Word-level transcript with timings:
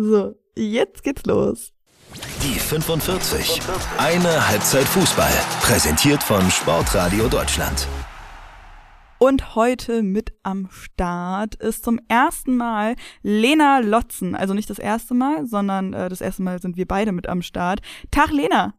So, 0.00 0.36
jetzt 0.54 1.02
geht's 1.02 1.26
los. 1.26 1.72
Die 2.44 2.56
45. 2.56 3.60
Eine 3.98 4.48
Halbzeit 4.48 4.84
Fußball. 4.84 5.32
Präsentiert 5.60 6.22
von 6.22 6.48
Sportradio 6.52 7.26
Deutschland. 7.26 7.88
Und 9.18 9.56
heute 9.56 10.04
mit 10.04 10.34
am 10.44 10.68
Start 10.70 11.56
ist 11.56 11.84
zum 11.84 11.98
ersten 12.06 12.56
Mal 12.56 12.94
Lena 13.24 13.80
Lotzen. 13.80 14.36
Also 14.36 14.54
nicht 14.54 14.70
das 14.70 14.78
erste 14.78 15.14
Mal, 15.14 15.46
sondern 15.46 15.92
äh, 15.92 16.08
das 16.08 16.20
erste 16.20 16.44
Mal 16.44 16.62
sind 16.62 16.76
wir 16.76 16.86
beide 16.86 17.10
mit 17.10 17.28
am 17.28 17.42
Start. 17.42 17.80
Tag, 18.12 18.30
Lena. 18.30 18.74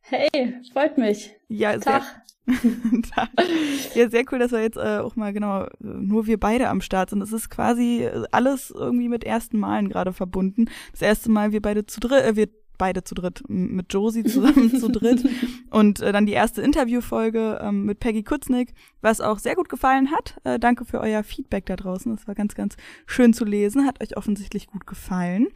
Hey, 0.00 0.56
freut 0.72 0.98
mich. 0.98 1.30
Ja, 1.46 1.78
Tag. 1.78 2.02
Tag. 2.02 2.23
Ja, 3.94 4.10
sehr 4.10 4.24
cool, 4.30 4.38
dass 4.38 4.52
wir 4.52 4.60
jetzt 4.60 4.76
äh, 4.76 4.98
auch 4.98 5.16
mal 5.16 5.32
genau 5.32 5.66
nur 5.80 6.26
wir 6.26 6.38
beide 6.38 6.68
am 6.68 6.80
Start 6.80 7.10
sind. 7.10 7.22
Es 7.22 7.32
ist 7.32 7.48
quasi 7.48 8.08
alles 8.32 8.70
irgendwie 8.70 9.08
mit 9.08 9.24
ersten 9.24 9.58
Malen 9.58 9.88
gerade 9.88 10.12
verbunden. 10.12 10.66
Das 10.92 11.02
erste 11.02 11.30
Mal 11.30 11.52
wir 11.52 11.62
beide 11.62 11.86
zu 11.86 12.00
dritt, 12.00 12.24
äh, 12.24 12.36
wir 12.36 12.48
beide 12.78 13.04
zu 13.04 13.14
dritt, 13.14 13.42
mit 13.48 13.92
Josie 13.92 14.24
zusammen 14.24 14.76
zu 14.78 14.88
dritt. 14.90 15.24
Und 15.70 16.00
äh, 16.00 16.12
dann 16.12 16.26
die 16.26 16.32
erste 16.32 16.62
Interviewfolge 16.62 17.60
ähm, 17.62 17.84
mit 17.84 18.00
Peggy 18.00 18.22
Kutznick, 18.22 18.74
was 19.00 19.20
auch 19.20 19.38
sehr 19.38 19.54
gut 19.54 19.68
gefallen 19.68 20.10
hat. 20.10 20.36
Äh, 20.44 20.58
danke 20.58 20.84
für 20.84 21.00
euer 21.00 21.22
Feedback 21.22 21.66
da 21.66 21.76
draußen. 21.76 22.14
Das 22.14 22.26
war 22.26 22.34
ganz, 22.34 22.54
ganz 22.54 22.76
schön 23.06 23.32
zu 23.32 23.44
lesen. 23.44 23.86
Hat 23.86 24.02
euch 24.02 24.16
offensichtlich 24.16 24.66
gut 24.66 24.86
gefallen. 24.86 25.48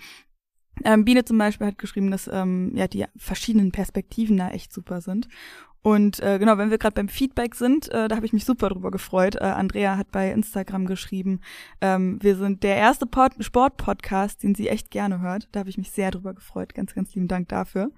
Ähm, 0.85 1.05
Biene 1.05 1.25
zum 1.25 1.39
Beispiel 1.39 1.67
hat 1.67 1.79
geschrieben, 1.79 2.11
dass 2.11 2.29
ähm, 2.33 2.73
ja 2.75 2.89
die 2.89 3.05
verschiedenen 3.17 3.73
Perspektiven 3.73 4.37
da 4.37 4.51
echt 4.51 4.73
super 4.73 5.01
sind. 5.01 5.29
Und 5.83 6.21
äh, 6.21 6.39
genau, 6.39 6.59
wenn 6.59 6.71
wir 6.71 6.79
gerade 6.79 6.95
beim 6.95 7.09
Feedback 7.09 7.55
sind, 7.55 7.89
äh, 7.89 8.09
da 8.09 8.17
habe 8.17 8.27
ich 8.27 8.33
mich 8.33 8.45
super 8.45 8.69
drüber 8.69 8.91
gefreut. 8.91 9.37
Äh, 9.37 9.45
Andrea 9.45 9.97
hat 9.97 10.11
bei 10.11 10.31
Instagram 10.33 10.87
geschrieben, 10.87 11.41
ähm, 11.81 12.19
wir 12.21 12.37
sind 12.37 12.63
der 12.63 12.77
erste 12.77 13.07
Pod 13.07 13.33
Sport-Podcast, 13.39 14.43
den 14.43 14.55
sie 14.55 14.69
echt 14.69 14.91
gerne 14.91 15.21
hört. 15.21 15.49
Da 15.53 15.61
habe 15.61 15.71
ich 15.71 15.79
mich 15.79 15.91
sehr 15.93 16.11
drüber 16.11 16.35
gefreut. 16.35 16.75
Ganz, 16.75 16.95
ganz 16.95 17.15
lieben 17.15 17.29
Dank 17.29 17.49
dafür. 17.49 17.91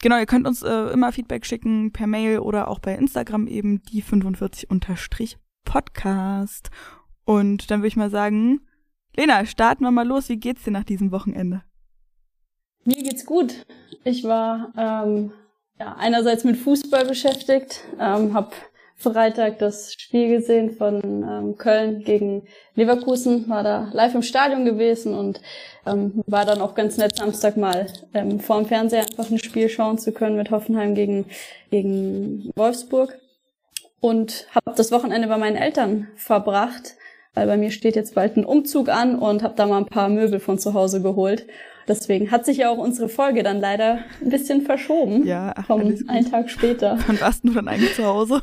Genau, 0.00 0.18
ihr 0.18 0.26
könnt 0.26 0.46
uns 0.46 0.62
äh, 0.62 0.92
immer 0.92 1.10
Feedback 1.10 1.44
schicken 1.44 1.92
per 1.92 2.06
Mail 2.06 2.38
oder 2.38 2.68
auch 2.68 2.78
bei 2.78 2.94
Instagram 2.94 3.48
eben 3.48 3.82
die 3.82 4.02
45 4.02 4.70
unterstrich 4.70 5.38
Podcast. 5.64 6.70
Und 7.24 7.70
dann 7.70 7.80
würde 7.80 7.88
ich 7.88 7.96
mal 7.96 8.10
sagen, 8.10 8.60
Lena, 9.16 9.44
starten 9.44 9.82
wir 9.82 9.90
mal 9.90 10.06
los. 10.06 10.28
Wie 10.28 10.38
geht's 10.38 10.62
dir 10.62 10.70
nach 10.70 10.84
diesem 10.84 11.10
Wochenende? 11.10 11.62
Mir 12.88 13.02
geht's 13.02 13.26
gut. 13.26 13.66
Ich 14.02 14.24
war 14.24 14.72
ähm, 14.78 15.30
ja, 15.78 15.96
einerseits 15.98 16.44
mit 16.44 16.56
Fußball 16.56 17.04
beschäftigt, 17.04 17.82
ähm, 18.00 18.32
habe 18.32 18.52
Freitag 18.96 19.58
das 19.58 19.92
Spiel 19.92 20.30
gesehen 20.30 20.70
von 20.70 21.02
ähm, 21.04 21.58
Köln 21.58 22.02
gegen 22.02 22.44
Leverkusen, 22.76 23.46
war 23.50 23.62
da 23.62 23.90
live 23.92 24.14
im 24.14 24.22
Stadion 24.22 24.64
gewesen 24.64 25.12
und 25.12 25.42
ähm, 25.84 26.24
war 26.26 26.46
dann 26.46 26.62
auch 26.62 26.74
ganz 26.74 26.96
nett, 26.96 27.14
Samstag 27.14 27.58
mal 27.58 27.88
ähm, 28.14 28.40
vor 28.40 28.56
dem 28.56 28.64
Fernseher 28.64 29.02
einfach 29.02 29.30
ein 29.30 29.38
Spiel 29.38 29.68
schauen 29.68 29.98
zu 29.98 30.12
können 30.12 30.36
mit 30.36 30.50
Hoffenheim 30.50 30.94
gegen, 30.94 31.26
gegen 31.70 32.50
Wolfsburg. 32.56 33.18
Und 34.00 34.46
habe 34.54 34.74
das 34.76 34.92
Wochenende 34.92 35.28
bei 35.28 35.36
meinen 35.36 35.56
Eltern 35.56 36.08
verbracht, 36.16 36.94
weil 37.34 37.46
bei 37.46 37.58
mir 37.58 37.70
steht 37.70 37.96
jetzt 37.96 38.14
bald 38.14 38.38
ein 38.38 38.46
Umzug 38.46 38.88
an 38.88 39.18
und 39.18 39.42
habe 39.42 39.56
da 39.56 39.66
mal 39.66 39.76
ein 39.76 39.86
paar 39.86 40.08
Möbel 40.08 40.40
von 40.40 40.58
zu 40.58 40.72
Hause 40.72 41.02
geholt. 41.02 41.44
Deswegen 41.88 42.30
hat 42.30 42.44
sich 42.44 42.58
ja 42.58 42.70
auch 42.70 42.78
unsere 42.78 43.08
Folge 43.08 43.42
dann 43.42 43.60
leider 43.60 44.00
ein 44.20 44.28
bisschen 44.28 44.62
verschoben. 44.62 45.26
Ja, 45.26 45.54
ach, 45.56 45.66
vom 45.66 45.80
einen 45.80 46.30
Tag 46.30 46.50
später. 46.50 46.98
Wann 47.06 47.20
warst 47.20 47.44
du 47.44 47.50
dann 47.50 47.66
eigentlich 47.68 47.94
zu 47.94 48.04
Hause? 48.04 48.42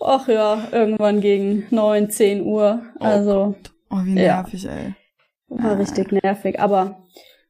Ach 0.00 0.28
ja, 0.28 0.68
irgendwann 0.72 1.20
gegen 1.20 1.66
neun, 1.70 2.10
zehn 2.10 2.44
Uhr. 2.44 2.82
Oh 3.00 3.04
also. 3.04 3.56
Gott. 3.62 3.72
Oh, 3.90 4.04
wie 4.04 4.14
nervig, 4.14 4.62
ja. 4.62 4.70
ey. 4.70 4.94
War 5.48 5.72
ah. 5.72 5.74
richtig 5.74 6.12
nervig. 6.12 6.60
Aber 6.60 7.02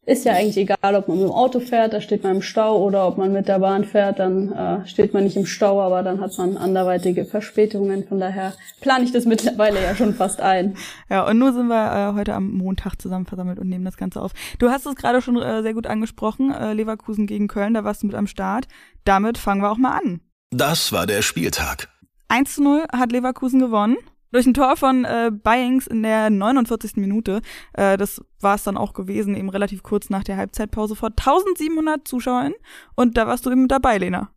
ist 0.09 0.25
ja 0.25 0.33
eigentlich 0.33 0.57
egal, 0.57 0.95
ob 0.95 1.09
man 1.09 1.19
mit 1.19 1.27
dem 1.27 1.33
Auto 1.33 1.61
fährt, 1.61 1.93
da 1.93 2.01
steht 2.01 2.23
man 2.23 2.37
im 2.37 2.43
Stau, 2.43 2.83
oder 2.83 3.07
ob 3.07 3.19
man 3.19 3.33
mit 3.33 3.47
der 3.47 3.59
Bahn 3.59 3.85
fährt, 3.85 4.19
dann 4.19 4.53
äh, 4.53 4.87
steht 4.87 5.13
man 5.13 5.25
nicht 5.25 5.37
im 5.37 5.45
Stau, 5.45 5.83
aber 5.83 6.03
dann 6.03 6.21
hat 6.21 6.37
man 6.39 6.57
anderweitige 6.57 7.27
Verspätungen. 7.27 8.09
Von 8.09 8.19
daher 8.19 8.55
plane 8.81 9.05
ich 9.05 9.13
das 9.13 9.27
mittlerweile 9.27 9.83
ja 9.83 9.95
schon 9.95 10.15
fast 10.15 10.41
ein. 10.41 10.77
Ja, 11.11 11.27
und 11.29 11.39
nur 11.39 11.53
sind 11.53 11.69
wir 11.69 12.11
äh, 12.11 12.15
heute 12.15 12.33
am 12.35 12.51
Montag 12.53 12.97
zusammen 13.01 13.27
versammelt 13.27 13.59
und 13.59 13.69
nehmen 13.69 13.85
das 13.85 13.99
Ganze 13.99 14.23
auf. 14.23 14.33
Du 14.59 14.71
hast 14.71 14.87
es 14.87 14.95
gerade 14.97 15.21
schon 15.21 15.37
äh, 15.37 15.63
sehr 15.63 15.75
gut 15.75 15.87
angesprochen, 15.87 16.53
äh, 16.53 16.73
Leverkusen 16.73 17.27
gegen 17.27 17.47
Köln, 17.47 17.75
da 17.75 17.85
warst 17.85 18.03
du 18.03 18.07
mit 18.07 18.17
am 18.17 18.27
Start. 18.27 18.67
Damit 19.05 19.37
fangen 19.37 19.61
wir 19.61 19.71
auch 19.71 19.79
mal 19.79 19.99
an. 19.99 20.21
Das 20.51 20.91
war 20.91 21.07
der 21.07 21.21
Spieltag. 21.21 21.89
1 22.29 22.55
zu 22.55 22.63
0 22.63 22.85
hat 22.93 23.13
Leverkusen 23.13 23.61
gewonnen. 23.61 23.99
Durch 24.31 24.47
ein 24.47 24.55
Tor 24.55 24.77
von 24.77 25.05
äh, 25.05 25.31
Byings 25.33 25.87
in 25.87 26.03
der 26.03 26.31
49. 26.31 26.97
Minute. 26.97 27.41
Äh, 27.73 27.97
das 27.97 28.23
war 28.41 28.57
es 28.57 28.65
dann 28.65 28.77
auch 28.77 28.93
gewesen, 28.93 29.35
eben 29.35 29.49
relativ 29.49 29.83
kurz 29.83 30.11
nach 30.11 30.25
der 30.25 30.37
Halbzeitpause 30.37 30.95
vor 30.95 31.11
1700 31.11 32.07
Zuschauern. 32.07 32.53
Und 32.95 33.17
da 33.17 33.27
warst 33.27 33.47
du 33.47 33.51
eben 33.51 33.69
dabei, 33.69 33.99
Lena. 33.99 34.31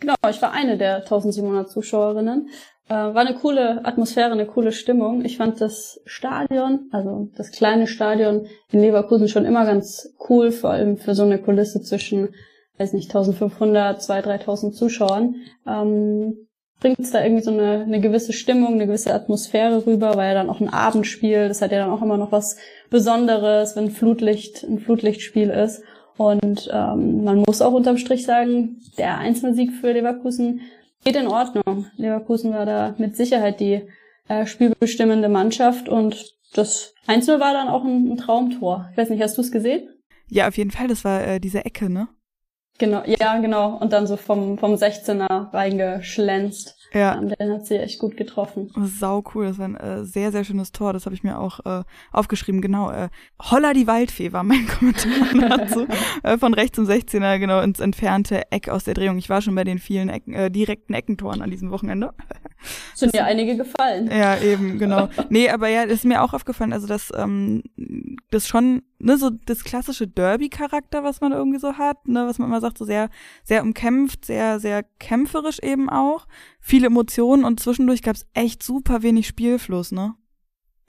Genau, 0.00 0.14
ich 0.28 0.42
war 0.42 0.50
eine 0.50 0.76
der 0.76 0.96
1700 0.96 1.70
Zuschauerinnen. 1.70 2.48
Äh, 2.88 2.94
war 2.94 3.18
eine 3.18 3.34
coole 3.34 3.84
Atmosphäre, 3.84 4.32
eine 4.32 4.46
coole 4.46 4.72
Stimmung. 4.72 5.24
Ich 5.24 5.36
fand 5.36 5.60
das 5.60 6.00
Stadion, 6.04 6.88
also 6.90 7.30
das 7.36 7.52
kleine 7.52 7.86
Stadion 7.86 8.46
in 8.70 8.80
Leverkusen 8.80 9.28
schon 9.28 9.44
immer 9.44 9.64
ganz 9.64 10.12
cool, 10.28 10.50
vor 10.50 10.70
allem 10.70 10.96
für 10.96 11.14
so 11.14 11.22
eine 11.22 11.40
Kulisse 11.40 11.80
zwischen, 11.80 12.34
weiß 12.78 12.92
nicht, 12.92 13.08
1500, 13.14 14.02
2000, 14.02 14.26
3000 14.26 14.74
Zuschauern. 14.74 15.36
Ähm, 15.64 16.48
bringt 16.82 16.98
es 16.98 17.12
da 17.12 17.22
irgendwie 17.22 17.44
so 17.44 17.52
eine, 17.52 17.82
eine 17.82 18.00
gewisse 18.00 18.32
Stimmung, 18.32 18.74
eine 18.74 18.86
gewisse 18.86 19.14
Atmosphäre 19.14 19.86
rüber, 19.86 20.16
weil 20.16 20.28
ja 20.28 20.34
dann 20.34 20.50
auch 20.50 20.60
ein 20.60 20.68
Abendspiel, 20.68 21.46
das 21.46 21.62
hat 21.62 21.70
ja 21.70 21.78
dann 21.78 21.90
auch 21.90 22.02
immer 22.02 22.16
noch 22.16 22.32
was 22.32 22.56
Besonderes, 22.90 23.76
wenn 23.76 23.90
Flutlicht, 23.90 24.64
ein 24.64 24.80
Flutlichtspiel 24.80 25.48
ist. 25.48 25.82
Und 26.16 26.68
ähm, 26.72 27.22
man 27.22 27.38
muss 27.46 27.62
auch 27.62 27.72
unterm 27.72 27.98
Strich 27.98 28.24
sagen, 28.24 28.80
der 28.98 29.18
einzelne 29.18 29.54
Sieg 29.54 29.72
für 29.72 29.92
Leverkusen 29.92 30.60
geht 31.04 31.16
in 31.16 31.28
Ordnung. 31.28 31.86
Leverkusen 31.96 32.52
war 32.52 32.66
da 32.66 32.96
mit 32.98 33.16
Sicherheit 33.16 33.60
die 33.60 33.82
äh, 34.28 34.44
spielbestimmende 34.44 35.28
Mannschaft 35.28 35.88
und 35.88 36.34
das 36.52 36.94
Einzel 37.06 37.38
war 37.38 37.52
dann 37.52 37.68
auch 37.68 37.84
ein, 37.84 38.10
ein 38.10 38.16
Traumtor. 38.16 38.88
Ich 38.90 38.98
weiß 38.98 39.08
nicht, 39.08 39.22
hast 39.22 39.38
du 39.38 39.42
es 39.42 39.52
gesehen? 39.52 39.88
Ja, 40.28 40.48
auf 40.48 40.56
jeden 40.56 40.72
Fall. 40.72 40.88
Das 40.88 41.04
war 41.04 41.26
äh, 41.26 41.40
diese 41.40 41.64
Ecke, 41.64 41.88
ne? 41.88 42.08
Genau, 42.78 43.02
ja, 43.06 43.38
genau. 43.38 43.76
Und 43.76 43.92
dann 43.92 44.06
so 44.06 44.16
vom, 44.16 44.58
vom 44.58 44.74
16er 44.74 45.52
reingeschlänzt. 45.52 46.76
Ja. 46.92 47.18
Um, 47.18 47.28
den 47.28 47.52
hat 47.52 47.66
sie 47.66 47.78
echt 47.78 47.98
gut 47.98 48.16
getroffen. 48.16 48.70
Sau 48.76 49.22
cool. 49.34 49.46
Das 49.46 49.58
war 49.58 49.66
ein 49.66 49.76
äh, 49.76 50.04
sehr, 50.04 50.30
sehr 50.30 50.44
schönes 50.44 50.72
Tor. 50.72 50.92
Das 50.92 51.06
habe 51.06 51.14
ich 51.14 51.22
mir 51.22 51.38
auch 51.38 51.60
äh, 51.64 51.84
aufgeschrieben. 52.12 52.60
Genau. 52.60 52.90
Äh, 52.90 53.08
Holla 53.40 53.72
die 53.72 53.86
Waldfee 53.86 54.32
war 54.32 54.42
mein 54.42 54.66
Kommentar 54.78 55.58
dazu. 55.58 55.86
äh, 56.22 56.36
von 56.36 56.54
rechts 56.54 56.76
zum 56.76 56.86
16er, 56.86 57.38
genau, 57.38 57.60
ins 57.60 57.80
entfernte 57.80 58.50
Eck 58.50 58.68
aus 58.68 58.84
der 58.84 58.94
Drehung. 58.94 59.16
Ich 59.16 59.30
war 59.30 59.40
schon 59.40 59.54
bei 59.54 59.64
den 59.64 59.78
vielen 59.78 60.08
Ecken, 60.08 60.34
äh, 60.34 60.50
direkten 60.50 60.92
Eckentoren 60.94 61.40
an 61.40 61.50
diesem 61.50 61.70
Wochenende. 61.70 62.12
Sind 62.94 63.14
mir 63.14 63.24
einige 63.24 63.56
gefallen. 63.56 64.10
Ja, 64.10 64.38
eben, 64.38 64.78
genau. 64.78 65.08
nee, 65.30 65.48
aber 65.48 65.68
ja, 65.68 65.82
ist 65.82 66.04
mir 66.04 66.22
auch 66.22 66.34
aufgefallen, 66.34 66.72
also 66.72 66.86
dass 66.86 67.10
ähm, 67.16 67.62
das 68.30 68.46
schon, 68.46 68.82
ne, 69.02 69.16
so 69.16 69.30
das 69.30 69.64
klassische 69.64 70.06
Derby-Charakter, 70.06 71.04
was 71.04 71.20
man 71.20 71.32
irgendwie 71.32 71.58
so 71.58 71.74
hat, 71.74 72.08
ne, 72.08 72.26
was 72.26 72.38
man 72.38 72.48
immer 72.48 72.60
sagt, 72.60 72.78
so 72.78 72.84
sehr, 72.84 73.10
sehr 73.44 73.62
umkämpft, 73.62 74.24
sehr, 74.24 74.60
sehr 74.60 74.82
kämpferisch 74.98 75.58
eben 75.60 75.90
auch. 75.90 76.26
Viele 76.60 76.86
Emotionen 76.86 77.44
und 77.44 77.60
zwischendurch 77.60 78.02
gab 78.02 78.16
es 78.16 78.26
echt 78.34 78.62
super 78.62 79.02
wenig 79.02 79.26
Spielfluss, 79.26 79.92
ne? 79.92 80.14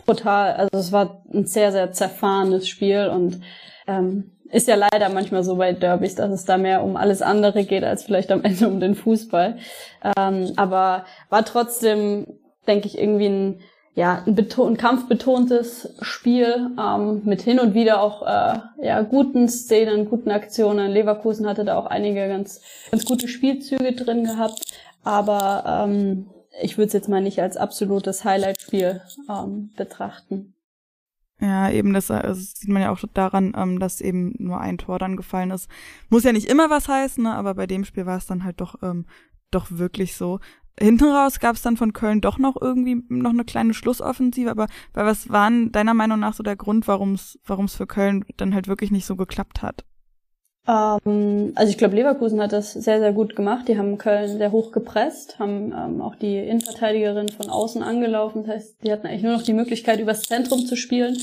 Total. 0.05 0.53
Also 0.53 0.77
es 0.77 0.91
war 0.91 1.23
ein 1.33 1.45
sehr, 1.45 1.71
sehr 1.71 1.91
zerfahrenes 1.91 2.67
Spiel 2.67 3.07
und 3.07 3.41
ähm, 3.87 4.31
ist 4.51 4.67
ja 4.67 4.75
leider 4.75 5.09
manchmal 5.09 5.43
so 5.43 5.55
bei 5.55 5.73
Derbys, 5.73 6.15
dass 6.15 6.31
es 6.31 6.45
da 6.45 6.57
mehr 6.57 6.83
um 6.83 6.95
alles 6.95 7.21
andere 7.21 7.63
geht, 7.63 7.83
als 7.83 8.03
vielleicht 8.03 8.31
am 8.31 8.41
Ende 8.43 8.67
um 8.67 8.79
den 8.79 8.95
Fußball. 8.95 9.57
Ähm, 10.17 10.53
aber 10.55 11.05
war 11.29 11.45
trotzdem, 11.45 12.27
denke 12.67 12.87
ich, 12.87 12.97
irgendwie 12.97 13.27
ein 13.27 13.61
ja, 13.95 14.23
ein, 14.25 14.35
ein 14.37 14.77
kampfbetontes 14.77 15.95
Spiel 16.01 16.71
ähm, 16.79 17.21
mit 17.25 17.41
hin 17.41 17.59
und 17.59 17.75
wieder 17.75 18.01
auch 18.01 18.23
äh, 18.23 18.59
ja, 18.85 19.01
guten 19.03 19.47
Szenen, 19.47 20.09
guten 20.09 20.31
Aktionen. 20.31 20.91
Leverkusen 20.91 21.47
hatte 21.47 21.63
da 21.63 21.77
auch 21.77 21.85
einige 21.85 22.27
ganz, 22.27 22.61
ganz 22.91 23.05
gute 23.05 23.27
Spielzüge 23.27 23.93
drin 23.93 24.23
gehabt, 24.23 24.65
aber 25.03 25.85
ähm, 25.87 26.27
ich 26.61 26.77
würde 26.77 26.87
es 26.87 26.93
jetzt 26.93 27.09
mal 27.09 27.21
nicht 27.21 27.41
als 27.41 27.55
absolutes 27.57 28.23
Highlight-Spiel 28.25 29.01
ähm, 29.29 29.71
betrachten. 29.75 30.53
Ja, 31.39 31.69
eben, 31.69 31.93
das, 31.93 32.07
das 32.07 32.53
sieht 32.53 32.69
man 32.69 32.83
ja 32.83 32.91
auch 32.91 32.99
daran, 33.13 33.53
ähm, 33.55 33.79
dass 33.79 34.01
eben 34.01 34.33
nur 34.39 34.59
ein 34.61 34.77
Tor 34.77 34.97
dann 34.97 35.17
gefallen 35.17 35.51
ist. 35.51 35.69
Muss 36.09 36.23
ja 36.23 36.31
nicht 36.31 36.49
immer 36.49 36.69
was 36.69 36.87
heißen, 36.87 37.23
ne? 37.23 37.35
aber 37.35 37.53
bei 37.55 37.67
dem 37.67 37.85
Spiel 37.85 38.05
war 38.05 38.17
es 38.17 38.25
dann 38.27 38.43
halt 38.43 38.61
doch, 38.61 38.81
ähm, 38.81 39.05
doch 39.51 39.67
wirklich 39.69 40.15
so 40.15 40.39
hinten 40.79 41.05
raus 41.05 41.39
gab 41.39 41.55
es 41.55 41.61
dann 41.61 41.77
von 41.77 41.93
Köln 41.93 42.21
doch 42.21 42.37
noch 42.37 42.55
irgendwie 42.59 43.03
noch 43.09 43.31
eine 43.31 43.45
kleine 43.45 43.73
Schlussoffensive, 43.73 44.49
aber 44.49 44.67
weil 44.93 45.05
was 45.05 45.29
war 45.29 45.51
deiner 45.51 45.93
Meinung 45.93 46.19
nach 46.19 46.33
so 46.33 46.43
der 46.43 46.55
Grund, 46.55 46.87
warum 46.87 47.13
es 47.13 47.39
warum 47.45 47.65
es 47.65 47.75
für 47.75 47.87
Köln 47.87 48.25
dann 48.37 48.53
halt 48.53 48.67
wirklich 48.67 48.91
nicht 48.91 49.05
so 49.05 49.15
geklappt 49.15 49.61
hat? 49.61 49.83
Ähm, 50.65 51.51
also 51.55 51.69
ich 51.69 51.77
glaube, 51.77 51.95
Leverkusen 51.95 52.41
hat 52.41 52.53
das 52.53 52.73
sehr, 52.73 52.99
sehr 52.99 53.11
gut 53.11 53.35
gemacht. 53.35 53.67
Die 53.67 53.77
haben 53.77 53.97
Köln 53.97 54.37
sehr 54.37 54.51
hoch 54.51 54.71
gepresst, 54.71 55.39
haben 55.39 55.73
ähm, 55.73 56.01
auch 56.01 56.15
die 56.15 56.37
Innenverteidigerin 56.37 57.29
von 57.29 57.49
außen 57.49 57.83
angelaufen. 57.83 58.43
Das 58.45 58.55
heißt, 58.55 58.83
die 58.83 58.91
hatten 58.91 59.07
eigentlich 59.07 59.23
nur 59.23 59.33
noch 59.33 59.43
die 59.43 59.53
Möglichkeit, 59.53 59.99
übers 59.99 60.21
Zentrum 60.21 60.65
zu 60.65 60.77
spielen. 60.77 61.17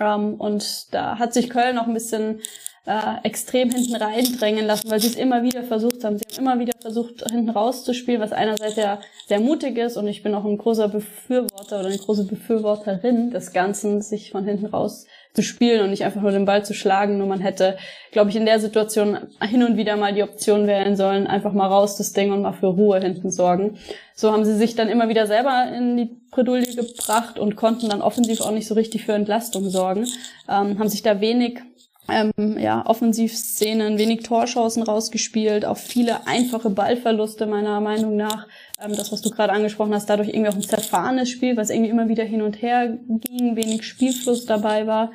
Ähm, 0.00 0.34
und 0.34 0.94
da 0.94 1.18
hat 1.18 1.34
sich 1.34 1.50
Köln 1.50 1.76
noch 1.76 1.86
ein 1.86 1.94
bisschen 1.94 2.40
äh, 2.86 3.24
extrem 3.24 3.70
hinten 3.70 3.96
reindrängen 3.96 4.64
lassen, 4.64 4.90
weil 4.90 5.00
sie 5.00 5.08
es 5.08 5.16
immer 5.16 5.42
wieder 5.42 5.64
versucht 5.64 6.04
haben. 6.04 6.18
Sie 6.18 6.24
haben 6.24 6.44
immer 6.44 6.58
wieder 6.60 6.72
versucht, 6.80 7.28
hinten 7.28 7.50
rauszuspielen, 7.50 8.20
was 8.20 8.32
einerseits 8.32 8.76
ja 8.76 9.00
sehr 9.26 9.40
mutig 9.40 9.76
ist 9.76 9.96
und 9.96 10.06
ich 10.06 10.22
bin 10.22 10.34
auch 10.34 10.44
ein 10.44 10.56
großer 10.56 10.88
Befürworter 10.88 11.80
oder 11.80 11.88
eine 11.88 11.98
große 11.98 12.24
Befürworterin 12.24 13.30
des 13.32 13.52
Ganzen, 13.52 14.02
sich 14.02 14.30
von 14.30 14.44
hinten 14.44 14.66
raus 14.66 15.06
zu 15.34 15.42
spielen 15.42 15.82
und 15.82 15.90
nicht 15.90 16.04
einfach 16.04 16.22
nur 16.22 16.30
den 16.30 16.46
Ball 16.46 16.64
zu 16.64 16.74
schlagen. 16.74 17.18
Nur 17.18 17.26
man 17.26 17.40
hätte, 17.40 17.76
glaube 18.10 18.30
ich, 18.30 18.36
in 18.36 18.46
der 18.46 18.58
Situation 18.58 19.18
hin 19.42 19.62
und 19.62 19.76
wieder 19.76 19.96
mal 19.96 20.14
die 20.14 20.22
Option 20.22 20.66
wählen 20.66 20.96
sollen, 20.96 21.26
einfach 21.26 21.52
mal 21.52 21.66
raus 21.66 21.96
das 21.96 22.12
Ding 22.12 22.32
und 22.32 22.42
mal 22.42 22.52
für 22.52 22.68
Ruhe 22.68 23.00
hinten 23.00 23.30
sorgen. 23.30 23.78
So 24.14 24.32
haben 24.32 24.44
sie 24.44 24.56
sich 24.56 24.76
dann 24.76 24.88
immer 24.88 25.08
wieder 25.10 25.26
selber 25.26 25.70
in 25.76 25.96
die 25.96 26.16
Bredouille 26.30 26.74
gebracht 26.74 27.38
und 27.38 27.56
konnten 27.56 27.90
dann 27.90 28.00
offensiv 28.00 28.40
auch 28.40 28.50
nicht 28.50 28.66
so 28.66 28.74
richtig 28.74 29.04
für 29.04 29.12
Entlastung 29.12 29.68
sorgen. 29.68 30.06
Ähm, 30.48 30.78
haben 30.78 30.88
sich 30.88 31.02
da 31.02 31.20
wenig 31.20 31.60
ähm, 32.08 32.58
ja, 32.58 32.84
Offensivszenen, 32.86 33.98
wenig 33.98 34.22
Torchancen 34.22 34.82
rausgespielt, 34.82 35.64
auch 35.64 35.76
viele 35.76 36.26
einfache 36.26 36.70
Ballverluste 36.70 37.46
meiner 37.46 37.80
Meinung 37.80 38.16
nach. 38.16 38.46
Ähm, 38.80 38.94
das, 38.96 39.12
was 39.12 39.22
du 39.22 39.30
gerade 39.30 39.52
angesprochen 39.52 39.94
hast, 39.94 40.08
dadurch 40.08 40.28
irgendwie 40.28 40.48
auch 40.48 40.54
ein 40.54 40.62
zerfahrenes 40.62 41.28
Spiel, 41.28 41.56
was 41.56 41.70
irgendwie 41.70 41.90
immer 41.90 42.08
wieder 42.08 42.24
hin 42.24 42.42
und 42.42 42.62
her 42.62 42.98
ging, 43.08 43.56
wenig 43.56 43.84
Spielfluss 43.84 44.46
dabei 44.46 44.86
war. 44.86 45.12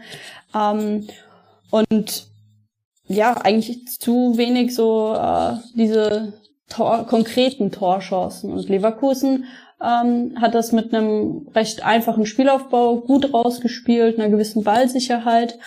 Ähm, 0.53 1.07
und 1.69 2.27
ja, 3.07 3.33
eigentlich 3.37 3.87
zu 3.87 4.37
wenig 4.37 4.75
so 4.75 5.13
äh, 5.13 5.53
diese 5.75 6.33
Tor 6.69 7.05
konkreten 7.07 7.71
Torchancen. 7.71 8.51
Und 8.51 8.69
Leverkusen 8.69 9.45
ähm, 9.81 10.37
hat 10.39 10.55
das 10.55 10.71
mit 10.71 10.93
einem 10.93 11.47
recht 11.53 11.83
einfachen 11.83 12.25
Spielaufbau 12.25 12.97
gut 12.97 13.33
rausgespielt, 13.33 14.19
einer 14.19 14.29
gewissen 14.29 14.63
Ballsicherheit 14.63 15.57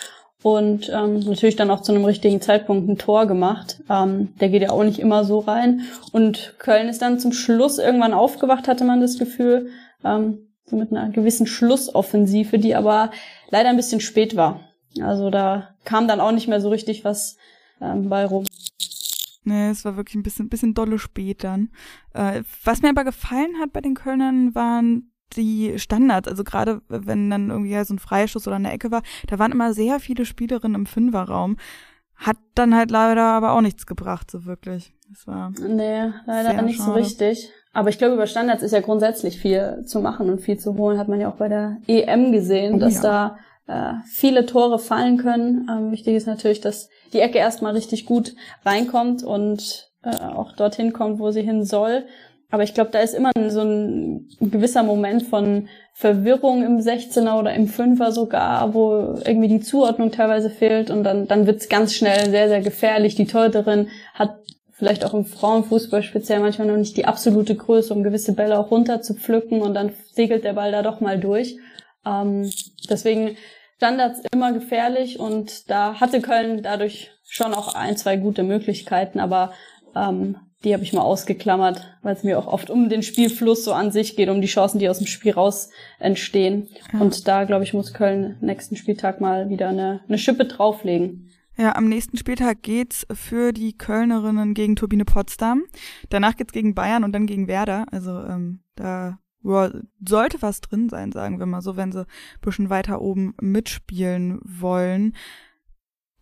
und 0.45 0.91
ähm, 0.93 1.21
natürlich 1.21 1.55
dann 1.55 1.71
auch 1.71 1.81
zu 1.81 1.91
einem 1.91 2.05
richtigen 2.05 2.39
Zeitpunkt 2.39 2.87
ein 2.87 2.99
Tor 2.99 3.25
gemacht. 3.25 3.81
Ähm, 3.89 4.35
der 4.39 4.49
geht 4.49 4.61
ja 4.61 4.69
auch 4.69 4.83
nicht 4.83 4.99
immer 4.99 5.25
so 5.25 5.39
rein. 5.39 5.81
Und 6.11 6.53
Köln 6.59 6.87
ist 6.87 7.01
dann 7.01 7.17
zum 7.17 7.33
Schluss 7.33 7.79
irgendwann 7.79 8.13
aufgewacht, 8.13 8.67
hatte 8.67 8.83
man 8.83 9.01
das 9.01 9.17
Gefühl, 9.17 9.71
ähm, 10.03 10.37
so 10.67 10.75
mit 10.75 10.91
einer 10.91 11.09
gewissen 11.09 11.47
Schlussoffensive, 11.47 12.59
die 12.59 12.75
aber 12.75 13.09
leider 13.49 13.69
ein 13.69 13.75
bisschen 13.75 14.01
spät 14.01 14.35
war. 14.35 14.59
Also 15.01 15.31
da 15.31 15.69
kam 15.83 16.07
dann 16.07 16.21
auch 16.21 16.31
nicht 16.31 16.47
mehr 16.47 16.61
so 16.61 16.69
richtig 16.69 17.03
was 17.03 17.37
ähm, 17.81 18.07
bei 18.07 18.23
rum. 18.23 18.45
Nee, 19.45 19.69
es 19.71 19.83
war 19.83 19.97
wirklich 19.97 20.13
ein 20.13 20.21
bisschen, 20.21 20.49
bisschen 20.49 20.75
dolle 20.75 20.99
spät 20.99 21.43
dann. 21.43 21.71
Äh, 22.13 22.43
was 22.63 22.83
mir 22.83 22.89
aber 22.89 23.03
gefallen 23.03 23.55
hat 23.59 23.73
bei 23.73 23.81
den 23.81 23.95
Kölnern 23.95 24.53
waren 24.53 25.11
die 25.33 25.77
Standards, 25.77 26.27
also 26.27 26.43
gerade 26.43 26.81
wenn 26.87 27.29
dann 27.29 27.49
irgendwie 27.49 27.83
so 27.83 27.93
ein 27.93 27.99
Freischuss 27.99 28.47
oder 28.47 28.55
eine 28.55 28.71
Ecke 28.71 28.91
war, 28.91 29.01
da 29.27 29.39
waren 29.39 29.51
immer 29.51 29.73
sehr 29.73 29.99
viele 29.99 30.25
Spielerinnen 30.25 30.75
im 30.75 30.85
Fünferraum. 30.85 31.57
Hat 32.15 32.37
dann 32.53 32.75
halt 32.75 32.91
leider 32.91 33.23
aber 33.23 33.53
auch 33.53 33.61
nichts 33.61 33.85
gebracht, 33.85 34.31
so 34.31 34.45
wirklich. 34.45 34.93
Das 35.09 35.27
war 35.27 35.51
nee, 35.59 36.11
leider 36.25 36.61
nicht 36.61 36.77
schade. 36.77 36.91
so 36.91 36.93
richtig. 36.93 37.51
Aber 37.73 37.89
ich 37.89 37.97
glaube, 37.97 38.13
über 38.13 38.25
Standards 38.25 38.63
ist 38.63 38.71
ja 38.71 38.79
grundsätzlich 38.79 39.37
viel 39.39 39.83
zu 39.85 39.99
machen 39.99 40.29
und 40.29 40.39
viel 40.39 40.57
zu 40.57 40.77
holen. 40.77 40.97
Hat 40.97 41.09
man 41.09 41.19
ja 41.19 41.29
auch 41.29 41.35
bei 41.35 41.49
der 41.49 41.77
EM 41.87 42.31
gesehen, 42.31 42.75
oh, 42.75 42.79
dass 42.79 43.03
ja. 43.03 43.37
da 43.67 43.93
äh, 43.97 43.97
viele 44.05 44.45
Tore 44.45 44.79
fallen 44.79 45.17
können. 45.17 45.67
Ähm, 45.69 45.91
wichtig 45.91 46.15
ist 46.15 46.25
natürlich, 46.25 46.61
dass 46.61 46.89
die 47.11 47.19
Ecke 47.19 47.37
erstmal 47.37 47.73
richtig 47.73 48.05
gut 48.05 48.33
reinkommt 48.63 49.23
und 49.23 49.91
äh, 50.03 50.15
auch 50.15 50.53
dorthin 50.53 50.93
kommt, 50.93 51.19
wo 51.19 51.31
sie 51.31 51.41
hin 51.41 51.65
soll. 51.65 52.05
Aber 52.55 52.63
ich 52.63 52.73
glaube, 52.73 52.89
da 52.89 52.99
ist 52.99 53.13
immer 53.13 53.31
so 53.49 53.63
ein 53.63 54.29
gewisser 54.39 54.81
Moment 54.81 55.23
von 55.23 55.67
Verwirrung 55.91 56.63
im 56.63 56.79
16er 56.79 57.37
oder 57.37 57.53
im 57.53 57.67
5er 57.67 58.11
sogar, 58.11 58.73
wo 58.73 59.19
irgendwie 59.25 59.49
die 59.49 59.59
Zuordnung 59.59 60.09
teilweise 60.09 60.49
fehlt 60.49 60.89
und 60.89 61.03
dann, 61.03 61.27
dann 61.27 61.47
wird's 61.47 61.67
ganz 61.67 61.93
schnell 61.93 62.29
sehr, 62.29 62.47
sehr 62.47 62.61
gefährlich. 62.61 63.15
Die 63.15 63.25
Torhüterin 63.25 63.89
hat 64.13 64.37
vielleicht 64.71 65.03
auch 65.03 65.13
im 65.13 65.25
Frauenfußball 65.25 66.01
speziell 66.01 66.39
manchmal 66.39 66.69
noch 66.69 66.77
nicht 66.77 66.95
die 66.95 67.03
absolute 67.03 67.55
Größe, 67.55 67.93
um 67.93 68.03
gewisse 68.03 68.31
Bälle 68.31 68.57
auch 68.57 68.71
runter 68.71 69.01
zu 69.01 69.15
pflücken 69.15 69.61
und 69.61 69.73
dann 69.73 69.91
segelt 70.13 70.45
der 70.45 70.53
Ball 70.53 70.71
da 70.71 70.81
doch 70.81 71.01
mal 71.01 71.19
durch. 71.19 71.57
Ähm, 72.05 72.49
deswegen 72.89 73.35
Standards 73.75 74.21
immer 74.33 74.53
gefährlich 74.53 75.19
und 75.19 75.69
da 75.69 75.99
hatte 75.99 76.21
Köln 76.21 76.63
dadurch 76.63 77.11
schon 77.27 77.53
auch 77.53 77.75
ein, 77.75 77.97
zwei 77.97 78.15
gute 78.15 78.43
Möglichkeiten, 78.43 79.19
aber 79.19 79.51
ähm, 79.93 80.37
die 80.65 80.73
habe 80.73 80.83
ich 80.83 80.93
mal 80.93 81.01
ausgeklammert, 81.01 81.97
weil 82.01 82.15
es 82.15 82.23
mir 82.23 82.37
auch 82.39 82.47
oft 82.47 82.69
um 82.69 82.89
den 82.89 83.03
Spielfluss 83.03 83.63
so 83.63 83.73
an 83.73 83.91
sich 83.91 84.15
geht, 84.15 84.29
um 84.29 84.41
die 84.41 84.47
Chancen, 84.47 84.79
die 84.79 84.89
aus 84.89 84.97
dem 84.97 85.07
Spiel 85.07 85.31
raus 85.31 85.69
entstehen. 85.99 86.67
Ja. 86.91 86.99
Und 86.99 87.27
da, 87.27 87.43
glaube 87.45 87.63
ich, 87.63 87.73
muss 87.73 87.93
Köln 87.93 88.37
nächsten 88.41 88.75
Spieltag 88.75 89.21
mal 89.21 89.49
wieder 89.49 89.69
eine, 89.69 90.01
eine 90.07 90.17
Schippe 90.17 90.45
drauflegen. 90.45 91.29
Ja, 91.57 91.75
am 91.75 91.87
nächsten 91.87 92.17
Spieltag 92.17 92.63
geht's 92.63 93.07
für 93.13 93.53
die 93.53 93.77
Kölnerinnen 93.77 94.53
gegen 94.53 94.75
Turbine 94.75 95.05
Potsdam. 95.05 95.63
Danach 96.09 96.35
geht's 96.35 96.51
gegen 96.51 96.75
Bayern 96.75 97.05
und 97.05 97.13
dann 97.13 97.27
gegen 97.27 97.47
Werder. 97.47 97.85
Also 97.91 98.11
ähm, 98.11 98.59
da 98.75 99.19
sollte 100.05 100.41
was 100.41 100.59
drin 100.59 100.89
sein, 100.89 101.11
sagen 101.11 101.37
wir 101.39 101.45
mal 101.45 101.61
so, 101.61 101.77
wenn 101.77 101.91
sie 101.91 102.01
ein 102.01 102.41
bisschen 102.41 102.69
weiter 102.69 102.99
oben 102.99 103.35
mitspielen 103.39 104.39
wollen. 104.43 105.13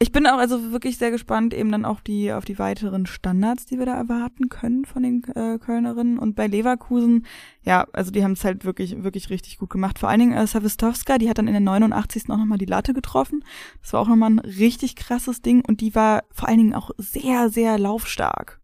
Ich 0.03 0.11
bin 0.11 0.27
auch 0.27 0.37
also 0.37 0.73
wirklich 0.73 0.97
sehr 0.97 1.11
gespannt 1.11 1.53
eben 1.53 1.71
dann 1.71 1.85
auch 1.85 2.01
die 2.01 2.33
auf 2.33 2.43
die 2.43 2.59
weiteren 2.59 3.05
Standards, 3.05 3.65
die 3.65 3.79
wir 3.79 3.85
da 3.85 3.95
erwarten 3.95 4.49
können 4.49 4.83
von 4.83 5.01
den 5.01 5.23
äh, 5.33 5.57
Kölnerinnen 5.59 6.19
und 6.19 6.35
bei 6.35 6.45
Leverkusen, 6.45 7.25
ja, 7.61 7.87
also 7.93 8.11
die 8.11 8.21
haben 8.21 8.33
es 8.33 8.43
halt 8.43 8.65
wirklich 8.65 9.01
wirklich 9.01 9.29
richtig 9.29 9.59
gut 9.59 9.69
gemacht. 9.69 9.99
Vor 9.99 10.09
allen 10.09 10.19
Dingen 10.19 10.33
äh, 10.33 10.45
Savistowska, 10.45 11.19
die 11.19 11.29
hat 11.29 11.37
dann 11.37 11.47
in 11.47 11.53
der 11.53 11.61
89. 11.61 12.23
auch 12.31 12.35
nochmal 12.35 12.57
die 12.57 12.65
Latte 12.65 12.93
getroffen. 12.93 13.45
Das 13.81 13.93
war 13.93 14.01
auch 14.01 14.09
nochmal 14.09 14.31
ein 14.31 14.39
richtig 14.39 14.97
krasses 14.97 15.41
Ding 15.41 15.63
und 15.65 15.79
die 15.79 15.95
war 15.95 16.25
vor 16.33 16.49
allen 16.49 16.57
Dingen 16.57 16.75
auch 16.75 16.91
sehr 16.97 17.47
sehr 17.47 17.79
laufstark. 17.79 18.59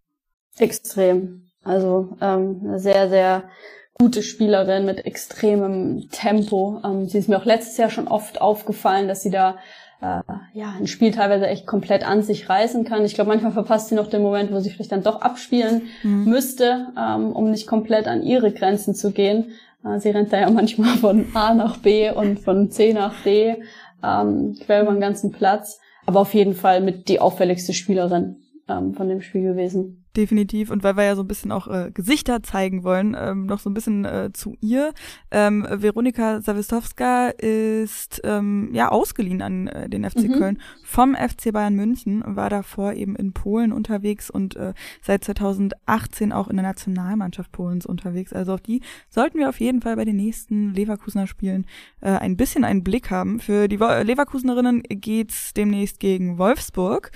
Extrem. 0.58 1.46
Also 1.64 2.18
ähm, 2.20 2.78
sehr 2.78 3.08
sehr 3.08 3.46
gute 3.94 4.24
Spielerin 4.24 4.84
mit 4.84 5.06
extremem 5.06 6.10
Tempo. 6.12 6.82
Ähm, 6.84 7.08
sie 7.08 7.18
ist 7.18 7.30
mir 7.30 7.38
auch 7.38 7.46
letztes 7.46 7.78
Jahr 7.78 7.90
schon 7.90 8.10
oft 8.10 8.42
aufgefallen, 8.42 9.08
dass 9.08 9.24
sie 9.24 9.32
da 9.32 9.58
äh, 10.02 10.22
ja, 10.54 10.76
ein 10.78 10.88
Spiel 10.88 11.12
teilweise 11.12 11.48
echt 11.48 11.68
komplett 11.68 12.08
an 12.08 12.24
sich 12.24 12.48
reißen 12.48 12.86
kann. 12.86 13.04
Ich 13.04 13.16
glaube, 13.16 13.30
manchmal 13.30 13.52
verpasst 13.52 13.90
sie 13.90 13.96
noch 13.96 14.08
den 14.08 14.22
Moment, 14.22 14.52
wo 14.52 14.60
sie 14.60 14.70
vielleicht 14.70 14.92
dann 14.92 15.04
doch 15.04 15.22
abspielen 15.22 15.84
mhm. 16.04 16.26
müsste, 16.26 16.88
ähm, 16.98 17.34
um 17.34 17.52
nicht 17.52 17.68
komplett 17.68 18.08
an 18.08 18.24
ihre 18.24 18.52
Grenzen 18.52 18.96
zu 18.96 19.12
gehen. 19.12 19.52
Äh, 19.84 20.00
sie 20.00 20.10
rennt 20.10 20.32
da 20.32 20.40
ja 20.40 20.50
manchmal 20.52 20.98
von 20.98 21.26
A 21.34 21.54
nach 21.54 21.78
B 21.78 22.10
und 22.12 22.40
von 22.40 22.72
C 22.72 22.94
nach 22.94 23.14
D, 23.24 23.58
ähm, 24.02 24.58
quer 24.66 24.84
über 24.84 24.92
den 24.92 25.02
ganzen 25.02 25.32
Platz. 25.32 25.80
Aber 26.06 26.22
auf 26.22 26.34
jeden 26.34 26.56
Fall 26.56 26.82
mit 26.82 27.08
die 27.10 27.20
auffälligste 27.20 27.74
Spielerin 27.74 28.38
ähm, 28.70 28.94
von 28.94 29.10
dem 29.10 29.22
Spiel 29.22 29.44
gewesen 29.44 30.06
definitiv. 30.20 30.70
Und 30.70 30.84
weil 30.84 30.98
wir 30.98 31.04
ja 31.04 31.16
so 31.16 31.24
ein 31.24 31.28
bisschen 31.28 31.52
auch 31.52 31.68
äh, 31.68 31.92
Gesichter 31.94 32.44
zeigen 32.44 32.84
wollen, 32.84 33.16
ähm, 33.18 33.46
noch 33.46 33.60
so 33.60 33.70
ein 33.70 33.74
bisschen 33.74 34.06
äh, 34.06 34.32
zu 34.34 34.56
ihr. 34.60 34.94
Ähm, 35.32 35.66
Veronika 35.70 36.42
Zawistowska 36.42 37.30
ist 37.30 38.22
ähm, 38.24 38.70
ja 38.74 38.90
ausgeliehen 38.90 39.42
an 39.42 39.68
äh, 39.68 39.90
den 39.90 40.10
FC 40.10 40.28
mhm. 40.28 40.34
Köln 40.34 40.62
vom 40.84 41.16
FC 41.16 41.54
Bayern 41.54 41.76
München, 41.76 42.24
war 42.26 42.50
davor 42.50 42.94
eben 42.94 43.16
in 43.16 43.34
Polen 43.34 43.72
unterwegs 43.72 44.30
und 44.30 44.56
äh, 44.56 44.74
seit 45.02 45.24
2018 45.24 46.34
auch 46.34 46.48
in 46.48 46.58
der 46.58 46.66
Nationalmannschaft 46.66 47.52
Polens 47.52 47.86
unterwegs. 47.86 48.34
Also 48.34 48.54
auf 48.54 48.62
die 48.62 48.82
sollten 49.10 49.38
wir 49.40 49.50
auf 49.50 49.60
jeden 49.60 49.82
Fall 49.82 49.96
bei 49.96 50.06
den 50.06 50.18
nächsten 50.18 50.74
Leverkusener 50.74 51.28
Spielen 51.28 51.66
äh, 52.02 52.10
ein 52.10 52.36
bisschen 52.36 52.64
einen 52.64 52.84
Blick 52.84 53.12
haben. 53.12 53.40
Für 53.40 53.68
die 53.68 53.78
Leverkusenerinnen 53.78 54.84
geht's 54.84 55.54
demnächst 55.54 56.00
gegen 56.00 56.38
Wolfsburg. 56.38 57.12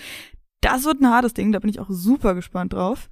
Das 0.63 0.85
wird 0.85 1.01
ein 1.01 1.09
hartes 1.09 1.33
Ding, 1.33 1.51
da 1.51 1.59
bin 1.59 1.69
ich 1.69 1.81
auch 1.81 1.89
super 1.89 2.33
gespannt 2.35 2.73
drauf. 2.73 3.09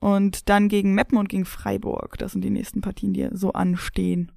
Und 0.00 0.48
dann 0.48 0.68
gegen 0.68 0.94
Meppen 0.94 1.18
und 1.18 1.28
gegen 1.28 1.44
Freiburg. 1.44 2.16
Das 2.18 2.32
sind 2.32 2.42
die 2.42 2.50
nächsten 2.50 2.80
Partien, 2.80 3.12
die 3.12 3.28
so 3.32 3.52
anstehen. 3.52 4.32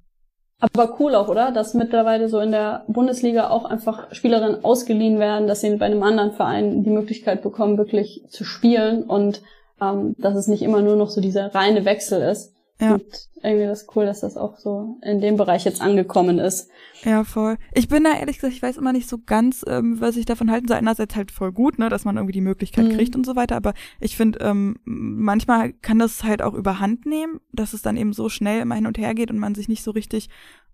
Aber 0.60 0.98
cool 0.98 1.14
auch, 1.14 1.28
oder? 1.28 1.50
Dass 1.50 1.74
mittlerweile 1.74 2.28
so 2.28 2.40
in 2.40 2.50
der 2.50 2.84
Bundesliga 2.88 3.48
auch 3.48 3.64
einfach 3.64 4.12
Spielerinnen 4.14 4.64
ausgeliehen 4.64 5.18
werden, 5.18 5.46
dass 5.46 5.60
sie 5.60 5.74
bei 5.76 5.86
einem 5.86 6.02
anderen 6.02 6.32
Verein 6.32 6.84
die 6.84 6.90
Möglichkeit 6.90 7.42
bekommen, 7.42 7.78
wirklich 7.78 8.24
zu 8.28 8.44
spielen 8.44 9.04
und 9.04 9.42
ähm, 9.80 10.14
dass 10.18 10.34
es 10.34 10.48
nicht 10.48 10.62
immer 10.62 10.82
nur 10.82 10.96
noch 10.96 11.10
so 11.10 11.20
dieser 11.20 11.54
reine 11.54 11.84
Wechsel 11.84 12.20
ist. 12.22 12.54
Ja. 12.80 12.94
Und 12.94 13.28
irgendwie 13.42 13.66
das 13.66 13.86
cool, 13.94 14.06
dass 14.06 14.20
das 14.20 14.36
auch 14.36 14.56
so 14.58 14.98
in 15.02 15.20
dem 15.20 15.36
Bereich 15.36 15.64
jetzt 15.64 15.80
angekommen 15.80 16.38
ist. 16.38 16.70
Ja, 17.02 17.24
voll. 17.24 17.56
Ich 17.72 17.88
bin 17.88 18.04
da 18.04 18.12
ehrlich 18.14 18.36
gesagt, 18.36 18.54
ich 18.54 18.62
weiß 18.62 18.76
immer 18.76 18.92
nicht 18.92 19.08
so 19.08 19.18
ganz, 19.18 19.64
ähm, 19.66 20.00
was 20.00 20.16
ich 20.16 20.26
davon 20.26 20.50
halten 20.50 20.68
soll. 20.68 20.76
Einerseits 20.76 21.16
halt 21.16 21.30
voll 21.30 21.52
gut, 21.52 21.78
ne, 21.78 21.88
dass 21.88 22.04
man 22.04 22.16
irgendwie 22.16 22.32
die 22.32 22.40
Möglichkeit 22.40 22.86
mhm. 22.86 22.96
kriegt 22.96 23.16
und 23.16 23.26
so 23.26 23.36
weiter, 23.36 23.56
aber 23.56 23.74
ich 24.00 24.16
finde, 24.16 24.40
ähm, 24.40 24.76
manchmal 24.84 25.72
kann 25.72 25.98
das 25.98 26.24
halt 26.24 26.42
auch 26.42 26.54
überhand 26.54 27.06
nehmen, 27.06 27.40
dass 27.52 27.72
es 27.72 27.82
dann 27.82 27.96
eben 27.96 28.12
so 28.12 28.28
schnell 28.28 28.62
immer 28.62 28.76
hin 28.76 28.86
und 28.86 28.98
her 28.98 29.14
geht 29.14 29.30
und 29.30 29.38
man 29.38 29.54
sich 29.54 29.68
nicht 29.68 29.82
so 29.82 29.90
richtig 29.90 30.28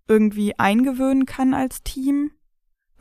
irgendwie 0.06 0.58
eingewöhnen 0.58 1.26
kann 1.26 1.54
als 1.54 1.82
Team. 1.82 2.32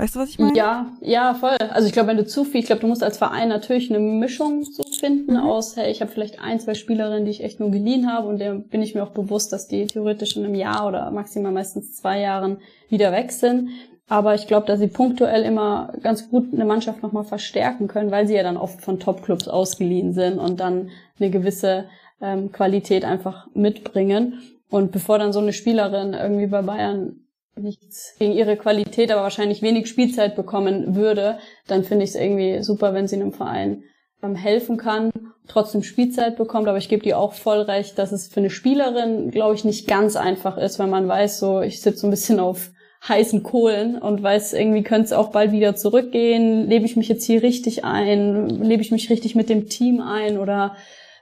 Weißt 0.03 0.15
du, 0.15 0.19
was 0.19 0.29
ich 0.31 0.39
meine? 0.39 0.57
Ja, 0.57 0.87
ja, 0.99 1.33
voll. 1.33 1.55
Also 1.69 1.87
ich 1.87 1.93
glaube, 1.93 2.09
wenn 2.09 2.17
du 2.17 2.25
zu 2.25 2.43
viel, 2.43 2.59
ich 2.59 2.65
glaube, 2.65 2.81
du 2.81 2.87
musst 2.87 3.03
als 3.03 3.17
Verein 3.17 3.47
natürlich 3.47 3.89
eine 3.89 3.99
Mischung 3.99 4.65
so 4.65 4.83
finden 4.83 5.35
mhm. 5.35 5.39
aus, 5.39 5.77
hey, 5.77 5.89
ich 5.89 6.01
habe 6.01 6.11
vielleicht 6.11 6.41
ein, 6.41 6.59
zwei 6.59 6.73
Spielerinnen, 6.73 7.23
die 7.23 7.31
ich 7.31 7.41
echt 7.41 7.61
nur 7.61 7.71
geliehen 7.71 8.11
habe 8.11 8.27
und 8.27 8.39
der 8.39 8.53
bin 8.55 8.81
ich 8.81 8.95
mir 8.95 9.03
auch 9.03 9.11
bewusst, 9.11 9.53
dass 9.53 9.69
die 9.69 9.87
theoretisch 9.87 10.35
in 10.35 10.43
einem 10.43 10.55
Jahr 10.55 10.89
oder 10.89 11.09
maximal 11.09 11.53
meistens 11.53 11.95
zwei 11.95 12.19
Jahren 12.19 12.57
wieder 12.89 13.13
weg 13.13 13.31
sind. 13.31 13.69
Aber 14.09 14.35
ich 14.35 14.45
glaube, 14.45 14.67
dass 14.67 14.79
sie 14.79 14.87
punktuell 14.87 15.43
immer 15.43 15.93
ganz 16.01 16.29
gut 16.29 16.51
eine 16.51 16.65
Mannschaft 16.65 17.01
nochmal 17.01 17.23
verstärken 17.23 17.87
können, 17.87 18.11
weil 18.11 18.27
sie 18.27 18.35
ja 18.35 18.43
dann 18.43 18.57
oft 18.57 18.81
von 18.81 18.99
Topclubs 18.99 19.47
ausgeliehen 19.47 20.11
sind 20.11 20.37
und 20.37 20.59
dann 20.59 20.89
eine 21.17 21.29
gewisse 21.29 21.85
ähm, 22.21 22.51
Qualität 22.51 23.05
einfach 23.05 23.47
mitbringen. 23.53 24.41
Und 24.69 24.91
bevor 24.91 25.17
dann 25.17 25.31
so 25.31 25.39
eine 25.39 25.53
Spielerin 25.53 26.13
irgendwie 26.13 26.47
bei 26.47 26.61
Bayern 26.61 27.22
nichts 27.55 28.15
gegen 28.19 28.33
ihre 28.33 28.57
Qualität, 28.57 29.11
aber 29.11 29.23
wahrscheinlich 29.23 29.61
wenig 29.61 29.87
Spielzeit 29.87 30.35
bekommen 30.35 30.95
würde, 30.95 31.37
dann 31.67 31.83
finde 31.83 32.03
ich 32.03 32.11
es 32.11 32.15
irgendwie 32.15 32.63
super, 32.63 32.93
wenn 32.93 33.07
sie 33.07 33.15
einem 33.15 33.33
Verein 33.33 33.83
ähm, 34.21 34.35
helfen 34.35 34.77
kann, 34.77 35.11
trotzdem 35.47 35.83
Spielzeit 35.83 36.37
bekommt. 36.37 36.67
Aber 36.67 36.77
ich 36.77 36.89
gebe 36.89 37.03
dir 37.03 37.17
auch 37.17 37.33
voll 37.33 37.61
recht, 37.61 37.97
dass 37.99 38.11
es 38.11 38.27
für 38.27 38.39
eine 38.39 38.49
Spielerin, 38.49 39.31
glaube 39.31 39.55
ich, 39.55 39.65
nicht 39.65 39.87
ganz 39.87 40.15
einfach 40.15 40.57
ist, 40.57 40.79
wenn 40.79 40.89
man 40.89 41.07
weiß, 41.07 41.39
so 41.39 41.61
ich 41.61 41.81
sitze 41.81 41.99
so 41.99 42.07
ein 42.07 42.11
bisschen 42.11 42.39
auf 42.39 42.71
heißen 43.07 43.43
Kohlen 43.43 43.97
und 43.97 44.23
weiß, 44.23 44.53
irgendwie 44.53 44.83
könnte 44.83 45.05
es 45.05 45.13
auch 45.13 45.31
bald 45.31 45.51
wieder 45.51 45.75
zurückgehen. 45.75 46.67
Lebe 46.69 46.85
ich 46.85 46.95
mich 46.95 47.09
jetzt 47.09 47.25
hier 47.25 47.43
richtig 47.43 47.83
ein? 47.83 48.49
Lebe 48.49 48.81
ich 48.81 48.91
mich 48.91 49.09
richtig 49.09 49.35
mit 49.35 49.49
dem 49.49 49.67
Team 49.67 49.99
ein? 49.99 50.37
Oder 50.37 50.77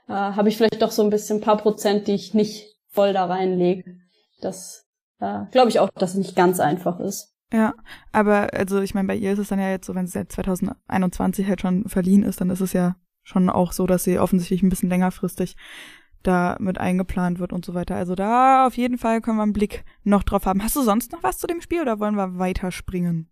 äh, 0.08 0.12
habe 0.12 0.48
ich 0.48 0.56
vielleicht 0.56 0.80
doch 0.80 0.92
so 0.92 1.02
ein 1.02 1.10
bisschen 1.10 1.38
ein 1.38 1.42
paar 1.42 1.56
Prozent, 1.56 2.06
die 2.06 2.14
ich 2.14 2.34
nicht 2.34 2.76
voll 2.88 3.12
da 3.12 3.24
reinlege? 3.24 3.96
Das 4.40 4.86
äh, 5.22 5.44
glaube 5.52 5.68
ich 5.68 5.78
auch, 5.78 5.88
dass 5.90 6.10
es 6.10 6.16
nicht 6.16 6.36
ganz 6.36 6.60
einfach 6.60 7.00
ist. 7.00 7.32
Ja, 7.52 7.74
aber 8.12 8.54
also 8.54 8.80
ich 8.80 8.94
meine, 8.94 9.08
bei 9.08 9.14
ihr 9.14 9.32
ist 9.32 9.38
es 9.38 9.48
dann 9.48 9.60
ja 9.60 9.70
jetzt 9.70 9.86
so, 9.86 9.94
wenn 9.94 10.06
es 10.06 10.12
seit 10.12 10.32
2021 10.32 11.46
halt 11.46 11.60
schon 11.60 11.88
verliehen 11.88 12.22
ist, 12.22 12.40
dann 12.40 12.50
ist 12.50 12.60
es 12.60 12.72
ja 12.72 12.96
schon 13.22 13.50
auch 13.50 13.72
so, 13.72 13.86
dass 13.86 14.04
sie 14.04 14.18
offensichtlich 14.18 14.62
ein 14.62 14.68
bisschen 14.68 14.88
längerfristig 14.88 15.56
da 16.22 16.56
mit 16.60 16.78
eingeplant 16.78 17.40
wird 17.40 17.52
und 17.52 17.64
so 17.64 17.74
weiter. 17.74 17.96
Also 17.96 18.14
da 18.14 18.66
auf 18.66 18.76
jeden 18.76 18.96
Fall 18.96 19.20
können 19.20 19.36
wir 19.36 19.42
einen 19.42 19.52
Blick 19.52 19.84
noch 20.04 20.22
drauf 20.22 20.46
haben. 20.46 20.62
Hast 20.62 20.76
du 20.76 20.82
sonst 20.82 21.12
noch 21.12 21.22
was 21.22 21.38
zu 21.38 21.46
dem 21.46 21.60
Spiel 21.60 21.82
oder 21.82 22.00
wollen 22.00 22.14
wir 22.14 22.38
weiterspringen? 22.38 23.28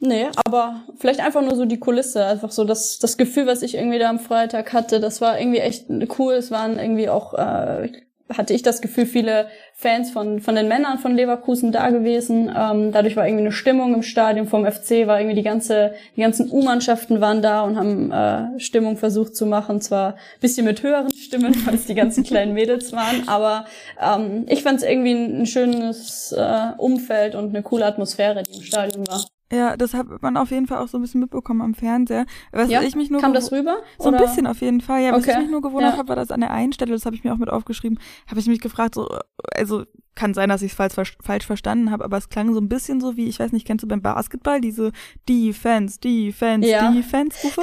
Nee, 0.00 0.26
aber 0.44 0.82
vielleicht 0.96 1.20
einfach 1.20 1.42
nur 1.42 1.54
so 1.54 1.66
die 1.66 1.78
Kulisse, 1.78 2.26
einfach 2.26 2.50
so 2.50 2.64
das, 2.64 2.98
das 2.98 3.16
Gefühl, 3.16 3.46
was 3.46 3.62
ich 3.62 3.76
irgendwie 3.76 3.98
da 3.98 4.10
am 4.10 4.18
Freitag 4.18 4.72
hatte, 4.72 4.98
das 4.98 5.20
war 5.20 5.38
irgendwie 5.38 5.60
echt 5.60 5.86
cool. 6.18 6.34
Es 6.34 6.50
waren 6.50 6.78
irgendwie 6.78 7.08
auch, 7.08 7.34
äh, 7.34 7.92
hatte 8.32 8.54
ich 8.54 8.62
das 8.62 8.80
Gefühl, 8.80 9.06
viele 9.06 9.48
Fans 9.74 10.10
von, 10.10 10.40
von 10.40 10.54
den 10.54 10.66
Männern 10.66 10.98
von 10.98 11.14
Leverkusen 11.14 11.72
da 11.72 11.90
gewesen. 11.90 12.50
Ähm, 12.56 12.90
dadurch 12.90 13.16
war 13.16 13.26
irgendwie 13.26 13.44
eine 13.44 13.52
Stimmung 13.52 13.94
im 13.94 14.02
Stadion 14.02 14.46
vom 14.46 14.64
FC, 14.64 15.06
war 15.06 15.20
irgendwie 15.20 15.36
die 15.36 15.42
ganze, 15.42 15.94
die 16.16 16.22
ganzen 16.22 16.50
U-Mannschaften 16.50 17.20
waren 17.20 17.42
da 17.42 17.62
und 17.62 17.76
haben 17.76 18.10
äh, 18.10 18.58
Stimmung 18.60 18.96
versucht 18.96 19.36
zu 19.36 19.46
machen. 19.46 19.80
Zwar 19.80 20.16
bisschen 20.40 20.64
mit 20.64 20.82
höheren 20.82 21.10
Stimmen, 21.10 21.54
weil 21.66 21.74
es 21.74 21.86
die 21.86 21.94
ganzen 21.94 22.24
kleinen 22.24 22.54
Mädels 22.54 22.92
waren, 22.92 23.28
aber 23.28 23.66
ähm, 24.00 24.46
ich 24.48 24.62
fand 24.62 24.78
es 24.78 24.84
irgendwie 24.84 25.12
ein, 25.12 25.42
ein 25.42 25.46
schönes 25.46 26.32
äh, 26.32 26.68
Umfeld 26.78 27.34
und 27.34 27.50
eine 27.50 27.62
coole 27.62 27.84
Atmosphäre, 27.84 28.42
die 28.42 28.56
im 28.56 28.62
Stadion 28.62 29.06
war. 29.06 29.24
Ja, 29.52 29.76
das 29.76 29.94
hat 29.94 30.22
man 30.22 30.36
auf 30.36 30.50
jeden 30.50 30.66
Fall 30.66 30.78
auch 30.78 30.88
so 30.88 30.98
ein 30.98 31.02
bisschen 31.02 31.20
mitbekommen 31.20 31.60
am 31.60 31.74
Fernseher. 31.74 32.26
Was 32.50 32.70
ja? 32.70 32.82
ich 32.82 32.96
mich 32.96 33.10
nur 33.10 33.20
Kam 33.20 33.34
das 33.34 33.52
rüber? 33.52 33.76
So 33.98 34.08
oder? 34.08 34.18
ein 34.18 34.24
bisschen 34.24 34.46
auf 34.46 34.60
jeden 34.60 34.80
Fall. 34.80 35.02
Ja, 35.02 35.12
was 35.12 35.22
okay. 35.22 35.32
ich 35.32 35.38
mich 35.38 35.50
nur 35.50 35.62
gewundert 35.62 35.92
ja. 35.92 35.98
habe, 35.98 36.08
war 36.08 36.16
das 36.16 36.30
an 36.30 36.40
der 36.40 36.50
einen 36.50 36.72
Stelle, 36.72 36.92
das 36.92 37.04
habe 37.06 37.14
ich 37.14 37.24
mir 37.24 37.32
auch 37.32 37.38
mit 37.38 37.50
aufgeschrieben, 37.50 37.98
habe 38.26 38.40
ich 38.40 38.46
mich 38.46 38.60
gefragt, 38.60 38.94
so, 38.94 39.08
also 39.54 39.84
kann 40.14 40.32
sein, 40.32 40.48
dass 40.48 40.62
ich 40.62 40.72
es 40.72 40.76
falsch, 40.76 41.16
falsch 41.20 41.46
verstanden 41.46 41.90
habe, 41.90 42.04
aber 42.04 42.16
es 42.16 42.28
klang 42.28 42.54
so 42.54 42.60
ein 42.60 42.68
bisschen 42.68 43.00
so 43.00 43.16
wie, 43.16 43.28
ich 43.28 43.38
weiß 43.38 43.52
nicht, 43.52 43.66
kennst 43.66 43.82
du 43.82 43.88
beim 43.88 44.02
Basketball 44.02 44.60
diese 44.60 44.92
Defense, 45.28 46.00
Defense, 46.00 46.68
ja. 46.68 46.90
Defense-Rufe? 46.90 47.62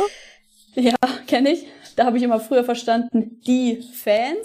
Ja, 0.75 0.95
kenne 1.27 1.51
ich 1.51 1.65
da 1.95 2.05
habe 2.05 2.17
ich 2.17 2.23
immer 2.23 2.39
früher 2.39 2.63
verstanden, 2.63 3.41
die 3.45 3.81
Fans, 3.93 4.37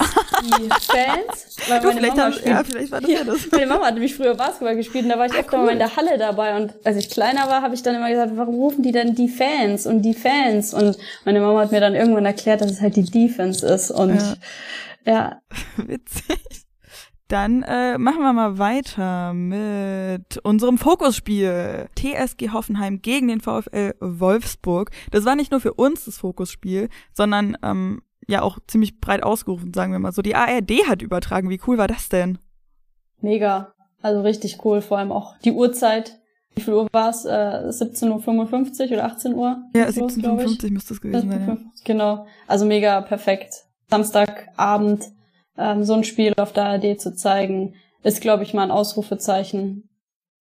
die 0.43 0.69
Fans. 0.81 1.57
Weil 1.69 1.81
du, 1.81 1.89
meine 1.89 2.01
vielleicht, 2.01 2.17
Mama 2.17 2.33
spielt, 2.33 2.47
ja, 2.47 2.65
vielleicht 2.65 2.93
war 2.93 3.01
das 3.01 3.11
ja, 3.11 3.25
das. 3.25 3.51
Meine 3.51 3.67
Mama 3.67 3.87
hat 3.87 3.95
nämlich 3.95 4.15
früher 4.15 4.35
Basketball 4.35 4.77
gespielt 4.77 5.05
und 5.05 5.11
da 5.11 5.19
war 5.19 5.27
ich 5.27 5.35
öfter 5.35 5.59
cool. 5.59 5.67
mal 5.67 5.73
in 5.73 5.79
der 5.79 5.97
Halle 5.97 6.19
dabei 6.19 6.57
und 6.57 6.75
als 6.85 6.97
ich 6.97 7.11
kleiner 7.11 7.49
war, 7.49 7.63
habe 7.63 7.75
ich 7.75 7.83
dann 7.83 7.95
immer 7.95 8.11
gesagt, 8.11 8.33
warum 8.35 8.57
rufen 8.57 8.83
die 8.83 8.93
denn 8.93 9.15
die 9.15 9.29
Fans 9.29 9.87
und 9.87 10.03
die 10.03 10.15
Fans? 10.15 10.75
Und 10.75 10.97
meine 11.25 11.41
Mama 11.41 11.61
hat 11.61 11.73
mir 11.73 11.81
dann 11.81 11.95
irgendwann 11.95 12.27
erklärt, 12.27 12.61
dass 12.61 12.71
es 12.71 12.81
halt 12.81 12.97
die 12.97 13.05
Defense 13.05 13.67
ist 13.67 13.91
und 13.91 14.17
ja. 14.17 14.37
ja. 15.05 15.43
Witzig. 15.77 16.66
Dann 17.29 17.63
äh, 17.65 17.99
machen 17.99 18.21
wir 18.21 18.33
mal 18.33 18.59
weiter 18.59 19.35
mit 19.35 20.39
unserem 20.45 20.79
Fokusspiel. 20.79 21.89
TSG 21.97 22.51
Hoffenheim 22.53 23.03
gegen 23.03 23.27
den 23.27 23.41
VfL 23.41 23.95
Wolfsburg. 24.01 24.91
Das 25.11 25.25
war 25.25 25.35
nicht 25.35 25.51
nur 25.51 25.61
für 25.61 25.75
uns 25.75 26.05
das 26.05 26.19
Fokusspiel, 26.19 26.89
sondern 27.13 27.57
ähm, 27.65 28.03
ja 28.29 28.43
auch 28.43 28.59
ziemlich 28.69 29.01
breit 29.01 29.25
ausgerufen, 29.25 29.75
sagen 29.75 29.91
wir 29.93 29.99
mal 29.99 30.13
so. 30.13 30.23
Die 30.23 30.37
ARD 30.37 30.89
hat 30.89 31.03
übertragen. 31.03 31.51
Wie 31.51 31.61
cool 31.67 31.79
war 31.79 31.89
das 31.89 32.09
denn? 32.09 32.39
Mega. 33.21 33.73
Also 34.03 34.21
richtig 34.21 34.65
cool. 34.65 34.81
Vor 34.81 34.99
allem 34.99 35.11
auch 35.11 35.37
die 35.39 35.53
Uhrzeit. 35.53 36.21
Wie 36.55 36.63
viel 36.63 36.75
Uhr 36.75 36.87
war 36.93 37.11
es? 37.11 37.25
Äh, 37.25 37.29
17.55 37.29 38.87
Uhr 38.87 38.93
oder 38.93 39.05
18 39.05 39.35
Uhr? 39.35 39.63
Ja, 39.75 39.87
17.55 39.87 40.65
Uhr 40.65 40.71
müsste 40.71 40.95
es 40.95 41.01
gewesen 41.01 41.31
sein. 41.31 41.49
Ja. 41.49 41.57
Genau. 41.85 42.27
Also 42.47 42.67
mega 42.67 43.01
perfekt. 43.01 43.65
Samstagabend 43.91 45.11
ähm, 45.59 45.85
so 45.85 45.95
ein 45.95 46.05
Spiel 46.05 46.33
auf 46.37 46.53
der 46.53 46.65
ARD 46.65 47.01
zu 47.01 47.15
zeigen, 47.15 47.75
ist, 48.03 48.21
glaube 48.21 48.43
ich, 48.43 48.55
mal 48.55 48.63
ein 48.63 48.71
Ausrufezeichen. 48.71 49.89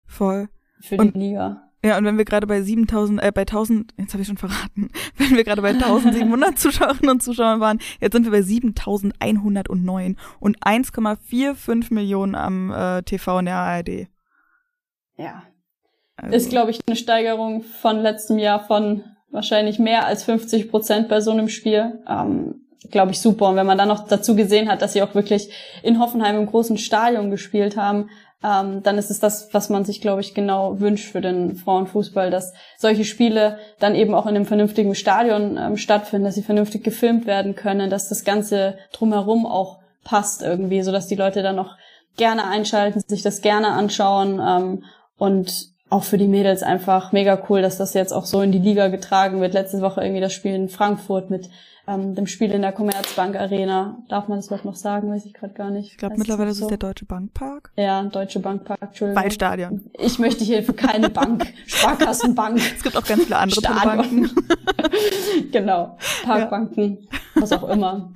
Voll. 0.06 0.50
Für 0.82 0.96
die 0.96 1.02
und, 1.02 1.16
Liga. 1.16 1.70
Ja, 1.84 1.98
und 1.98 2.04
wenn 2.04 2.18
wir 2.18 2.26
gerade 2.26 2.46
bei 2.46 2.62
7000, 2.62 3.24
äh, 3.24 3.32
bei 3.34 3.42
1000, 3.42 3.94
jetzt 3.98 4.14
habe 4.14 4.22
ich 4.22 4.28
schon 4.28 4.38
verraten, 4.38 4.90
wenn 5.18 5.36
wir 5.36 5.44
gerade 5.44 5.62
bei 5.62 5.70
1700 5.70 6.58
Zuschauerinnen 6.60 7.10
und 7.10 7.24
Zuschauern 7.24 7.60
waren, 7.60 7.80
jetzt 8.02 8.14
sind 8.14 8.26
wir 8.26 8.32
bei 8.32 8.42
7109 8.42 10.18
und 10.40 10.60
1,45 10.60 11.94
Millionen 11.94 12.36
am 12.36 12.72
äh, 12.72 13.02
TV 13.04 13.40
in 13.40 13.46
der 13.46 13.56
ARD. 13.56 14.08
Ja. 15.18 15.44
Also. 16.18 16.36
Ist, 16.36 16.50
glaube 16.50 16.72
ich, 16.72 16.82
eine 16.86 16.98
Steigerung 16.98 17.64
von 17.64 18.00
letztem 18.00 18.40
Jahr 18.40 18.66
von 18.66 19.04
wahrscheinlich 19.32 19.80
mehr 19.80 20.06
als 20.06 20.24
50 20.24 20.70
Prozent 20.70 21.08
bei 21.08 21.22
so 21.22 21.32
einem 21.32 21.48
Spiel. 21.48 22.04
Ähm, 22.08 22.66
glaube 22.92 23.12
ich, 23.12 23.22
super. 23.22 23.50
Und 23.50 23.56
wenn 23.56 23.66
man 23.66 23.78
dann 23.78 23.88
noch 23.88 24.08
dazu 24.08 24.36
gesehen 24.36 24.70
hat, 24.70 24.82
dass 24.82 24.94
sie 24.94 25.02
auch 25.02 25.16
wirklich 25.16 25.52
in 25.84 26.00
Hoffenheim 26.00 26.38
im 26.38 26.46
großen 26.46 26.78
Stadion 26.78 27.30
gespielt 27.32 27.78
haben, 27.78 28.10
ähm, 28.42 28.82
dann 28.84 28.98
ist 28.98 29.12
es 29.12 29.20
das, 29.20 29.54
was 29.54 29.70
man 29.70 29.84
sich, 29.84 30.00
glaube 30.00 30.22
ich, 30.22 30.34
genau 30.34 30.80
wünscht 30.80 31.12
für 31.12 31.20
den 31.20 31.56
Frauenfußball, 31.56 32.32
dass 32.32 32.54
solche 32.78 33.04
Spiele 33.04 33.58
dann 33.80 33.96
eben 33.96 34.14
auch 34.14 34.26
in 34.26 34.36
einem 34.36 34.46
vernünftigen 34.46 34.96
Stadion 34.96 35.58
ähm, 35.58 35.76
stattfinden, 35.76 36.26
dass 36.26 36.36
sie 36.36 36.44
vernünftig 36.44 36.84
gefilmt 36.84 37.26
werden 37.26 37.56
können, 37.56 37.90
dass 37.90 38.08
das 38.08 38.24
Ganze 38.24 38.78
drumherum 38.94 39.46
auch 39.46 39.80
passt 40.06 40.42
irgendwie, 40.42 40.82
so 40.82 40.92
dass 40.94 41.08
die 41.08 41.16
Leute 41.16 41.44
dann 41.44 41.60
auch 41.60 41.76
gerne 42.16 42.48
einschalten, 42.48 43.02
sich 43.06 43.24
das 43.24 43.42
gerne 43.42 43.70
anschauen 43.70 44.40
ähm, 44.40 44.84
und 45.18 45.70
auch 45.90 46.04
für 46.04 46.18
die 46.18 46.28
Mädels 46.28 46.64
einfach 46.64 47.12
mega 47.12 47.42
cool, 47.50 47.62
dass 47.62 47.78
das 47.78 47.94
jetzt 47.94 48.14
auch 48.14 48.26
so 48.26 48.42
in 48.42 48.52
die 48.52 48.60
Liga 48.60 48.88
getragen 48.88 49.42
wird. 49.42 49.54
Letzte 49.54 49.82
Woche 49.82 50.02
irgendwie 50.02 50.22
das 50.22 50.34
Spiel 50.34 50.54
in 50.54 50.70
Frankfurt 50.70 51.30
mit 51.30 51.50
ähm, 51.90 52.14
dem 52.14 52.28
Spiel 52.28 52.52
in 52.52 52.62
der 52.62 52.72
Commerzbank 52.72 53.36
Arena. 53.36 53.98
Darf 54.10 54.28
man 54.28 54.38
das 54.38 54.48
überhaupt 54.48 54.66
noch 54.66 54.76
sagen? 54.76 55.10
Weiß 55.10 55.26
ich 55.26 55.34
gerade 55.34 55.54
gar 55.54 55.72
nicht. 55.72 55.92
Ich 55.92 55.98
glaube, 55.98 56.16
mittlerweile 56.18 56.52
ist 56.52 56.58
es 56.58 56.62
so? 56.62 56.70
der 56.70 56.78
Deutsche 56.78 57.06
Bankpark. 57.06 57.72
Ja, 57.76 58.04
Deutsche 58.04 58.40
Bankpark, 58.40 58.80
Entschuldigung. 58.82 59.24
Waldstadion. 59.24 59.92
Ich 59.98 60.20
möchte 60.20 60.44
hier 60.44 60.64
für 60.64 60.74
keine 60.74 61.10
Bank, 61.10 61.52
Sparkassenbank. 61.66 62.58
Es 62.58 62.84
gibt 62.84 62.96
auch 62.96 63.06
ganz 63.06 63.24
viele 63.24 63.38
andere 63.38 63.62
Banken. 63.62 64.30
genau, 65.52 65.98
Parkbanken, 66.24 67.00
ja. 67.02 67.42
was 67.42 67.52
auch 67.52 67.68
immer. 67.68 68.14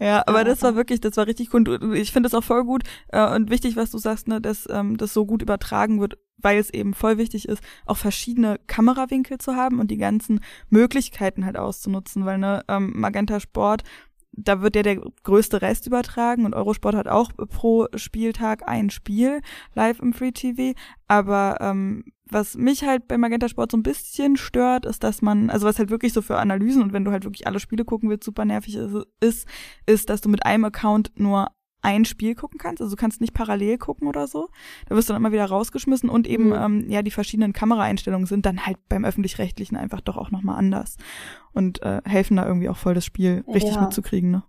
Ja, 0.00 0.22
aber 0.26 0.44
das 0.44 0.62
war 0.62 0.76
wirklich, 0.76 1.00
das 1.02 1.18
war 1.18 1.26
richtig 1.26 1.50
gut. 1.50 1.68
Ich 1.92 2.10
finde 2.10 2.28
es 2.28 2.34
auch 2.34 2.42
voll 2.42 2.64
gut 2.64 2.84
äh, 3.08 3.34
und 3.34 3.50
wichtig, 3.50 3.76
was 3.76 3.90
du 3.90 3.98
sagst, 3.98 4.28
ne, 4.28 4.40
dass 4.40 4.66
ähm, 4.70 4.96
das 4.96 5.12
so 5.12 5.26
gut 5.26 5.42
übertragen 5.42 6.00
wird, 6.00 6.16
weil 6.38 6.58
es 6.58 6.70
eben 6.70 6.94
voll 6.94 7.18
wichtig 7.18 7.46
ist, 7.46 7.62
auch 7.84 7.98
verschiedene 7.98 8.58
Kamerawinkel 8.66 9.36
zu 9.36 9.56
haben 9.56 9.78
und 9.78 9.90
die 9.90 9.98
ganzen 9.98 10.40
Möglichkeiten 10.70 11.44
halt 11.44 11.58
auszunutzen, 11.58 12.24
weil 12.24 12.38
ne, 12.38 12.64
ähm, 12.68 12.92
Magenta 12.94 13.40
Sport 13.40 13.82
da 14.32 14.62
wird 14.62 14.76
ja 14.76 14.82
der 14.82 14.96
größte 15.24 15.62
Rest 15.62 15.86
übertragen 15.86 16.44
und 16.44 16.54
Eurosport 16.54 16.94
hat 16.94 17.08
auch 17.08 17.30
pro 17.48 17.86
Spieltag 17.94 18.68
ein 18.68 18.90
Spiel 18.90 19.40
live 19.74 20.00
im 20.00 20.12
Free 20.12 20.32
TV. 20.32 20.78
Aber 21.08 21.58
ähm, 21.60 22.04
was 22.28 22.56
mich 22.56 22.84
halt 22.84 23.08
bei 23.08 23.18
Magenta 23.18 23.48
Sport 23.48 23.72
so 23.72 23.76
ein 23.76 23.82
bisschen 23.82 24.36
stört, 24.36 24.86
ist, 24.86 25.02
dass 25.02 25.20
man, 25.20 25.50
also 25.50 25.66
was 25.66 25.78
halt 25.78 25.90
wirklich 25.90 26.12
so 26.12 26.22
für 26.22 26.38
Analysen 26.38 26.82
und 26.82 26.92
wenn 26.92 27.04
du 27.04 27.10
halt 27.10 27.24
wirklich 27.24 27.46
alle 27.46 27.60
Spiele 27.60 27.84
gucken 27.84 28.08
willst, 28.08 28.24
super 28.24 28.44
nervig 28.44 28.76
ist, 28.76 28.94
ist, 29.20 29.48
ist, 29.86 30.10
dass 30.10 30.20
du 30.20 30.28
mit 30.28 30.46
einem 30.46 30.64
Account 30.64 31.10
nur 31.16 31.48
ein 31.82 32.04
Spiel 32.04 32.34
gucken 32.34 32.58
kannst. 32.58 32.80
Also 32.82 32.94
du 32.94 33.00
kannst 33.00 33.20
nicht 33.20 33.34
parallel 33.34 33.78
gucken 33.78 34.08
oder 34.08 34.26
so. 34.26 34.48
Da 34.88 34.96
wirst 34.96 35.08
du 35.08 35.12
dann 35.12 35.22
immer 35.22 35.32
wieder 35.32 35.46
rausgeschmissen 35.46 36.08
und 36.08 36.26
eben, 36.26 36.48
mhm. 36.48 36.52
ähm, 36.54 36.90
ja, 36.90 37.02
die 37.02 37.10
verschiedenen 37.10 37.52
Kameraeinstellungen 37.52 38.26
sind 38.26 38.46
dann 38.46 38.66
halt 38.66 38.76
beim 38.88 39.04
Öffentlich-Rechtlichen 39.04 39.76
einfach 39.76 40.00
doch 40.00 40.16
auch 40.16 40.30
nochmal 40.30 40.58
anders 40.58 40.96
und 41.52 41.82
äh, 41.82 42.00
helfen 42.04 42.36
da 42.36 42.46
irgendwie 42.46 42.68
auch 42.68 42.76
voll 42.76 42.94
das 42.94 43.04
Spiel 43.04 43.44
richtig 43.48 43.74
ja. 43.74 43.82
mitzukriegen, 43.82 44.30
ne? 44.30 44.42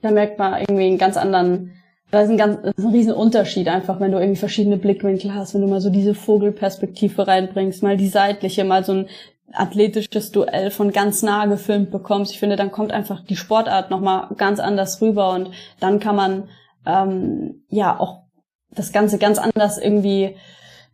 Da 0.00 0.12
merkt 0.12 0.38
man 0.38 0.60
irgendwie 0.60 0.86
einen 0.86 0.98
ganz 0.98 1.16
anderen 1.16 1.72
da 2.10 2.22
ist 2.22 2.30
ein 2.30 2.38
ganz 2.38 2.58
ist 2.64 2.78
ein 2.78 2.92
riesen 2.92 3.12
Unterschied 3.12 3.68
einfach, 3.68 4.00
wenn 4.00 4.12
du 4.12 4.18
irgendwie 4.18 4.38
verschiedene 4.38 4.78
Blickwinkel 4.78 5.34
hast, 5.34 5.54
wenn 5.54 5.60
du 5.60 5.66
mal 5.66 5.80
so 5.80 5.90
diese 5.90 6.14
Vogelperspektive 6.14 7.26
reinbringst, 7.26 7.82
mal 7.82 7.98
die 7.98 8.08
seitliche, 8.08 8.64
mal 8.64 8.82
so 8.82 8.92
ein 8.92 9.08
athletisches 9.52 10.30
Duell 10.30 10.70
von 10.70 10.92
ganz 10.92 11.22
nah 11.22 11.46
gefilmt 11.46 11.90
bekommst. 11.90 12.32
Ich 12.32 12.38
finde, 12.38 12.56
dann 12.56 12.72
kommt 12.72 12.92
einfach 12.92 13.24
die 13.24 13.36
Sportart 13.36 13.90
nochmal 13.90 14.28
ganz 14.36 14.60
anders 14.60 15.00
rüber 15.02 15.32
und 15.32 15.50
dann 15.80 16.00
kann 16.00 16.16
man 16.16 16.48
ähm, 16.88 17.62
ja 17.68 18.00
auch 18.00 18.22
das 18.70 18.92
Ganze 18.92 19.18
ganz 19.18 19.38
anders 19.38 19.78
irgendwie 19.78 20.34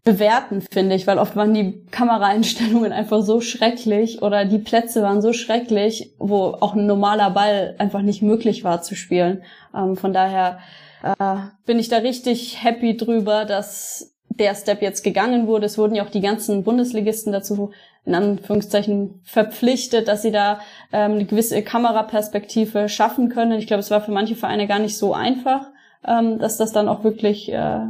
bewerten, 0.04 0.60
finde 0.60 0.94
ich, 0.96 1.06
weil 1.06 1.18
oft 1.18 1.34
waren 1.34 1.54
die 1.54 1.82
Kameraeinstellungen 1.90 2.92
einfach 2.92 3.22
so 3.22 3.40
schrecklich 3.40 4.20
oder 4.20 4.44
die 4.44 4.58
Plätze 4.58 5.02
waren 5.02 5.22
so 5.22 5.32
schrecklich, 5.32 6.14
wo 6.18 6.56
auch 6.60 6.74
ein 6.74 6.86
normaler 6.86 7.30
Ball 7.30 7.74
einfach 7.78 8.02
nicht 8.02 8.20
möglich 8.20 8.64
war 8.64 8.82
zu 8.82 8.94
spielen. 8.94 9.42
Ähm, 9.74 9.96
von 9.96 10.12
daher 10.12 10.58
äh, 11.02 11.36
bin 11.64 11.78
ich 11.78 11.88
da 11.88 11.98
richtig 11.98 12.62
happy 12.62 12.98
drüber, 12.98 13.46
dass 13.46 14.14
der 14.28 14.54
Step 14.54 14.82
jetzt 14.82 15.04
gegangen 15.04 15.46
wurde. 15.46 15.66
Es 15.66 15.78
wurden 15.78 15.94
ja 15.94 16.04
auch 16.04 16.10
die 16.10 16.20
ganzen 16.20 16.64
Bundesligisten 16.64 17.32
dazu 17.32 17.70
in 18.04 18.14
Anführungszeichen 18.14 19.20
verpflichtet, 19.24 20.08
dass 20.08 20.20
sie 20.20 20.32
da 20.32 20.60
ähm, 20.92 21.12
eine 21.12 21.24
gewisse 21.24 21.62
Kameraperspektive 21.62 22.90
schaffen 22.90 23.30
können. 23.30 23.58
Ich 23.58 23.66
glaube, 23.66 23.80
es 23.80 23.90
war 23.90 24.02
für 24.02 24.12
manche 24.12 24.36
Vereine 24.36 24.66
gar 24.66 24.80
nicht 24.80 24.98
so 24.98 25.14
einfach 25.14 25.70
ähm, 26.06 26.38
dass 26.38 26.56
das 26.56 26.72
dann 26.72 26.88
auch 26.88 27.04
wirklich 27.04 27.52
äh, 27.52 27.80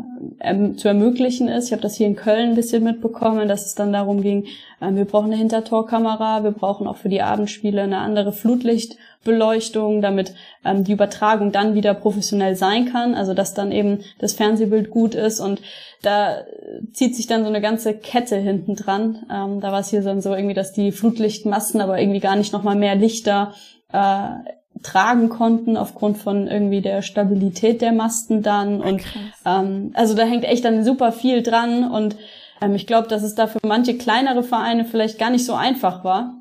zu 0.76 0.88
ermöglichen 0.88 1.49
ist. 1.49 1.66
Ich 1.66 1.73
habe 1.73 1.83
das 1.83 1.97
hier 1.97 2.06
in 2.06 2.16
Köln 2.16 2.50
ein 2.50 2.54
bisschen 2.54 2.85
mitbekommen, 2.85 3.49
dass 3.49 3.66
es 3.66 3.75
dann 3.75 3.92
darum 3.92 4.23
ging, 4.23 4.47
äh, 4.80 4.94
wir 4.94 5.04
brauchen 5.04 5.26
eine 5.26 5.37
Hintertorkamera, 5.37 6.44
wir 6.44 6.52
brauchen 6.52 6.87
auch 6.87 6.97
für 6.97 7.09
die 7.09 7.23
Abendspiele 7.23 7.83
eine 7.83 7.99
andere 7.99 8.33
Flutlichtbeleuchtung, 8.33 10.00
damit 10.00 10.35
ähm, 10.64 10.85
die 10.85 10.92
Übertragung 10.92 11.50
dann 11.50 11.75
wieder 11.75 11.94
professionell 11.94 12.56
sein 12.56 12.87
kann, 12.87 13.14
also 13.14 13.35
dass 13.35 13.54
dann 13.54 13.73
eben 13.73 14.00
das 14.18 14.35
Fernsehbild 14.35 14.90
gut 14.90 15.14
ist 15.14 15.40
und 15.40 15.61
da 16.02 16.44
zieht 16.92 17.16
sich 17.16 17.26
dann 17.26 17.42
so 17.42 17.49
eine 17.49 17.61
ganze 17.61 17.94
Kette 17.94 18.37
hinten 18.37 18.76
dran. 18.76 19.26
Ähm, 19.33 19.61
da 19.61 19.73
war 19.73 19.80
es 19.80 19.88
hier 19.88 20.02
dann 20.02 20.21
so 20.21 20.35
irgendwie, 20.35 20.54
dass 20.54 20.73
die 20.73 20.92
Flutlichtmasten 20.92 21.80
aber 21.80 21.99
irgendwie 21.99 22.21
gar 22.21 22.37
nicht 22.37 22.52
nochmal 22.52 22.76
mehr 22.76 22.94
Lichter 22.94 23.54
äh, 23.92 24.28
tragen 24.85 25.29
konnten 25.29 25.76
aufgrund 25.76 26.19
von 26.19 26.47
irgendwie 26.47 26.81
der 26.81 27.03
Stabilität 27.03 27.83
der 27.83 27.93
Masten 27.93 28.43
dann 28.43 28.81
und 28.81 29.03
ähm, 29.45 29.91
also 29.95 30.14
da 30.14 30.23
hängt 30.25 30.45
echt 30.45 30.64
dann 30.64 30.85
super 30.85 31.11
viel 31.11 31.43
dran 31.43 31.91
und 31.91 32.17
ähm, 32.61 32.75
ich 32.75 32.87
glaube, 32.87 33.09
dass 33.09 33.23
es 33.23 33.35
da 33.35 33.49
für 33.49 33.59
manche 33.67 33.99
kleinere 33.99 34.45
Vereine 34.45 34.85
vielleicht 34.85 35.19
gar 35.19 35.31
nicht 35.31 35.45
so 35.45 35.55
einfach 35.55 36.05
war, 36.05 36.35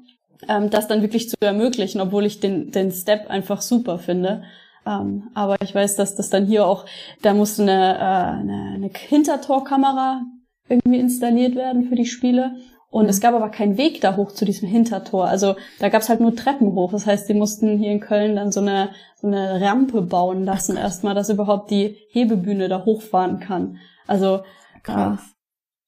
ähm, 0.48 0.70
das 0.70 0.88
dann 0.88 1.02
wirklich 1.02 1.30
zu 1.30 1.36
ermöglichen, 1.42 2.02
obwohl 2.02 2.26
ich 2.26 2.40
den 2.40 2.72
den 2.72 2.92
Step 2.92 3.30
einfach 3.30 3.62
super 3.62 3.98
finde. 3.98 4.44
Ähm, 4.86 5.30
aber 5.34 5.56
ich 5.62 5.74
weiß, 5.74 5.96
dass 5.96 6.16
das 6.16 6.30
dann 6.30 6.46
hier 6.46 6.68
auch, 6.68 6.86
da 7.22 7.34
musste 7.34 7.62
eine, 7.62 7.96
äh, 7.96 8.42
eine, 8.42 8.72
eine 8.76 8.92
Hintertorkamera 8.94 10.22
irgendwie 10.68 11.00
installiert 11.00 11.56
werden 11.56 11.88
für 11.88 11.96
die 11.96 12.06
Spiele. 12.06 12.56
Und 12.94 13.10
es 13.10 13.22
gab 13.22 13.34
aber 13.34 13.50
keinen 13.50 13.80
Weg 13.80 14.02
da 14.02 14.18
hoch 14.18 14.34
zu 14.34 14.46
diesem 14.46 14.70
Hintertor. 14.70 15.26
Also 15.26 15.56
da 15.80 15.90
gab 15.90 16.04
es 16.04 16.10
halt 16.10 16.20
nur 16.20 16.36
Treppen 16.36 16.76
hoch. 16.76 16.92
Das 16.92 17.08
heißt, 17.08 17.28
die 17.28 17.34
mussten 17.34 17.80
hier 17.80 17.92
in 17.92 18.00
Köln 18.00 18.36
dann 18.36 18.52
so 18.52 18.60
eine, 18.60 18.90
so 19.20 19.26
eine 19.26 19.60
Rampe 19.60 20.04
bauen 20.04 20.46
lassen, 20.46 20.78
erstmal, 20.78 21.16
dass 21.16 21.32
überhaupt 21.32 21.72
die 21.72 21.98
Hebebühne 22.12 22.70
da 22.70 22.86
hochfahren 22.86 23.40
kann. 23.40 23.78
Also 24.06 24.42
krass. 24.84 25.22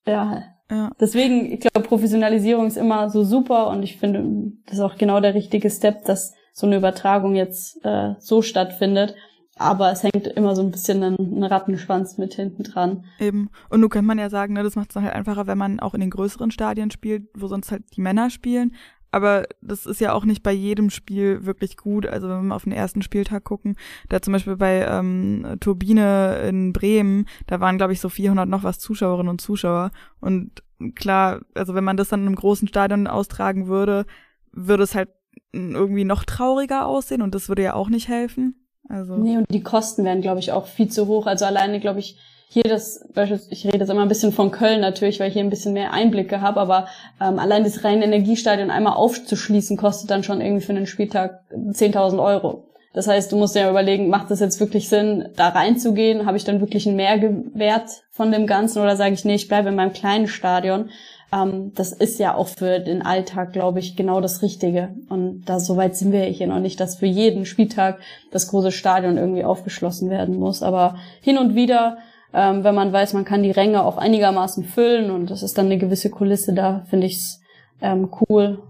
Äh, 0.05 0.13
ja. 0.13 0.43
ja. 0.71 0.89
Deswegen, 0.99 1.53
ich 1.53 1.59
glaube, 1.59 1.87
Professionalisierung 1.87 2.65
ist 2.65 2.77
immer 2.77 3.11
so 3.11 3.23
super 3.23 3.67
und 3.67 3.83
ich 3.83 3.97
finde, 3.97 4.53
das 4.65 4.79
ist 4.79 4.83
auch 4.83 4.97
genau 4.97 5.19
der 5.19 5.35
richtige 5.35 5.69
Step, 5.69 6.05
dass 6.05 6.33
so 6.53 6.65
eine 6.65 6.77
Übertragung 6.77 7.35
jetzt 7.35 7.85
äh, 7.85 8.15
so 8.17 8.41
stattfindet. 8.41 9.13
Aber 9.57 9.91
es 9.91 10.03
hängt 10.03 10.27
immer 10.27 10.55
so 10.55 10.61
ein 10.61 10.71
bisschen 10.71 11.01
ein, 11.01 11.43
Rattenschwanz 11.43 12.17
mit 12.17 12.33
hinten 12.33 12.63
dran. 12.63 13.05
Eben. 13.19 13.49
Und 13.69 13.79
nun 13.79 13.89
könnte 13.89 14.07
man 14.07 14.19
ja 14.19 14.29
sagen, 14.29 14.53
ne, 14.53 14.63
das 14.63 14.75
macht 14.75 14.89
es 14.89 15.01
halt 15.01 15.13
einfacher, 15.13 15.47
wenn 15.47 15.57
man 15.57 15.79
auch 15.79 15.93
in 15.93 16.01
den 16.01 16.09
größeren 16.09 16.51
Stadien 16.51 16.91
spielt, 16.91 17.29
wo 17.33 17.47
sonst 17.47 17.71
halt 17.71 17.83
die 17.95 18.01
Männer 18.01 18.29
spielen. 18.29 18.73
Aber 19.11 19.45
das 19.61 19.85
ist 19.85 20.01
ja 20.01 20.11
auch 20.11 20.25
nicht 20.25 20.43
bei 20.43 20.51
jedem 20.51 20.89
Spiel 20.89 21.45
wirklich 21.45 21.77
gut. 21.77 22.05
Also 22.05 22.27
wenn 22.27 22.47
wir 22.47 22.55
auf 22.55 22.65
den 22.65 22.73
ersten 22.73 23.01
Spieltag 23.01 23.45
gucken, 23.45 23.77
da 24.09 24.21
zum 24.21 24.33
Beispiel 24.33 24.57
bei 24.57 24.85
ähm, 24.85 25.55
Turbine 25.61 26.39
in 26.49 26.73
Bremen, 26.73 27.25
da 27.47 27.61
waren 27.61 27.77
glaube 27.77 27.93
ich 27.93 28.01
so 28.01 28.09
400 28.09 28.49
noch 28.49 28.63
was 28.63 28.77
Zuschauerinnen 28.79 29.29
und 29.29 29.39
Zuschauer. 29.39 29.91
Und 30.19 30.63
klar, 30.95 31.39
also 31.53 31.75
wenn 31.75 31.85
man 31.85 31.95
das 31.95 32.09
dann 32.09 32.21
in 32.21 32.27
einem 32.27 32.35
großen 32.35 32.67
Stadion 32.67 33.07
austragen 33.07 33.67
würde, 33.67 34.05
würde 34.51 34.83
es 34.83 34.95
halt 34.95 35.09
irgendwie 35.53 36.03
noch 36.03 36.25
trauriger 36.25 36.85
aussehen 36.85 37.21
und 37.21 37.33
das 37.33 37.47
würde 37.47 37.63
ja 37.63 37.73
auch 37.73 37.87
nicht 37.87 38.09
helfen. 38.09 38.64
Also. 38.89 39.15
Nee, 39.15 39.37
und 39.37 39.45
die 39.49 39.63
Kosten 39.63 40.03
werden, 40.05 40.21
glaube 40.21 40.39
ich, 40.39 40.51
auch 40.51 40.67
viel 40.67 40.89
zu 40.89 41.07
hoch. 41.07 41.25
Also 41.25 41.45
alleine, 41.45 41.79
glaube 41.79 41.99
ich, 41.99 42.17
hier 42.47 42.63
das, 42.63 43.05
ich 43.49 43.65
rede 43.65 43.79
jetzt 43.79 43.89
immer 43.89 44.03
ein 44.03 44.07
bisschen 44.07 44.31
von 44.31 44.51
Köln 44.51 44.79
natürlich, 44.79 45.19
weil 45.19 45.27
ich 45.27 45.33
hier 45.33 45.43
ein 45.43 45.49
bisschen 45.49 45.73
mehr 45.73 45.91
Einblicke 45.91 46.41
habe, 46.41 46.61
aber 46.61 46.87
ähm, 47.19 47.39
allein 47.39 47.63
das 47.63 47.83
reine 47.83 48.05
Energiestadion 48.05 48.69
einmal 48.69 48.93
aufzuschließen, 48.93 49.77
kostet 49.77 50.11
dann 50.11 50.23
schon 50.23 50.41
irgendwie 50.41 50.63
für 50.63 50.71
einen 50.71 50.87
Spieltag 50.87 51.41
10.000 51.51 52.23
Euro. 52.23 52.67
Das 52.93 53.07
heißt, 53.07 53.29
du 53.31 53.35
musst 53.35 53.55
ja 53.55 53.69
überlegen, 53.69 54.07
macht 54.07 54.31
es 54.31 54.39
jetzt 54.39 54.61
wirklich 54.61 54.87
Sinn, 54.87 55.27
da 55.35 55.49
reinzugehen? 55.49 56.25
Habe 56.25 56.37
ich 56.37 56.45
dann 56.45 56.61
wirklich 56.61 56.87
einen 56.87 56.95
Mehrwert 56.95 57.89
von 58.09 58.31
dem 58.31 58.47
Ganzen 58.47 58.81
oder 58.81 58.95
sage 58.95 59.13
ich, 59.13 59.25
nee, 59.25 59.35
ich 59.35 59.49
bleibe 59.49 59.67
in 59.67 59.75
meinem 59.75 59.91
kleinen 59.91 60.27
Stadion? 60.27 60.89
Ähm, 61.31 61.73
das 61.75 61.91
ist 61.91 62.19
ja 62.19 62.35
auch 62.35 62.47
für 62.47 62.79
den 62.79 63.01
Alltag, 63.01 63.53
glaube 63.53 63.79
ich, 63.79 63.95
genau 63.95 64.21
das 64.21 64.41
Richtige. 64.41 64.89
Und 65.09 65.45
da 65.45 65.59
soweit 65.59 65.95
sind 65.95 66.11
wir 66.11 66.23
hier 66.23 66.47
noch 66.47 66.59
nicht, 66.59 66.79
dass 66.79 66.97
für 66.97 67.05
jeden 67.05 67.45
Spieltag 67.45 67.99
das 68.31 68.47
große 68.47 68.71
Stadion 68.71 69.17
irgendwie 69.17 69.43
aufgeschlossen 69.43 70.09
werden 70.09 70.37
muss. 70.37 70.63
Aber 70.63 70.95
hin 71.21 71.37
und 71.37 71.55
wieder, 71.55 71.97
ähm, 72.33 72.63
wenn 72.63 72.75
man 72.75 72.91
weiß, 72.91 73.13
man 73.13 73.25
kann 73.25 73.43
die 73.43 73.51
Ränge 73.51 73.83
auch 73.83 73.97
einigermaßen 73.97 74.63
füllen 74.63 75.11
und 75.11 75.29
das 75.29 75.43
ist 75.43 75.57
dann 75.57 75.67
eine 75.67 75.77
gewisse 75.77 76.09
Kulisse 76.09 76.53
da, 76.53 76.83
finde 76.89 77.07
ich 77.07 77.17
es 77.17 77.41
ähm, 77.81 78.09
cool, 78.29 78.61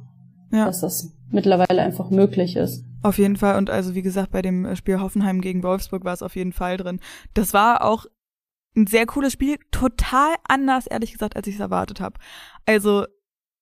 ja. 0.52 0.65
dass 0.65 0.82
das 0.82 1.12
mittlerweile 1.32 1.82
einfach 1.82 2.10
möglich 2.10 2.56
ist. 2.56 2.84
Auf 3.02 3.18
jeden 3.18 3.36
Fall. 3.36 3.58
Und 3.58 3.70
also 3.70 3.94
wie 3.94 4.02
gesagt, 4.02 4.32
bei 4.32 4.41
dem 4.41 4.76
Spiel 4.76 5.00
Hoffenheim 5.00 5.41
gegen 5.41 5.62
Wolfsburg 5.62 6.06
war 6.06 6.13
es 6.13 6.24
auf 6.24 6.36
jeden 6.36 6.54
Fall 6.54 6.78
drin. 6.78 7.00
Das 7.34 7.54
war 7.54 7.84
auch 7.84 8.06
ein 8.75 8.88
sehr 8.88 9.05
cooles 9.05 9.33
Spiel, 9.33 9.57
total 9.71 10.35
anders, 10.47 10.88
ehrlich 10.88 11.11
gesagt, 11.11 11.35
als 11.35 11.47
ich 11.47 11.55
es 11.55 11.61
erwartet 11.61 11.99
habe. 11.99 12.19
Also 12.65 13.05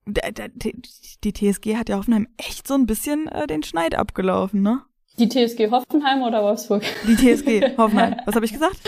die 0.05 1.33
TSG 1.33 1.77
hat 1.77 1.89
ja 1.89 1.97
Hoffenheim 1.97 2.27
echt 2.37 2.67
so 2.67 2.73
ein 2.73 2.85
bisschen 2.85 3.27
äh, 3.27 3.47
den 3.47 3.63
Schneid 3.63 3.95
abgelaufen, 3.95 4.61
ne? 4.61 4.81
Die 5.17 5.29
TSG 5.29 5.69
Hoffenheim 5.69 6.23
oder 6.23 6.43
Wolfsburg? 6.43 6.83
Die 7.07 7.15
TSG 7.15 7.61
Hoffenheim. 7.77 8.15
Was 8.25 8.35
habe 8.35 8.45
ich 8.45 8.53
gesagt? 8.53 8.79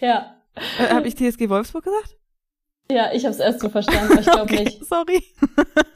ja. 0.00 0.36
Äh, 0.78 0.94
habe 0.94 1.08
ich 1.08 1.16
TSG 1.16 1.48
Wolfsburg 1.48 1.84
gesagt? 1.84 2.16
Ja, 2.90 3.12
ich 3.12 3.24
habe 3.24 3.34
es 3.34 3.40
erst 3.40 3.60
so 3.60 3.68
verstanden, 3.68 4.18
ich 4.18 4.26
glaube 4.26 4.42
okay, 4.42 4.64
nicht. 4.64 4.84
Sorry. 4.86 5.22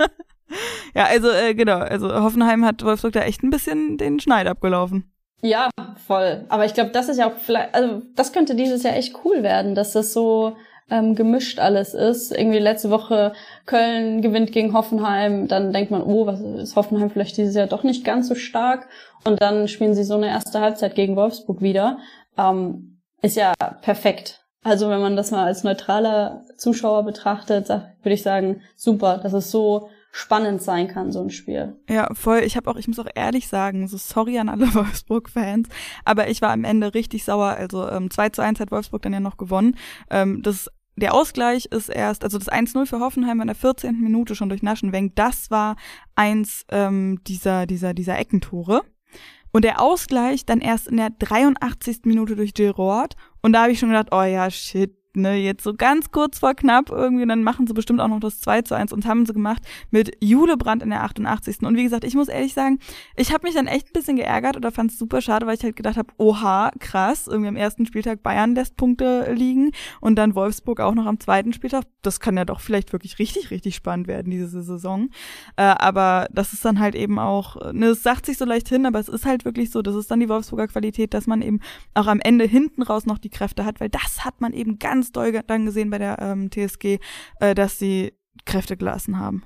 ja, 0.94 1.04
also 1.04 1.30
äh, 1.30 1.54
genau, 1.54 1.78
also 1.78 2.12
Hoffenheim 2.12 2.64
hat 2.64 2.84
Wolfsburg 2.84 3.12
da 3.12 3.22
echt 3.22 3.42
ein 3.42 3.50
bisschen 3.50 3.96
den 3.96 4.20
Schneid 4.20 4.46
abgelaufen. 4.46 5.10
Ja, 5.42 5.70
voll. 6.06 6.44
Aber 6.48 6.64
ich 6.64 6.74
glaube, 6.74 6.90
das 6.90 7.08
ist 7.08 7.18
ja 7.18 7.28
auch 7.28 7.36
vielleicht, 7.36 7.74
also 7.74 8.02
das 8.14 8.32
könnte 8.32 8.54
dieses 8.54 8.84
Jahr 8.84 8.96
echt 8.96 9.24
cool 9.24 9.42
werden, 9.42 9.74
dass 9.74 9.92
das 9.92 10.12
so 10.12 10.56
ähm, 10.88 11.16
gemischt 11.16 11.58
alles 11.58 11.94
ist. 11.94 12.30
Irgendwie 12.30 12.60
letzte 12.60 12.90
Woche 12.90 13.32
Köln 13.66 14.22
gewinnt 14.22 14.52
gegen 14.52 14.72
Hoffenheim, 14.72 15.48
dann 15.48 15.72
denkt 15.72 15.90
man, 15.90 16.02
oh, 16.02 16.26
was 16.26 16.40
ist 16.40 16.76
Hoffenheim 16.76 17.10
vielleicht 17.10 17.36
dieses 17.36 17.56
Jahr 17.56 17.66
doch 17.66 17.82
nicht 17.82 18.04
ganz 18.04 18.28
so 18.28 18.36
stark. 18.36 18.88
Und 19.24 19.42
dann 19.42 19.66
spielen 19.66 19.94
sie 19.94 20.04
so 20.04 20.14
eine 20.14 20.28
erste 20.28 20.60
Halbzeit 20.60 20.94
gegen 20.94 21.16
Wolfsburg 21.16 21.60
wieder. 21.60 21.98
Ähm, 22.38 23.00
ist 23.20 23.36
ja 23.36 23.54
perfekt. 23.82 24.44
Also 24.62 24.88
wenn 24.90 25.00
man 25.00 25.16
das 25.16 25.32
mal 25.32 25.44
als 25.44 25.64
neutraler 25.64 26.44
Zuschauer 26.56 27.02
betrachtet, 27.04 27.68
würde 27.68 28.14
ich 28.14 28.22
sagen, 28.22 28.62
super, 28.76 29.18
das 29.20 29.32
ist 29.32 29.50
so 29.50 29.88
spannend 30.12 30.62
sein 30.62 30.88
kann, 30.88 31.10
so 31.10 31.22
ein 31.22 31.30
Spiel. 31.30 31.74
Ja, 31.88 32.08
voll. 32.14 32.40
Ich 32.44 32.56
habe 32.56 32.70
auch, 32.70 32.76
ich 32.76 32.86
muss 32.86 32.98
auch 32.98 33.08
ehrlich 33.14 33.48
sagen, 33.48 33.88
so 33.88 33.96
sorry 33.96 34.38
an 34.38 34.50
alle 34.50 34.72
Wolfsburg-Fans, 34.74 35.68
aber 36.04 36.28
ich 36.28 36.42
war 36.42 36.50
am 36.50 36.64
Ende 36.64 36.94
richtig 36.94 37.24
sauer. 37.24 37.56
Also 37.58 37.88
ähm, 37.88 38.10
2 38.10 38.28
zu 38.28 38.42
1 38.42 38.60
hat 38.60 38.70
Wolfsburg 38.70 39.02
dann 39.02 39.14
ja 39.14 39.20
noch 39.20 39.38
gewonnen. 39.38 39.76
Ähm, 40.10 40.42
das 40.42 40.70
der 40.94 41.14
Ausgleich 41.14 41.64
ist 41.64 41.88
erst, 41.88 42.22
also 42.22 42.38
das 42.38 42.52
1-0 42.52 42.84
für 42.84 43.00
Hoffenheim 43.00 43.40
in 43.40 43.46
der 43.46 43.56
14. 43.56 43.98
Minute 43.98 44.34
schon 44.34 44.50
durch 44.50 44.62
Naschenwenk, 44.62 45.16
das 45.16 45.50
war 45.50 45.76
eins 46.14 46.66
ähm, 46.70 47.18
dieser, 47.26 47.66
dieser, 47.66 47.94
dieser 47.94 48.18
Eckentore. 48.18 48.82
Und 49.52 49.64
der 49.64 49.80
Ausgleich 49.80 50.44
dann 50.44 50.60
erst 50.60 50.88
in 50.88 50.98
der 50.98 51.10
83. 51.10 52.00
Minute 52.04 52.36
durch 52.36 52.52
Gerard. 52.52 53.16
Und 53.40 53.54
da 53.54 53.62
habe 53.62 53.72
ich 53.72 53.78
schon 53.78 53.88
gedacht, 53.88 54.08
oh 54.10 54.22
ja, 54.22 54.50
shit, 54.50 54.94
ne, 55.14 55.36
jetzt 55.36 55.64
so 55.64 55.74
ganz 55.74 56.10
kurz 56.10 56.38
vor 56.38 56.54
knapp 56.54 56.90
irgendwie, 56.90 57.22
und 57.22 57.28
dann 57.28 57.42
machen 57.42 57.66
sie 57.66 57.74
bestimmt 57.74 58.00
auch 58.00 58.08
noch 58.08 58.20
das 58.20 58.40
2 58.40 58.62
zu 58.62 58.74
1 58.74 58.92
und 58.92 59.06
haben 59.06 59.26
sie 59.26 59.32
gemacht 59.32 59.62
mit 59.90 60.16
Jule 60.20 60.56
Brandt 60.56 60.82
in 60.82 60.90
der 60.90 61.02
88. 61.02 61.62
Und 61.62 61.76
wie 61.76 61.82
gesagt, 61.82 62.04
ich 62.04 62.14
muss 62.14 62.28
ehrlich 62.28 62.54
sagen, 62.54 62.78
ich 63.16 63.32
habe 63.32 63.46
mich 63.46 63.54
dann 63.54 63.66
echt 63.66 63.88
ein 63.88 63.92
bisschen 63.92 64.16
geärgert 64.16 64.56
oder 64.56 64.72
fand 64.72 64.90
es 64.90 64.98
super 64.98 65.20
schade, 65.20 65.46
weil 65.46 65.56
ich 65.56 65.62
halt 65.62 65.76
gedacht 65.76 65.96
habe, 65.96 66.12
oha, 66.18 66.70
krass, 66.78 67.26
irgendwie 67.26 67.48
am 67.48 67.56
ersten 67.56 67.86
Spieltag 67.86 68.22
Bayern 68.22 68.54
lässt 68.54 68.76
Punkte 68.76 69.32
liegen 69.32 69.72
und 70.00 70.16
dann 70.16 70.34
Wolfsburg 70.34 70.80
auch 70.80 70.94
noch 70.94 71.06
am 71.06 71.20
zweiten 71.20 71.52
Spieltag. 71.52 71.84
Das 72.02 72.20
kann 72.20 72.36
ja 72.36 72.44
doch 72.44 72.60
vielleicht 72.60 72.92
wirklich 72.92 73.18
richtig, 73.18 73.50
richtig 73.50 73.74
spannend 73.76 74.06
werden, 74.06 74.30
diese 74.30 74.62
Saison. 74.62 75.10
Äh, 75.56 75.62
aber 75.62 76.28
das 76.32 76.52
ist 76.52 76.64
dann 76.64 76.78
halt 76.80 76.94
eben 76.94 77.18
auch, 77.18 77.72
ne, 77.72 77.86
es 77.86 78.02
sagt 78.02 78.26
sich 78.26 78.38
so 78.38 78.44
leicht 78.44 78.68
hin, 78.68 78.86
aber 78.86 78.98
es 78.98 79.08
ist 79.08 79.26
halt 79.26 79.44
wirklich 79.44 79.70
so, 79.70 79.82
das 79.82 79.94
ist 79.94 80.10
dann 80.10 80.20
die 80.20 80.28
Wolfsburger 80.28 80.68
Qualität, 80.68 81.14
dass 81.14 81.26
man 81.26 81.42
eben 81.42 81.60
auch 81.94 82.06
am 82.06 82.20
Ende 82.20 82.44
hinten 82.44 82.82
raus 82.82 83.06
noch 83.06 83.18
die 83.18 83.30
Kräfte 83.30 83.64
hat, 83.64 83.80
weil 83.80 83.88
das 83.88 84.24
hat 84.24 84.40
man 84.40 84.52
eben 84.52 84.78
ganz 84.78 85.01
doll 85.10 85.32
dann 85.46 85.66
gesehen 85.66 85.90
bei 85.90 85.98
der 85.98 86.18
ähm, 86.20 86.50
TSG, 86.50 86.98
äh, 87.40 87.54
dass 87.54 87.78
sie 87.78 88.16
Kräfte 88.44 88.76
gelassen 88.76 89.18
haben. 89.18 89.44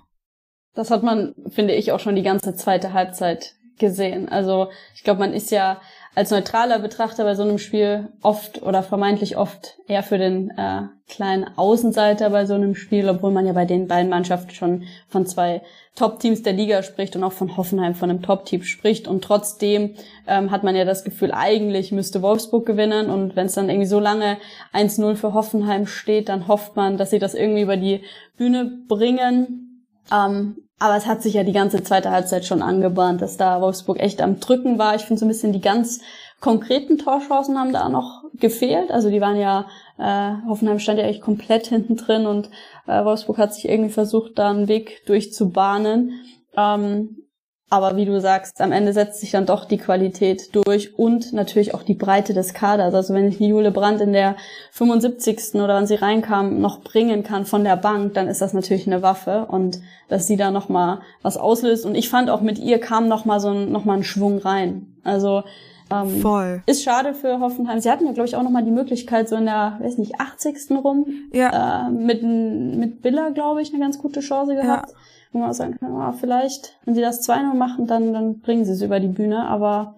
Das 0.75 0.91
hat 0.91 1.03
man, 1.03 1.35
finde 1.49 1.75
ich, 1.75 1.93
auch 1.93 2.01
schon 2.01 2.17
die 2.17 2.23
ganze 2.23 2.55
zweite 2.55 2.93
Halbzeit 2.93 3.55
gesehen. 3.79 4.29
Also 4.29 4.71
ich 4.95 5.03
glaube, 5.03 5.21
man 5.21 5.33
ist 5.33 5.51
ja 5.51 5.81
als 6.17 6.31
neutraler 6.31 6.79
Betrachter 6.79 7.25
bei 7.25 7.35
so 7.35 7.43
einem 7.43 7.59
Spiel 7.59 8.09
oft 8.23 8.63
oder 8.63 8.83
vermeintlich 8.83 9.37
oft 9.37 9.77
eher 9.87 10.03
für 10.03 10.17
den 10.17 10.49
äh, 10.49 10.85
kleinen 11.09 11.47
Außenseiter 11.59 12.31
bei 12.31 12.47
so 12.47 12.55
einem 12.55 12.75
Spiel, 12.75 13.07
obwohl 13.11 13.33
man 13.33 13.47
ja 13.47 13.53
bei 13.53 13.67
den 13.67 13.87
beiden 13.87 14.09
Mannschaften 14.09 14.51
schon 14.51 14.85
von 15.09 15.27
zwei 15.27 15.61
Top-Teams 15.95 16.43
der 16.43 16.55
Liga 16.55 16.83
spricht 16.83 17.17
und 17.17 17.23
auch 17.23 17.35
von 17.35 17.59
Hoffenheim 17.59 17.95
von 17.95 18.09
einem 18.09 18.23
Top-Team 18.23 18.63
spricht. 18.63 19.09
Und 19.09 19.25
trotzdem 19.25 19.95
ähm, 20.27 20.51
hat 20.51 20.65
man 20.65 20.75
ja 20.75 20.87
das 20.87 21.05
Gefühl, 21.05 21.33
eigentlich 21.33 21.93
müsste 21.93 22.23
Wolfsburg 22.23 22.65
gewinnen. 22.65 23.11
Und 23.11 23.37
wenn 23.37 23.47
es 23.47 23.55
dann 23.55 23.69
irgendwie 23.69 23.87
so 23.87 24.01
lange 24.01 24.39
1-0 24.73 25.17
für 25.17 25.35
Hoffenheim 25.35 25.87
steht, 25.87 26.31
dann 26.31 26.49
hofft 26.49 26.77
man, 26.77 26.97
dass 26.97 27.11
sie 27.11 27.19
das 27.19 27.35
irgendwie 27.35 27.63
über 27.63 27.77
die 27.77 28.01
Bühne 28.39 28.73
bringen. 28.89 29.85
Ähm, 30.11 30.66
aber 30.79 30.97
es 30.97 31.07
hat 31.07 31.23
sich 31.23 31.35
ja 31.35 31.43
die 31.43 31.53
ganze 31.53 31.83
zweite 31.83 32.11
Halbzeit 32.11 32.45
schon 32.45 32.63
angebahnt, 32.63 33.23
dass 33.23 33.37
da 33.37 33.61
Wolfsburg 33.61 33.99
echt 33.99 34.21
am 34.21 34.41
Drücken 34.41 34.79
war. 34.79 34.95
Ich 34.95 35.03
finde 35.03 35.21
so 35.21 35.25
ein 35.25 35.29
bisschen 35.29 35.53
die 35.53 35.61
ganz 35.61 36.01
konkreten 36.41 36.99
Torchancen 36.99 37.59
haben 37.59 37.73
da 37.73 37.89
noch 37.89 38.25
gefehlt. 38.35 38.91
Also 38.91 39.11
die 39.11 39.21
waren 39.21 39.39
ja, 39.39 39.67
äh, 39.99 40.47
Hoffenheim 40.47 40.79
stand 40.79 40.99
ja 40.99 41.07
echt 41.07 41.23
komplett 41.23 41.67
hinten 41.67 41.97
drin 41.97 42.27
und 42.27 42.51
äh, 42.87 43.05
Wolfsburg 43.05 43.39
hat 43.39 43.55
sich 43.55 43.69
irgendwie 43.69 43.93
versucht, 43.93 44.39
da 44.39 44.51
einen 44.51 44.69
Weg 44.69 45.07
durchzubahnen. 45.07 46.13
Ähm, 46.57 47.26
aber 47.69 47.97
wie 47.97 48.05
du 48.05 48.21
sagst, 48.21 48.61
am 48.61 48.71
Ende 48.71 48.93
setzt 48.93 49.21
sich 49.21 49.33
dann 49.33 49.45
doch 49.45 49.65
die 49.65 49.79
Qualität 49.79 50.55
durch 50.55 50.97
und 50.97 51.33
natürlich 51.33 51.75
auch 51.75 51.83
die 51.83 51.95
Breite 51.95 52.33
des 52.33 52.55
Kaders. 52.55 52.95
Also 52.95 53.13
wenn 53.13 53.27
ich 53.27 53.39
die 53.39 53.49
Jule 53.49 53.73
Brandt 53.73 54.01
in 54.01 54.13
der 54.13 54.37
75. 54.71 55.57
oder 55.57 55.75
wann 55.75 55.87
sie 55.89 55.97
reinkam, 55.97 56.61
noch 56.61 56.83
bringen 56.83 57.25
kann 57.25 57.45
von 57.45 57.65
der 57.65 57.77
Bank, 57.77 58.15
dann 58.15 58.29
ist 58.29 58.41
das 58.41 58.53
natürlich 58.53 58.87
eine 58.87 59.03
Waffe 59.03 59.47
und 59.51 59.81
dass 60.09 60.29
sie 60.29 60.37
da 60.37 60.53
nochmal 60.53 61.01
was 61.23 61.37
auslöst. 61.37 61.85
Und 61.85 61.97
ich 61.97 62.09
fand 62.09 62.31
auch 62.31 62.41
mit 62.41 62.61
ihr 62.61 62.79
kam 62.79 63.09
nochmal 63.09 63.41
so 63.41 63.49
ein, 63.49 63.73
noch 63.73 63.85
mal 63.85 63.97
ein 63.97 64.05
Schwung 64.05 64.39
rein. 64.39 64.95
Also 65.03 65.43
ähm, 65.91 66.21
Voll. 66.21 66.63
Ist 66.67 66.85
schade 66.85 67.15
für 67.15 67.41
Hoffenheim. 67.41 67.81
Sie 67.81 67.91
hatten 67.91 68.07
ja, 68.07 68.13
glaube 68.13 68.29
ich, 68.29 68.37
auch 68.37 68.43
nochmal 68.45 68.65
die 68.65 68.71
Möglichkeit, 68.71 69.29
so 69.29 69.35
in 69.35 69.47
der, 69.47 69.79
weiß 69.81 69.99
nicht, 69.99 70.21
80. 70.21 70.71
rum, 70.71 71.07
ja. 71.33 71.89
äh, 71.89 71.91
mit, 71.91 72.23
mit 72.23 73.03
Biller, 73.03 73.33
glaube 73.33 73.61
ich, 73.61 73.71
eine 73.71 73.81
ganz 73.81 73.99
gute 73.99 74.21
Chance 74.21 74.55
gehabt. 74.55 74.91
Ja 74.91 74.97
auch 75.35 75.53
sagen 75.53 75.77
kann, 75.79 75.93
oh, 75.93 76.13
vielleicht, 76.13 76.79
wenn 76.85 76.95
sie 76.95 77.01
das 77.01 77.29
2-0 77.29 77.55
machen, 77.55 77.87
dann, 77.87 78.13
dann 78.13 78.41
bringen 78.41 78.65
sie 78.65 78.73
es 78.73 78.83
über 78.83 79.01
die 79.01 79.09
Bühne. 79.09 79.47
Aber 79.49 79.97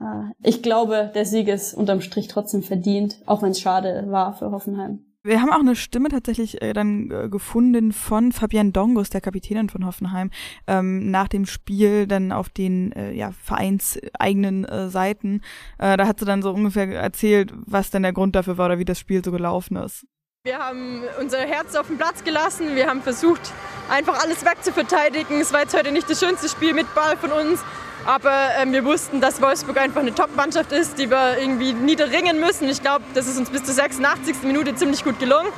äh, 0.00 0.32
ich 0.42 0.62
glaube, 0.62 1.10
der 1.14 1.26
Sieg 1.26 1.48
ist 1.48 1.74
unterm 1.74 2.00
Strich 2.00 2.28
trotzdem 2.28 2.62
verdient, 2.62 3.20
auch 3.26 3.42
wenn 3.42 3.50
es 3.50 3.60
schade 3.60 4.06
war 4.08 4.34
für 4.34 4.50
Hoffenheim. 4.50 5.04
Wir 5.22 5.42
haben 5.42 5.52
auch 5.52 5.60
eine 5.60 5.76
Stimme 5.76 6.08
tatsächlich 6.08 6.62
äh, 6.62 6.72
dann 6.72 7.10
äh, 7.10 7.28
gefunden 7.28 7.92
von 7.92 8.32
Fabian 8.32 8.72
Dongos, 8.72 9.10
der 9.10 9.20
Kapitänin 9.20 9.68
von 9.68 9.84
Hoffenheim, 9.84 10.30
ähm, 10.66 11.10
nach 11.10 11.28
dem 11.28 11.44
Spiel 11.44 12.06
dann 12.06 12.32
auf 12.32 12.48
den 12.48 12.92
äh, 12.92 13.12
ja, 13.12 13.30
vereinseigenen 13.32 14.64
äh, 14.64 14.88
Seiten. 14.88 15.42
Äh, 15.78 15.98
da 15.98 16.06
hat 16.06 16.20
sie 16.20 16.24
dann 16.24 16.40
so 16.40 16.50
ungefähr 16.50 16.88
erzählt, 16.88 17.52
was 17.54 17.90
denn 17.90 18.02
der 18.02 18.14
Grund 18.14 18.34
dafür 18.34 18.56
war 18.56 18.66
oder 18.66 18.78
wie 18.78 18.86
das 18.86 18.98
Spiel 18.98 19.22
so 19.22 19.30
gelaufen 19.30 19.76
ist. 19.76 20.06
Wir 20.42 20.58
haben 20.58 21.02
unser 21.20 21.40
Herz 21.40 21.74
auf 21.76 21.88
den 21.88 21.98
Platz 21.98 22.24
gelassen. 22.24 22.74
Wir 22.74 22.88
haben 22.88 23.02
versucht, 23.02 23.52
einfach 23.90 24.22
alles 24.22 24.42
wegzuverteidigen. 24.42 25.38
Es 25.38 25.52
war 25.52 25.60
jetzt 25.60 25.76
heute 25.76 25.92
nicht 25.92 26.08
das 26.08 26.18
schönste 26.18 26.48
Spiel 26.48 26.72
mit 26.72 26.86
Ball 26.94 27.18
von 27.18 27.30
uns. 27.30 27.60
Aber 28.06 28.48
äh, 28.58 28.64
wir 28.72 28.86
wussten, 28.86 29.20
dass 29.20 29.42
Wolfsburg 29.42 29.76
einfach 29.76 30.00
eine 30.00 30.14
Top-Mannschaft 30.14 30.72
ist, 30.72 30.98
die 30.98 31.10
wir 31.10 31.36
irgendwie 31.38 31.74
niederringen 31.74 32.40
müssen. 32.40 32.70
Ich 32.70 32.80
glaube, 32.80 33.04
das 33.12 33.28
ist 33.28 33.36
uns 33.36 33.50
bis 33.50 33.64
zur 33.64 33.74
86. 33.74 34.42
Minute 34.44 34.74
ziemlich 34.74 35.04
gut 35.04 35.18
gelungen. 35.18 35.50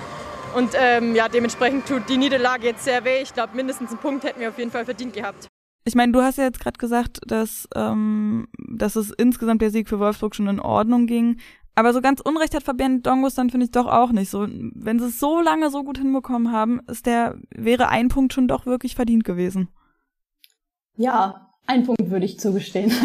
Und 0.56 0.70
ähm, 0.74 1.14
ja, 1.14 1.28
dementsprechend 1.28 1.86
tut 1.86 2.08
die 2.08 2.16
Niederlage 2.16 2.66
jetzt 2.66 2.82
sehr 2.82 3.04
weh. 3.04 3.22
Ich 3.22 3.32
glaube, 3.32 3.54
mindestens 3.54 3.90
einen 3.90 4.00
Punkt 4.00 4.24
hätten 4.24 4.40
wir 4.40 4.48
auf 4.48 4.58
jeden 4.58 4.72
Fall 4.72 4.84
verdient 4.84 5.12
gehabt. 5.12 5.46
Ich 5.84 5.94
meine, 5.94 6.10
du 6.10 6.22
hast 6.22 6.38
ja 6.38 6.44
jetzt 6.44 6.58
gerade 6.58 6.78
gesagt, 6.78 7.20
dass, 7.24 7.68
ähm, 7.76 8.48
dass 8.56 8.96
es 8.96 9.12
insgesamt 9.12 9.62
der 9.62 9.70
Sieg 9.70 9.88
für 9.88 10.00
Wolfsburg 10.00 10.34
schon 10.34 10.48
in 10.48 10.58
Ordnung 10.58 11.06
ging. 11.06 11.38
Aber 11.74 11.92
so 11.92 12.00
ganz 12.00 12.20
Unrecht 12.20 12.54
hat 12.54 12.62
Fabian 12.62 13.02
Dongos 13.02 13.34
dann 13.34 13.50
finde 13.50 13.64
ich 13.64 13.72
doch 13.72 13.86
auch 13.86 14.12
nicht. 14.12 14.30
So, 14.30 14.46
wenn 14.48 14.98
sie 14.98 15.06
es 15.06 15.18
so 15.18 15.40
lange 15.40 15.70
so 15.70 15.84
gut 15.84 15.98
hinbekommen 15.98 16.52
haben, 16.52 16.80
ist 16.86 17.06
der, 17.06 17.38
wäre 17.50 17.88
ein 17.88 18.08
Punkt 18.08 18.32
schon 18.34 18.48
doch 18.48 18.66
wirklich 18.66 18.94
verdient 18.94 19.24
gewesen. 19.24 19.68
Ja, 20.96 21.51
ein 21.66 21.84
Punkt 21.84 22.10
würde 22.10 22.26
ich 22.26 22.38
zugestehen. 22.38 22.92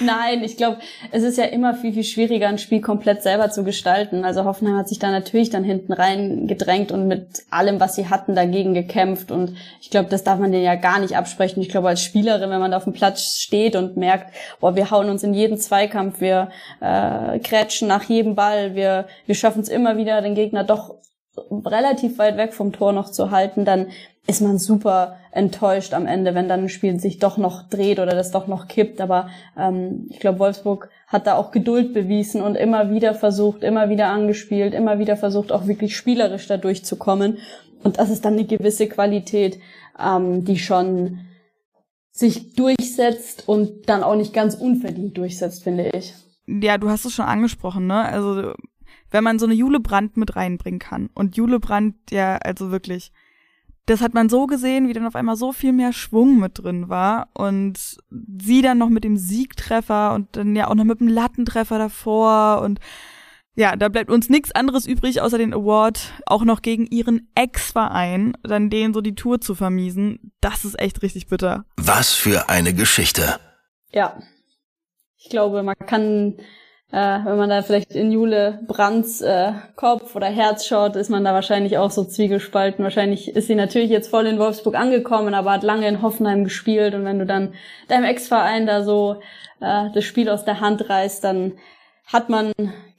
Nein, 0.00 0.44
ich 0.44 0.56
glaube, 0.56 0.78
es 1.10 1.22
ist 1.22 1.38
ja 1.38 1.44
immer 1.44 1.74
viel, 1.74 1.92
viel 1.92 2.04
schwieriger, 2.04 2.48
ein 2.48 2.58
Spiel 2.58 2.80
komplett 2.80 3.22
selber 3.22 3.50
zu 3.50 3.64
gestalten. 3.64 4.24
Also 4.24 4.44
Hoffenheim 4.44 4.76
hat 4.76 4.88
sich 4.88 4.98
da 4.98 5.10
natürlich 5.10 5.50
dann 5.50 5.64
hinten 5.64 5.92
rein 5.92 6.46
gedrängt 6.46 6.92
und 6.92 7.08
mit 7.08 7.44
allem, 7.50 7.80
was 7.80 7.96
sie 7.96 8.08
hatten, 8.08 8.34
dagegen 8.34 8.74
gekämpft. 8.74 9.30
Und 9.30 9.54
ich 9.80 9.90
glaube, 9.90 10.08
das 10.08 10.24
darf 10.24 10.38
man 10.38 10.52
denen 10.52 10.64
ja 10.64 10.76
gar 10.76 11.00
nicht 11.00 11.16
absprechen. 11.16 11.60
Ich 11.62 11.68
glaube, 11.68 11.88
als 11.88 12.02
Spielerin, 12.02 12.50
wenn 12.50 12.60
man 12.60 12.70
da 12.70 12.76
auf 12.76 12.84
dem 12.84 12.92
Platz 12.92 13.38
steht 13.38 13.74
und 13.76 13.96
merkt, 13.96 14.34
boah, 14.60 14.76
wir 14.76 14.90
hauen 14.90 15.10
uns 15.10 15.22
in 15.22 15.34
jeden 15.34 15.58
Zweikampf, 15.58 16.20
wir 16.20 16.50
äh, 16.80 17.38
krätschen 17.40 17.88
nach 17.88 18.04
jedem 18.04 18.34
Ball, 18.34 18.74
wir, 18.74 19.06
wir 19.26 19.34
schaffen 19.34 19.62
es 19.62 19.68
immer 19.68 19.96
wieder, 19.96 20.22
den 20.22 20.34
Gegner 20.34 20.64
doch 20.64 20.94
relativ 21.64 22.18
weit 22.18 22.36
weg 22.36 22.54
vom 22.54 22.72
Tor 22.72 22.92
noch 22.92 23.10
zu 23.10 23.30
halten, 23.30 23.64
dann 23.64 23.88
ist 24.26 24.42
man 24.42 24.58
super 24.58 25.16
enttäuscht 25.32 25.94
am 25.94 26.06
Ende, 26.06 26.34
wenn 26.34 26.48
dann 26.48 26.64
ein 26.64 26.68
Spiel 26.68 27.00
sich 27.00 27.18
doch 27.18 27.38
noch 27.38 27.68
dreht 27.68 27.98
oder 27.98 28.12
das 28.12 28.30
doch 28.30 28.46
noch 28.46 28.68
kippt. 28.68 29.00
Aber 29.00 29.28
ähm, 29.56 30.06
ich 30.10 30.20
glaube, 30.20 30.38
Wolfsburg 30.38 30.90
hat 31.06 31.26
da 31.26 31.36
auch 31.36 31.50
Geduld 31.50 31.94
bewiesen 31.94 32.42
und 32.42 32.54
immer 32.54 32.90
wieder 32.90 33.14
versucht, 33.14 33.62
immer 33.62 33.88
wieder 33.88 34.08
angespielt, 34.08 34.74
immer 34.74 34.98
wieder 34.98 35.16
versucht, 35.16 35.50
auch 35.50 35.66
wirklich 35.66 35.96
spielerisch 35.96 36.46
da 36.46 36.58
durchzukommen. 36.58 37.38
Und 37.82 37.98
das 37.98 38.10
ist 38.10 38.24
dann 38.24 38.34
eine 38.34 38.44
gewisse 38.44 38.86
Qualität, 38.86 39.58
ähm, 39.98 40.44
die 40.44 40.58
schon 40.58 41.20
sich 42.10 42.54
durchsetzt 42.54 43.48
und 43.48 43.88
dann 43.88 44.02
auch 44.02 44.16
nicht 44.16 44.34
ganz 44.34 44.54
unverdient 44.54 45.16
durchsetzt, 45.16 45.62
finde 45.62 45.90
ich. 45.90 46.12
Ja, 46.46 46.76
du 46.76 46.90
hast 46.90 47.04
es 47.04 47.12
schon 47.12 47.26
angesprochen, 47.26 47.86
ne? 47.86 48.04
Also 48.04 48.52
wenn 49.10 49.24
man 49.24 49.38
so 49.38 49.46
eine 49.46 49.54
Jule 49.54 49.80
Brandt 49.80 50.16
mit 50.16 50.36
reinbringen 50.36 50.80
kann. 50.80 51.10
Und 51.14 51.36
Jule 51.36 51.60
Brandt, 51.60 51.96
ja, 52.10 52.36
also 52.36 52.70
wirklich, 52.70 53.12
das 53.86 54.00
hat 54.00 54.14
man 54.14 54.28
so 54.28 54.46
gesehen, 54.46 54.88
wie 54.88 54.92
dann 54.92 55.06
auf 55.06 55.16
einmal 55.16 55.36
so 55.36 55.52
viel 55.52 55.72
mehr 55.72 55.92
Schwung 55.92 56.38
mit 56.38 56.62
drin 56.62 56.88
war. 56.88 57.28
Und 57.34 57.98
sie 58.10 58.62
dann 58.62 58.78
noch 58.78 58.90
mit 58.90 59.04
dem 59.04 59.16
Siegtreffer 59.16 60.14
und 60.14 60.36
dann 60.36 60.54
ja 60.54 60.68
auch 60.68 60.74
noch 60.74 60.84
mit 60.84 61.00
dem 61.00 61.08
Lattentreffer 61.08 61.78
davor. 61.78 62.60
Und 62.62 62.80
ja, 63.54 63.74
da 63.74 63.88
bleibt 63.88 64.10
uns 64.10 64.28
nichts 64.28 64.52
anderes 64.52 64.86
übrig, 64.86 65.20
außer 65.20 65.38
den 65.38 65.52
Award 65.52 66.12
auch 66.26 66.44
noch 66.44 66.62
gegen 66.62 66.86
ihren 66.86 67.28
Ex-Verein, 67.34 68.36
dann 68.42 68.70
denen 68.70 68.94
so 68.94 69.00
die 69.00 69.16
Tour 69.16 69.40
zu 69.40 69.54
vermiesen. 69.54 70.32
Das 70.40 70.64
ist 70.64 70.78
echt 70.78 71.02
richtig 71.02 71.26
bitter. 71.26 71.64
Was 71.76 72.14
für 72.14 72.48
eine 72.48 72.72
Geschichte. 72.72 73.40
Ja. 73.92 74.16
Ich 75.16 75.28
glaube, 75.30 75.64
man 75.64 75.74
kann 75.76 76.36
äh, 76.90 76.96
wenn 76.96 77.36
man 77.36 77.50
da 77.50 77.60
vielleicht 77.62 77.92
in 77.92 78.10
Jule 78.10 78.60
Brands 78.66 79.20
äh, 79.20 79.52
Kopf 79.76 80.16
oder 80.16 80.26
Herz 80.26 80.66
schaut, 80.66 80.96
ist 80.96 81.10
man 81.10 81.22
da 81.22 81.34
wahrscheinlich 81.34 81.76
auch 81.76 81.90
so 81.90 82.04
zwiegespalten. 82.04 82.82
Wahrscheinlich 82.82 83.36
ist 83.36 83.46
sie 83.46 83.54
natürlich 83.54 83.90
jetzt 83.90 84.08
voll 84.08 84.26
in 84.26 84.38
Wolfsburg 84.38 84.74
angekommen, 84.74 85.34
aber 85.34 85.52
hat 85.52 85.62
lange 85.62 85.86
in 85.86 86.00
Hoffenheim 86.00 86.44
gespielt. 86.44 86.94
Und 86.94 87.04
wenn 87.04 87.18
du 87.18 87.26
dann 87.26 87.52
deinem 87.88 88.04
Ex-Verein 88.04 88.66
da 88.66 88.82
so 88.82 89.20
äh, 89.60 89.90
das 89.92 90.04
Spiel 90.04 90.30
aus 90.30 90.46
der 90.46 90.60
Hand 90.60 90.88
reißt, 90.88 91.22
dann 91.22 91.52
hat 92.06 92.30
man 92.30 92.52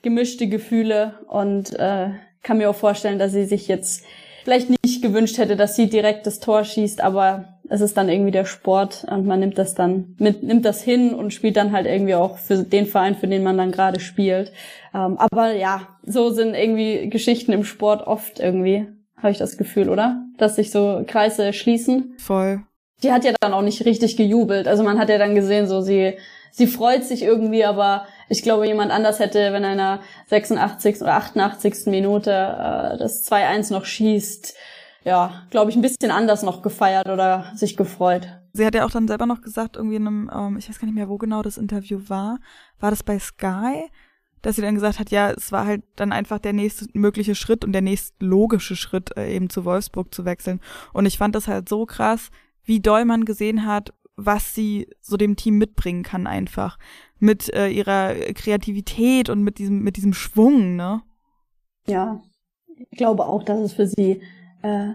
gemischte 0.03 0.47
Gefühle 0.47 1.15
und 1.27 1.73
äh, 1.73 2.09
kann 2.43 2.59
mir 2.59 2.69
auch 2.69 2.75
vorstellen, 2.75 3.17
dass 3.17 3.31
sie 3.31 3.45
sich 3.45 3.67
jetzt 3.67 4.05
vielleicht 4.43 4.69
nicht 4.69 5.01
gewünscht 5.01 5.39
hätte, 5.39 5.55
dass 5.55 5.75
sie 5.75 5.89
direkt 5.89 6.27
das 6.27 6.39
Tor 6.39 6.63
schießt, 6.63 7.01
aber 7.01 7.58
es 7.69 7.81
ist 7.81 7.95
dann 7.97 8.09
irgendwie 8.09 8.31
der 8.31 8.45
Sport 8.45 9.05
und 9.09 9.25
man 9.25 9.39
nimmt 9.39 9.57
das 9.57 9.75
dann 9.75 10.15
mit, 10.17 10.43
nimmt 10.43 10.65
das 10.65 10.81
hin 10.81 11.13
und 11.13 11.33
spielt 11.33 11.55
dann 11.55 11.71
halt 11.71 11.85
irgendwie 11.85 12.15
auch 12.15 12.37
für 12.37 12.63
den 12.63 12.87
Verein, 12.87 13.15
für 13.15 13.27
den 13.27 13.43
man 13.43 13.57
dann 13.57 13.71
gerade 13.71 13.99
spielt. 13.99 14.51
Ähm, 14.93 15.17
aber 15.17 15.53
ja, 15.53 15.87
so 16.03 16.31
sind 16.31 16.55
irgendwie 16.55 17.09
Geschichten 17.09 17.51
im 17.51 17.63
Sport 17.63 18.07
oft 18.07 18.39
irgendwie, 18.39 18.87
habe 19.17 19.31
ich 19.31 19.37
das 19.37 19.57
Gefühl, 19.57 19.89
oder? 19.89 20.23
Dass 20.37 20.55
sich 20.55 20.71
so 20.71 21.03
Kreise 21.05 21.53
schließen. 21.53 22.15
Voll. 22.17 22.61
Die 23.03 23.11
hat 23.11 23.23
ja 23.23 23.33
dann 23.39 23.53
auch 23.53 23.61
nicht 23.61 23.85
richtig 23.85 24.17
gejubelt. 24.17 24.67
Also 24.67 24.83
man 24.83 24.99
hat 24.99 25.09
ja 25.09 25.17
dann 25.17 25.35
gesehen, 25.35 25.67
so 25.67 25.81
sie, 25.81 26.17
sie 26.51 26.67
freut 26.67 27.05
sich 27.05 27.23
irgendwie, 27.23 27.63
aber 27.63 28.07
Ich 28.29 28.43
glaube, 28.43 28.67
jemand 28.67 28.91
anders 28.91 29.19
hätte, 29.19 29.51
wenn 29.53 29.65
einer 29.65 30.01
86. 30.27 31.01
oder 31.01 31.15
88. 31.15 31.87
Minute 31.87 32.31
äh, 32.31 32.97
das 32.97 33.29
2-1 33.29 33.73
noch 33.73 33.85
schießt, 33.85 34.55
ja, 35.03 35.43
glaube 35.49 35.71
ich, 35.71 35.77
ein 35.77 35.81
bisschen 35.81 36.11
anders 36.11 36.43
noch 36.43 36.61
gefeiert 36.61 37.07
oder 37.07 37.51
sich 37.55 37.77
gefreut. 37.77 38.27
Sie 38.53 38.65
hat 38.65 38.75
ja 38.75 38.85
auch 38.85 38.91
dann 38.91 39.07
selber 39.07 39.25
noch 39.25 39.41
gesagt, 39.41 39.75
irgendwie 39.75 39.95
in 39.95 40.07
einem, 40.07 40.31
ähm, 40.33 40.57
ich 40.57 40.69
weiß 40.69 40.79
gar 40.79 40.85
nicht 40.85 40.95
mehr, 40.95 41.09
wo 41.09 41.17
genau 41.17 41.41
das 41.41 41.57
Interview 41.57 42.01
war. 42.07 42.39
War 42.79 42.89
das 42.89 43.03
bei 43.03 43.19
Sky? 43.19 43.89
Dass 44.41 44.55
sie 44.55 44.61
dann 44.61 44.75
gesagt 44.75 44.99
hat, 44.99 45.11
ja, 45.11 45.31
es 45.31 45.51
war 45.51 45.65
halt 45.65 45.83
dann 45.95 46.13
einfach 46.13 46.39
der 46.39 46.53
nächste 46.53 46.85
mögliche 46.93 47.35
Schritt 47.35 47.65
und 47.65 47.73
der 47.73 47.81
nächste 47.81 48.25
logische 48.25 48.75
Schritt, 48.75 49.15
äh, 49.17 49.33
eben 49.33 49.49
zu 49.49 49.65
Wolfsburg 49.65 50.13
zu 50.13 50.25
wechseln. 50.25 50.61
Und 50.93 51.05
ich 51.05 51.17
fand 51.17 51.35
das 51.35 51.47
halt 51.47 51.67
so 51.69 51.85
krass, 51.85 52.29
wie 52.63 52.79
doll 52.79 53.05
man 53.05 53.25
gesehen 53.25 53.65
hat, 53.65 53.93
was 54.15 54.53
sie 54.53 54.87
so 55.01 55.17
dem 55.17 55.35
Team 55.35 55.57
mitbringen 55.57 56.03
kann 56.03 56.27
einfach. 56.27 56.77
Mit 57.19 57.53
äh, 57.53 57.69
ihrer 57.69 58.13
Kreativität 58.33 59.29
und 59.29 59.43
mit 59.43 59.57
diesem, 59.57 59.81
mit 59.81 59.97
diesem 59.97 60.13
Schwung, 60.13 60.75
ne? 60.75 61.01
Ja, 61.87 62.21
ich 62.77 62.97
glaube 62.97 63.25
auch, 63.25 63.43
dass 63.43 63.59
es 63.59 63.73
für 63.73 63.87
sie 63.87 64.21
äh, 64.61 64.93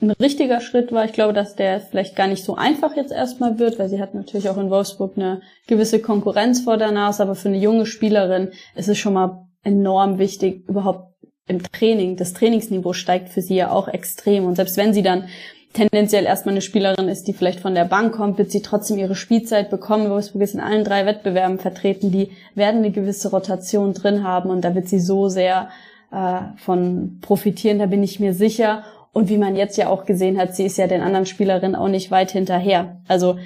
ein 0.00 0.10
richtiger 0.10 0.60
Schritt 0.60 0.92
war. 0.92 1.04
Ich 1.04 1.12
glaube, 1.12 1.32
dass 1.32 1.54
der 1.54 1.80
vielleicht 1.80 2.16
gar 2.16 2.26
nicht 2.26 2.44
so 2.44 2.56
einfach 2.56 2.96
jetzt 2.96 3.12
erstmal 3.12 3.58
wird, 3.58 3.78
weil 3.78 3.88
sie 3.88 4.00
hat 4.00 4.14
natürlich 4.14 4.48
auch 4.48 4.56
in 4.56 4.70
Wolfsburg 4.70 5.12
eine 5.16 5.42
gewisse 5.66 6.00
Konkurrenz 6.00 6.60
vor 6.60 6.76
der 6.76 6.90
Nase, 6.90 7.22
aber 7.22 7.34
für 7.34 7.48
eine 7.48 7.58
junge 7.58 7.86
Spielerin 7.86 8.50
ist 8.74 8.88
es 8.88 8.98
schon 8.98 9.12
mal 9.12 9.46
enorm 9.62 10.18
wichtig, 10.18 10.68
überhaupt 10.68 11.12
im 11.46 11.62
Training. 11.62 12.16
Das 12.16 12.32
Trainingsniveau 12.32 12.92
steigt 12.92 13.28
für 13.28 13.42
sie 13.42 13.56
ja 13.56 13.70
auch 13.70 13.88
extrem. 13.88 14.44
Und 14.44 14.56
selbst 14.56 14.76
wenn 14.76 14.94
sie 14.94 15.02
dann 15.02 15.28
tendenziell 15.72 16.24
erstmal 16.24 16.54
eine 16.54 16.62
Spielerin 16.62 17.08
ist, 17.08 17.24
die 17.24 17.32
vielleicht 17.32 17.60
von 17.60 17.74
der 17.74 17.84
Bank 17.84 18.14
kommt, 18.14 18.38
wird 18.38 18.50
sie 18.50 18.62
trotzdem 18.62 18.98
ihre 18.98 19.14
Spielzeit 19.14 19.70
bekommen. 19.70 20.10
Wolfsburg 20.10 20.42
ist 20.42 20.54
in 20.54 20.60
allen 20.60 20.84
drei 20.84 21.06
Wettbewerben 21.06 21.58
vertreten. 21.58 22.10
Die 22.10 22.30
werden 22.54 22.78
eine 22.78 22.90
gewisse 22.90 23.30
Rotation 23.30 23.94
drin 23.94 24.24
haben 24.24 24.50
und 24.50 24.62
da 24.62 24.74
wird 24.74 24.88
sie 24.88 25.00
so 25.00 25.28
sehr 25.28 25.68
äh, 26.12 26.56
von 26.56 27.18
profitieren, 27.20 27.78
da 27.78 27.86
bin 27.86 28.02
ich 28.02 28.20
mir 28.20 28.34
sicher. 28.34 28.84
Und 29.12 29.28
wie 29.28 29.38
man 29.38 29.56
jetzt 29.56 29.76
ja 29.76 29.88
auch 29.88 30.04
gesehen 30.04 30.38
hat, 30.38 30.54
sie 30.54 30.64
ist 30.64 30.78
ja 30.78 30.86
den 30.86 31.02
anderen 31.02 31.26
Spielerinnen 31.26 31.76
auch 31.76 31.88
nicht 31.88 32.10
weit 32.10 32.30
hinterher. 32.30 33.00
Also 33.08 33.36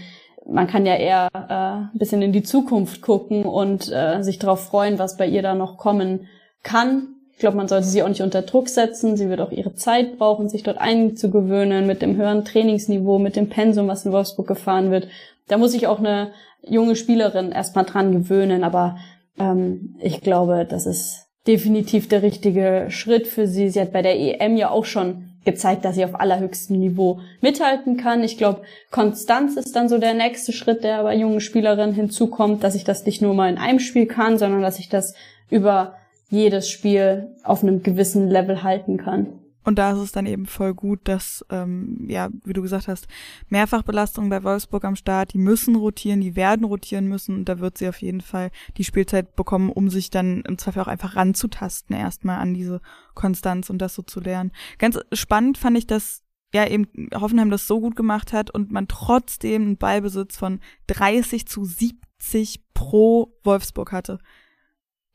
man 0.49 0.67
kann 0.67 0.87
ja 0.87 0.95
eher 0.95 1.29
äh, 1.33 1.93
ein 1.93 1.99
bisschen 1.99 2.23
in 2.23 2.33
die 2.33 2.43
Zukunft 2.43 3.03
gucken 3.03 3.45
und 3.45 3.91
äh, 3.93 4.23
sich 4.23 4.39
darauf 4.39 4.65
freuen, 4.65 4.99
was 4.99 5.17
bei 5.17 5.27
ihr 5.27 5.43
da 5.43 5.55
noch 5.55 5.77
kommen 5.77 6.29
kann. 6.63 7.09
Ich 7.33 7.39
glaube, 7.39 7.57
man 7.57 7.69
sollte 7.69 7.87
sie 7.87 8.03
auch 8.03 8.09
nicht 8.09 8.23
unter 8.23 8.43
Druck 8.43 8.69
setzen. 8.69 9.17
Sie 9.17 9.29
wird 9.29 9.41
auch 9.41 9.51
ihre 9.51 9.75
Zeit 9.75 10.19
brauchen, 10.19 10.49
sich 10.49 10.63
dort 10.63 10.79
einzugewöhnen 10.79 11.87
mit 11.87 12.01
dem 12.01 12.17
höheren 12.17 12.45
Trainingsniveau, 12.45 13.19
mit 13.19 13.37
dem 13.37 13.49
Pensum, 13.49 13.89
was 13.89 14.07
in 14.07 14.13
Wolfsburg 14.13 14.47
gefahren 14.47 14.91
wird. 14.91 15.09
Da 15.49 15.59
muss 15.59 15.73
sich 15.73 15.87
auch 15.87 15.99
eine 15.99 16.31
junge 16.63 16.97
Spielerin 16.97 17.53
erstmal 17.53 17.85
dran 17.85 18.13
gewöhnen. 18.13 18.65
Aber 18.65 18.97
ähm, 19.39 19.97
ich 20.01 20.23
glaube, 20.23 20.67
das 20.69 20.87
ist 20.87 21.26
definitiv 21.47 22.09
der 22.09 22.23
richtige 22.23 22.87
Schritt 22.89 23.27
für 23.27 23.47
sie. 23.47 23.71
Sie 23.71 23.81
hat 23.81 23.93
bei 23.93 24.03
der 24.03 24.19
EM 24.19 24.57
ja 24.57 24.71
auch 24.71 24.85
schon 24.85 25.31
gezeigt, 25.45 25.85
dass 25.85 25.95
sie 25.95 26.05
auf 26.05 26.19
allerhöchstem 26.19 26.79
Niveau 26.79 27.21
mithalten 27.41 27.97
kann. 27.97 28.25
Ich 28.25 28.37
glaube, 28.37 28.63
Konstanz 28.91 29.57
ist 29.57 29.75
dann 29.77 29.89
so 29.89 29.99
der 29.99 30.15
nächste 30.15 30.53
Schritt, 30.53 30.85
der 30.85 31.05
bei 31.05 31.15
jungen 31.17 31.41
Spielerinnen 31.41 31.95
hinzukommt, 31.95 32.65
dass 32.65 32.75
ich 32.75 32.85
das 32.85 33.07
nicht 33.07 33.23
nur 33.23 33.33
mal 33.33 33.49
in 33.49 33.59
einem 33.59 33.79
Spiel 33.79 34.07
kann, 34.07 34.39
sondern 34.39 34.61
dass 34.61 34.79
ich 34.79 34.89
das 34.89 35.15
über 35.49 35.95
jedes 36.29 36.69
Spiel 36.69 37.29
auf 37.45 37.63
einem 37.63 37.83
gewissen 37.83 38.29
Level 38.29 38.63
halten 38.63 38.97
kann. 38.99 39.39
Und 39.67 39.81
da 39.81 39.91
ist 39.91 39.99
es 39.99 40.13
dann 40.13 40.27
eben 40.27 40.47
voll 40.47 40.75
gut, 40.75 41.01
dass, 41.09 41.45
ähm, 41.51 42.07
ja, 42.09 42.29
wie 42.45 42.53
du 42.53 42.63
gesagt 42.63 42.87
hast, 42.87 43.09
Mehrfachbelastung 43.49 44.29
bei 44.29 44.45
Wolfsburg 44.45 44.85
am 44.85 44.95
Start, 44.95 45.33
die 45.33 45.39
müssen 45.39 45.75
rotieren, 45.75 46.21
die 46.21 46.37
werden 46.37 46.65
rotieren 46.65 47.09
müssen 47.09 47.35
und 47.35 47.49
da 47.49 47.59
wird 47.59 47.77
sie 47.77 47.89
auf 47.89 48.01
jeden 48.01 48.21
Fall 48.21 48.53
die 48.77 48.85
Spielzeit 48.85 49.35
bekommen, 49.35 49.71
um 49.71 49.91
sich 49.91 50.09
dann 50.09 50.43
im 50.43 50.57
Zweifel 50.57 50.83
auch 50.83 50.87
einfach 50.87 51.17
ranzutasten, 51.17 51.97
erstmal 51.97 52.39
an 52.39 52.55
diese 52.55 52.81
Konstanz 53.15 53.69
und 53.69 53.79
das 53.79 53.97
so 53.97 54.03
zu 54.03 54.21
lernen. 54.21 54.53
Ganz 54.79 55.01
spannend 55.13 55.59
fand 55.59 55.77
ich, 55.77 55.89
dass 55.89 56.23
ja 56.55 56.65
eben 56.69 56.87
Hoffenheim 57.13 57.51
das 57.51 57.67
so 57.67 57.81
gut 57.81 57.97
gemacht 57.97 58.33
hat 58.33 58.53
und 58.53 58.71
man 58.71 58.87
trotzdem 58.87 59.63
einen 59.63 59.79
Ballbesitz 59.79 60.37
von 60.37 60.61
30 60.87 61.49
zu 61.49 61.65
70 61.65 62.61
pro 62.73 63.37
Wolfsburg 63.43 63.91
hatte. 63.91 64.21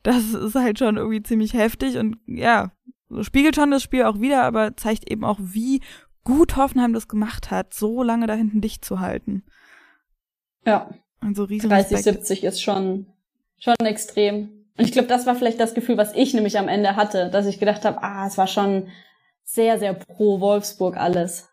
Das 0.02 0.34
ist 0.34 0.56
halt 0.56 0.78
schon 0.78 0.98
irgendwie 0.98 1.22
ziemlich 1.22 1.54
heftig 1.54 1.96
und 1.96 2.18
ja, 2.26 2.72
spiegelt 3.22 3.56
schon 3.56 3.70
das 3.70 3.82
Spiel 3.82 4.04
auch 4.04 4.20
wieder, 4.20 4.42
aber 4.42 4.76
zeigt 4.76 5.10
eben 5.10 5.24
auch, 5.24 5.38
wie 5.40 5.80
gut 6.24 6.56
Hoffenheim 6.56 6.92
das 6.92 7.08
gemacht 7.08 7.50
hat, 7.50 7.74
so 7.74 8.02
lange 8.02 8.26
da 8.26 8.34
hinten 8.34 8.60
dicht 8.60 8.84
zu 8.84 9.00
halten. 9.00 9.44
Ja. 10.64 10.90
Also 11.20 11.44
riesen 11.44 11.70
30, 11.70 11.98
70 12.02 12.44
ist 12.44 12.62
schon, 12.62 13.06
schon 13.58 13.74
extrem. 13.84 14.50
Und 14.76 14.84
ich 14.84 14.92
glaube, 14.92 15.08
das 15.08 15.26
war 15.26 15.34
vielleicht 15.34 15.60
das 15.60 15.74
Gefühl, 15.74 15.96
was 15.96 16.14
ich 16.14 16.34
nämlich 16.34 16.58
am 16.58 16.68
Ende 16.68 16.96
hatte, 16.96 17.30
dass 17.30 17.46
ich 17.46 17.58
gedacht 17.58 17.84
habe, 17.84 18.02
ah, 18.02 18.26
es 18.26 18.38
war 18.38 18.46
schon 18.46 18.88
sehr, 19.44 19.78
sehr 19.78 19.94
pro 19.94 20.40
Wolfsburg 20.40 20.96
alles. 20.96 21.50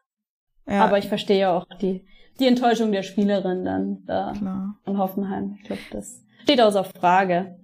Ja. 0.67 0.85
Aber 0.85 0.97
ich 0.97 1.07
verstehe 1.07 1.39
ja 1.39 1.55
auch 1.55 1.65
die, 1.81 2.05
die 2.39 2.47
Enttäuschung 2.47 2.91
der 2.91 3.03
Spielerin 3.03 3.65
dann 3.65 4.05
da 4.05 4.33
Klar. 4.37 4.79
von 4.85 4.97
Hoffenheim. 4.97 5.57
Ich 5.59 5.63
glaube, 5.67 5.81
das 5.91 6.23
steht 6.43 6.61
außer 6.61 6.83
Frage. 6.83 7.57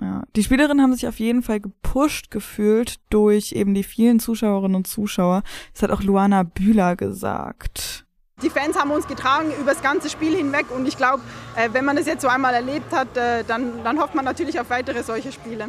Ja, 0.00 0.22
die 0.34 0.42
Spielerinnen 0.42 0.82
haben 0.82 0.94
sich 0.94 1.06
auf 1.06 1.18
jeden 1.18 1.42
Fall 1.42 1.60
gepusht 1.60 2.30
gefühlt 2.30 2.96
durch 3.10 3.52
eben 3.52 3.74
die 3.74 3.82
vielen 3.82 4.18
Zuschauerinnen 4.18 4.74
und 4.76 4.86
Zuschauer. 4.86 5.42
Das 5.72 5.82
hat 5.82 5.90
auch 5.90 6.02
Luana 6.02 6.42
Bühler 6.42 6.96
gesagt. 6.96 8.06
Die 8.42 8.48
Fans 8.48 8.78
haben 8.78 8.90
uns 8.90 9.06
getragen 9.06 9.50
über 9.60 9.72
das 9.72 9.82
ganze 9.82 10.08
Spiel 10.08 10.34
hinweg 10.34 10.66
und 10.74 10.88
ich 10.88 10.96
glaube, 10.96 11.22
äh, 11.56 11.68
wenn 11.72 11.84
man 11.84 11.96
das 11.96 12.06
jetzt 12.06 12.22
so 12.22 12.28
einmal 12.28 12.54
erlebt 12.54 12.90
hat, 12.92 13.14
äh, 13.16 13.44
dann, 13.46 13.84
dann 13.84 14.00
hofft 14.00 14.14
man 14.14 14.24
natürlich 14.24 14.58
auf 14.58 14.70
weitere 14.70 15.02
solche 15.02 15.30
Spiele. 15.30 15.66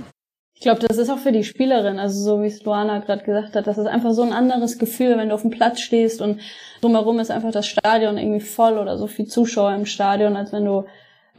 Ich 0.55 0.61
glaube, 0.61 0.79
das 0.79 0.97
ist 0.97 1.09
auch 1.09 1.17
für 1.17 1.31
die 1.31 1.43
Spielerin, 1.43 1.99
also 1.99 2.23
so 2.23 2.43
wie 2.43 2.47
es 2.47 2.63
Luana 2.63 2.99
gerade 2.99 3.23
gesagt 3.23 3.55
hat, 3.55 3.67
das 3.67 3.77
ist 3.77 3.87
einfach 3.87 4.13
so 4.13 4.21
ein 4.21 4.31
anderes 4.31 4.77
Gefühl, 4.77 5.17
wenn 5.17 5.29
du 5.29 5.35
auf 5.35 5.41
dem 5.41 5.49
Platz 5.49 5.81
stehst 5.81 6.21
und 6.21 6.39
drumherum 6.81 7.19
ist 7.19 7.31
einfach 7.31 7.51
das 7.51 7.67
Stadion 7.67 8.17
irgendwie 8.17 8.45
voll 8.45 8.77
oder 8.77 8.97
so 8.97 9.07
viel 9.07 9.25
Zuschauer 9.25 9.73
im 9.73 9.87
Stadion, 9.87 10.37
als 10.37 10.53
wenn 10.53 10.63
du 10.63 10.85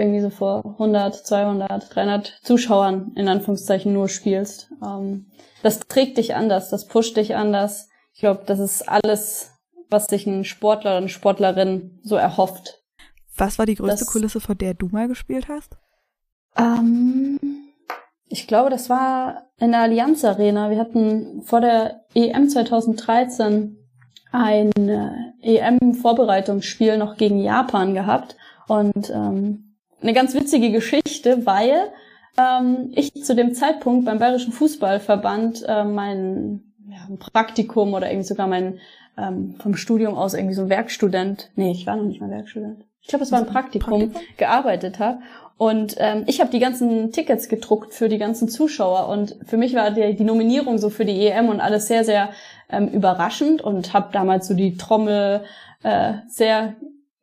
irgendwie 0.03 0.21
so 0.21 0.31
vor 0.31 0.65
100, 0.65 1.15
200, 1.15 1.95
300 1.95 2.41
Zuschauern 2.43 3.13
in 3.15 3.29
Anführungszeichen 3.29 3.93
nur 3.93 4.09
spielst. 4.09 4.71
Ähm, 4.85 5.27
das 5.63 5.81
trägt 5.81 6.19
dich 6.19 6.35
anders, 6.35 6.71
das 6.71 6.87
pusht 6.87 7.17
dich 7.17 7.37
anders. 7.37 7.89
Ich 8.13 8.21
glaube, 8.21 8.43
das 8.47 8.59
ist 8.59 8.89
alles, 8.89 9.53
was 9.89 10.07
sich 10.07 10.27
ein 10.27 10.45
Sportler 10.45 10.93
oder 10.93 10.99
eine 10.99 11.09
Sportlerin 11.09 12.01
so 12.03 12.17
erhofft. 12.17 12.83
Was 13.37 13.59
war 13.59 13.67
die 13.67 13.77
größte 13.77 14.05
das, 14.05 14.07
Kulisse, 14.07 14.41
vor 14.41 14.55
der 14.55 14.75
du 14.75 14.89
mal 14.89 15.09
gespielt 15.09 15.49
hast? 15.49 15.77
Ähm, 16.59 17.39
ich 18.27 18.47
glaube, 18.47 18.71
das 18.71 18.91
war 18.91 19.47
in 19.59 19.73
der 19.73 19.83
Allianz 19.83 20.25
Arena. 20.25 20.71
Wir 20.71 20.79
hatten 20.79 21.43
vor 21.43 21.61
der 21.61 22.05
EM 22.15 22.49
2013 22.49 23.79
ein 24.33 24.71
äh, 24.89 25.11
EM-Vorbereitungsspiel 25.43 26.97
noch 26.97 27.17
gegen 27.17 27.39
Japan 27.39 27.95
gehabt. 27.95 28.37
Und 28.69 29.11
ähm, 29.11 29.72
eine 30.03 30.13
ganz 30.13 30.35
witzige 30.35 30.71
Geschichte, 30.71 31.47
weil 31.47 31.93
ähm, 32.39 32.91
ich 32.95 33.25
zu 33.25 33.35
dem 33.35 33.55
Zeitpunkt 33.55 34.05
beim 34.05 34.19
Bayerischen 34.19 34.53
Fußballverband 34.53 35.65
äh, 35.67 35.85
mein 35.85 36.63
ja, 36.89 37.17
Praktikum 37.33 37.95
oder 37.95 38.11
irgendwie 38.11 38.29
sogar 38.29 38.47
mein 38.47 38.79
ähm, 39.17 39.55
vom 39.59 39.75
Studium 39.75 40.15
aus 40.15 40.35
irgendwie 40.35 40.55
so 40.55 40.63
ein 40.63 40.69
Werkstudent, 40.69 41.51
nee, 41.55 41.73
ich 41.73 41.87
war 41.87 41.97
noch 41.97 42.05
nicht 42.05 42.21
mal 42.21 42.31
Werkstudent. 42.31 42.85
Ich 43.03 43.09
glaube, 43.09 43.25
es 43.25 43.33
war 43.33 43.41
ein 43.41 43.47
Praktikum, 43.47 44.13
Praktikum? 44.13 44.37
gearbeitet 44.37 44.99
habe. 44.99 45.19
Und 45.59 45.97
ähm, 45.99 46.25
ich 46.27 46.41
habe 46.41 46.51
die 46.51 46.61
ganzen 46.61 47.13
Tickets 47.13 47.49
gedruckt 47.49 47.95
für 47.95 48.09
die 48.09 48.19
ganzen 48.19 48.49
Zuschauer. 48.49 49.09
Und 49.09 49.37
für 49.45 49.57
mich 49.57 49.75
war 49.75 49.91
die, 49.91 50.15
die 50.15 50.25
Nominierung 50.25 50.79
so 50.79 50.89
für 50.89 51.05
die 51.05 51.27
EM 51.27 51.49
und 51.49 51.61
alles 51.61 51.89
sehr, 51.89 52.05
sehr 52.05 52.31
ähm, 52.71 52.89
überraschend 52.89 53.61
und 53.61 53.93
habe 53.93 54.09
damals 54.13 54.49
so 54.49 54.55
die 54.55 54.77
Trommel 54.77 55.45
äh, 55.83 56.15
sehr 56.29 56.75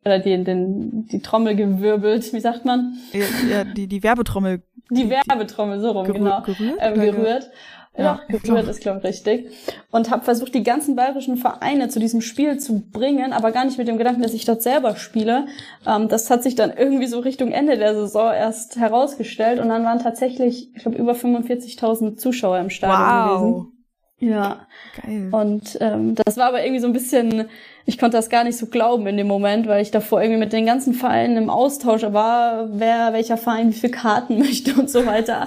oder 0.04 0.18
die, 0.18 0.42
den, 0.42 1.06
die 1.06 1.20
Trommel 1.20 1.56
gewirbelt, 1.56 2.32
wie 2.32 2.40
sagt 2.40 2.64
man? 2.64 2.96
Ja, 3.12 3.24
ja 3.50 3.64
die, 3.64 3.86
die 3.86 4.02
Werbetrommel. 4.02 4.62
Die, 4.90 5.04
die 5.04 5.10
Werbetrommel, 5.10 5.80
so 5.80 5.90
rum, 5.90 6.06
genau. 6.06 6.42
Gerührt? 6.42 6.78
Ähm, 6.80 6.94
gerührt. 6.94 7.50
Ja, 7.96 8.02
ja 8.04 8.20
gerührt 8.28 8.68
ist, 8.68 8.80
glaube 8.80 9.00
ich, 9.00 9.04
richtig. 9.04 9.50
Und 9.90 10.10
habe 10.10 10.24
versucht, 10.24 10.54
die 10.54 10.62
ganzen 10.62 10.96
bayerischen 10.96 11.36
Vereine 11.36 11.88
zu 11.88 12.00
diesem 12.00 12.20
Spiel 12.20 12.58
zu 12.58 12.88
bringen, 12.90 13.32
aber 13.32 13.52
gar 13.52 13.64
nicht 13.64 13.78
mit 13.78 13.88
dem 13.88 13.98
Gedanken, 13.98 14.22
dass 14.22 14.32
ich 14.32 14.44
dort 14.44 14.62
selber 14.62 14.96
spiele. 14.96 15.46
Ähm, 15.86 16.08
das 16.08 16.30
hat 16.30 16.42
sich 16.42 16.54
dann 16.54 16.72
irgendwie 16.76 17.06
so 17.06 17.18
Richtung 17.18 17.52
Ende 17.52 17.76
der 17.76 17.94
Saison 17.94 18.32
erst 18.32 18.76
herausgestellt 18.76 19.60
und 19.60 19.68
dann 19.68 19.84
waren 19.84 19.98
tatsächlich, 19.98 20.74
ich 20.74 20.82
glaube, 20.82 20.96
über 20.96 21.12
45.000 21.12 22.16
Zuschauer 22.16 22.58
im 22.58 22.70
Stadion 22.70 23.28
wow. 23.28 23.40
gewesen. 23.40 23.80
Ja. 24.20 24.66
Geil. 25.02 25.28
Und 25.32 25.78
ähm, 25.80 26.14
das 26.14 26.36
war 26.36 26.48
aber 26.48 26.62
irgendwie 26.62 26.80
so 26.80 26.86
ein 26.86 26.92
bisschen, 26.92 27.48
ich 27.86 27.98
konnte 27.98 28.16
das 28.16 28.28
gar 28.28 28.44
nicht 28.44 28.58
so 28.58 28.66
glauben 28.66 29.06
in 29.06 29.16
dem 29.16 29.26
Moment, 29.26 29.66
weil 29.66 29.82
ich 29.82 29.90
davor 29.90 30.22
irgendwie 30.22 30.40
mit 30.40 30.52
den 30.52 30.66
ganzen 30.66 30.94
Vereinen 30.94 31.36
im 31.36 31.50
Austausch 31.50 32.02
war, 32.02 32.68
wer 32.72 33.12
welcher 33.12 33.36
Verein 33.36 33.70
wie 33.70 33.74
viele 33.74 33.92
Karten 33.92 34.38
möchte 34.38 34.74
und 34.74 34.90
so 34.90 35.06
weiter. 35.06 35.46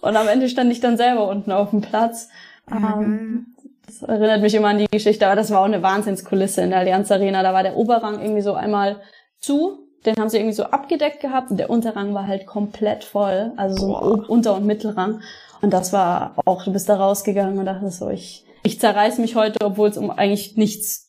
und 0.00 0.16
am 0.16 0.28
Ende 0.28 0.48
stand 0.48 0.72
ich 0.72 0.80
dann 0.80 0.96
selber 0.96 1.28
unten 1.28 1.52
auf 1.52 1.70
dem 1.70 1.80
Platz. 1.80 2.28
Mhm. 2.70 3.54
das 3.86 4.02
erinnert 4.02 4.42
mich 4.42 4.54
immer 4.54 4.68
an 4.68 4.78
die 4.78 4.88
Geschichte, 4.90 5.26
aber 5.26 5.36
das 5.36 5.50
war 5.50 5.60
auch 5.60 5.64
eine 5.64 5.82
Wahnsinnskulisse 5.82 6.60
in 6.60 6.70
der 6.70 6.80
Allianz 6.80 7.10
Arena. 7.10 7.42
Da 7.42 7.54
war 7.54 7.62
der 7.62 7.76
Oberrang 7.76 8.20
irgendwie 8.20 8.42
so 8.42 8.52
einmal 8.52 9.00
zu 9.38 9.86
Den 10.04 10.16
haben 10.16 10.28
sie 10.28 10.36
irgendwie 10.36 10.54
so 10.54 10.64
abgedeckt 10.64 11.20
gehabt 11.20 11.50
und 11.50 11.56
der 11.56 11.70
Unterrang 11.70 12.12
war 12.12 12.26
halt 12.26 12.46
komplett 12.46 13.04
voll. 13.04 13.52
Also 13.56 13.86
so 13.86 13.96
ein. 13.96 14.24
Unter- 14.26 14.54
und 14.54 14.66
Mittelrang. 14.66 15.20
Und 15.60 15.72
das 15.72 15.92
war 15.92 16.34
auch, 16.44 16.64
du 16.64 16.72
bist 16.72 16.88
da 16.88 16.96
rausgegangen 16.96 17.58
und 17.58 17.66
dachtest 17.66 17.98
so, 17.98 18.10
ich, 18.10 18.44
ich 18.62 18.78
zerreiß 18.78 19.18
mich 19.18 19.34
heute, 19.34 19.64
obwohl 19.64 19.88
es 19.88 19.96
um 19.96 20.10
eigentlich 20.10 20.56
nichts 20.56 21.07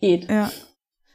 geht. 0.00 0.28
Ja. 0.30 0.50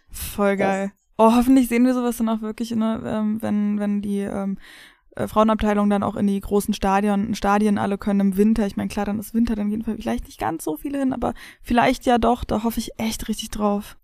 Voll 0.09 0.57
geil. 0.57 0.91
Oh, 1.17 1.33
hoffentlich 1.35 1.67
sehen 1.67 1.85
wir 1.85 1.93
sowas 1.93 2.17
dann 2.17 2.29
auch 2.29 2.41
wirklich, 2.41 2.71
ne, 2.71 3.01
ähm, 3.05 3.41
wenn, 3.41 3.79
wenn 3.79 4.01
die 4.01 4.19
ähm, 4.19 4.57
äh, 5.15 5.27
Frauenabteilung 5.27 5.89
dann 5.89 6.03
auch 6.03 6.15
in 6.15 6.27
die 6.27 6.39
großen 6.39 6.73
Stadien, 6.73 7.35
Stadien 7.35 7.77
alle 7.77 7.97
können 7.97 8.19
im 8.19 8.37
Winter. 8.37 8.65
Ich 8.67 8.75
meine, 8.75 8.89
klar, 8.89 9.05
dann 9.05 9.19
ist 9.19 9.33
Winter 9.33 9.55
dann 9.55 9.83
Fall 9.83 9.95
vielleicht 9.97 10.25
nicht 10.25 10.39
ganz 10.39 10.63
so 10.63 10.75
viele 10.75 10.99
hin, 10.99 11.13
aber 11.13 11.33
vielleicht 11.61 12.05
ja 12.05 12.17
doch, 12.17 12.43
da 12.43 12.63
hoffe 12.63 12.79
ich 12.79 12.91
echt 12.97 13.27
richtig 13.29 13.49
drauf. 13.51 13.97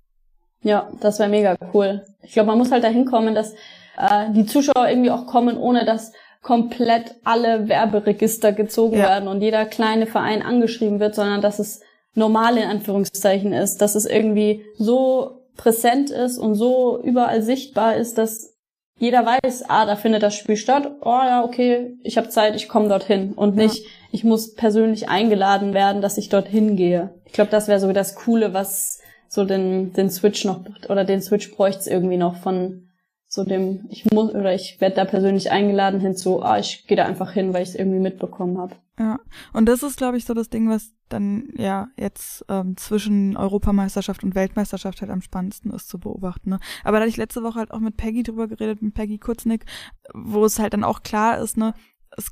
Ja, 0.63 0.89
das 1.01 1.19
wäre 1.19 1.29
mega 1.29 1.55
cool. 1.73 2.05
Ich 2.21 2.33
glaube, 2.33 2.47
man 2.47 2.57
muss 2.57 2.71
halt 2.71 2.83
dahin 2.83 3.05
kommen, 3.05 3.35
dass 3.35 3.53
äh, 3.97 4.31
die 4.31 4.45
Zuschauer 4.45 4.87
irgendwie 4.87 5.11
auch 5.11 5.25
kommen, 5.25 5.57
ohne 5.57 5.85
dass 5.85 6.13
komplett 6.41 7.15
alle 7.23 7.67
Werberegister 7.67 8.51
gezogen 8.51 8.97
Ja. 8.97 9.09
werden 9.09 9.27
und 9.27 9.41
jeder 9.41 9.65
kleine 9.65 10.07
Verein 10.07 10.41
angeschrieben 10.41 10.99
wird, 10.99 11.15
sondern 11.15 11.41
dass 11.41 11.59
es 11.59 11.81
normal 12.13 12.57
in 12.57 12.63
Anführungszeichen 12.67 13.53
ist, 13.53 13.81
dass 13.81 13.95
es 13.95 14.05
irgendwie 14.05 14.63
so 14.77 15.41
präsent 15.57 16.09
ist 16.09 16.37
und 16.37 16.55
so 16.55 17.01
überall 17.01 17.41
sichtbar 17.41 17.95
ist, 17.95 18.17
dass 18.17 18.51
jeder 18.99 19.25
weiß, 19.25 19.65
ah, 19.67 19.85
da 19.85 19.95
findet 19.95 20.21
das 20.21 20.35
Spiel 20.35 20.57
statt. 20.57 20.91
Oh 21.01 21.09
ja, 21.09 21.43
okay, 21.43 21.97
ich 22.03 22.17
habe 22.17 22.29
Zeit, 22.29 22.55
ich 22.55 22.67
komme 22.67 22.87
dorthin 22.87 23.33
und 23.33 23.57
Ja. 23.57 23.63
nicht, 23.63 23.85
ich 24.11 24.23
muss 24.23 24.53
persönlich 24.53 25.09
eingeladen 25.09 25.73
werden, 25.73 26.01
dass 26.01 26.17
ich 26.17 26.29
dorthin 26.29 26.75
gehe. 26.75 27.09
Ich 27.25 27.33
glaube, 27.33 27.49
das 27.49 27.67
wäre 27.67 27.79
so 27.79 27.91
das 27.93 28.15
Coole, 28.15 28.53
was 28.53 28.99
so 29.27 29.45
den 29.45 29.93
den 29.93 30.09
Switch 30.11 30.45
noch 30.45 30.61
oder 30.89 31.03
den 31.05 31.21
Switch 31.21 31.49
bräuchte 31.51 31.79
es 31.79 31.87
irgendwie 31.87 32.17
noch 32.17 32.35
von 32.35 32.89
so 33.33 33.45
dem 33.45 33.85
ich 33.89 34.11
muss 34.11 34.35
oder 34.35 34.53
ich 34.53 34.81
werde 34.81 34.97
da 34.97 35.05
persönlich 35.05 35.51
eingeladen 35.51 36.01
hinzu, 36.01 36.43
ah, 36.43 36.59
ich 36.59 36.85
gehe 36.85 36.97
da 36.97 37.05
einfach 37.05 37.31
hin, 37.31 37.53
weil 37.53 37.63
ich 37.63 37.69
es 37.69 37.75
irgendwie 37.75 38.01
mitbekommen 38.01 38.57
habe. 38.57 38.75
Ja, 38.99 39.21
und 39.53 39.67
das 39.67 39.83
ist, 39.83 39.95
glaube 39.95 40.17
ich, 40.17 40.25
so 40.25 40.33
das 40.33 40.49
Ding, 40.49 40.69
was 40.69 40.91
dann 41.07 41.47
ja 41.55 41.87
jetzt 41.95 42.43
ähm, 42.49 42.75
zwischen 42.75 43.37
Europameisterschaft 43.37 44.25
und 44.25 44.35
Weltmeisterschaft 44.35 44.99
halt 44.99 45.11
am 45.11 45.21
spannendsten 45.21 45.71
ist 45.71 45.87
zu 45.87 45.97
beobachten. 45.97 46.49
Ne? 46.49 46.59
Aber 46.83 46.97
da 46.97 47.03
hatte 47.03 47.09
ich 47.09 47.15
letzte 47.15 47.41
Woche 47.41 47.59
halt 47.59 47.71
auch 47.71 47.79
mit 47.79 47.95
Peggy 47.95 48.23
drüber 48.23 48.49
geredet, 48.49 48.81
mit 48.81 48.95
Peggy 48.95 49.17
Kutznick, 49.17 49.65
wo 50.13 50.43
es 50.43 50.59
halt 50.59 50.73
dann 50.73 50.83
auch 50.83 51.01
klar 51.01 51.39
ist, 51.39 51.55
ne, 51.55 51.73
es 52.17 52.31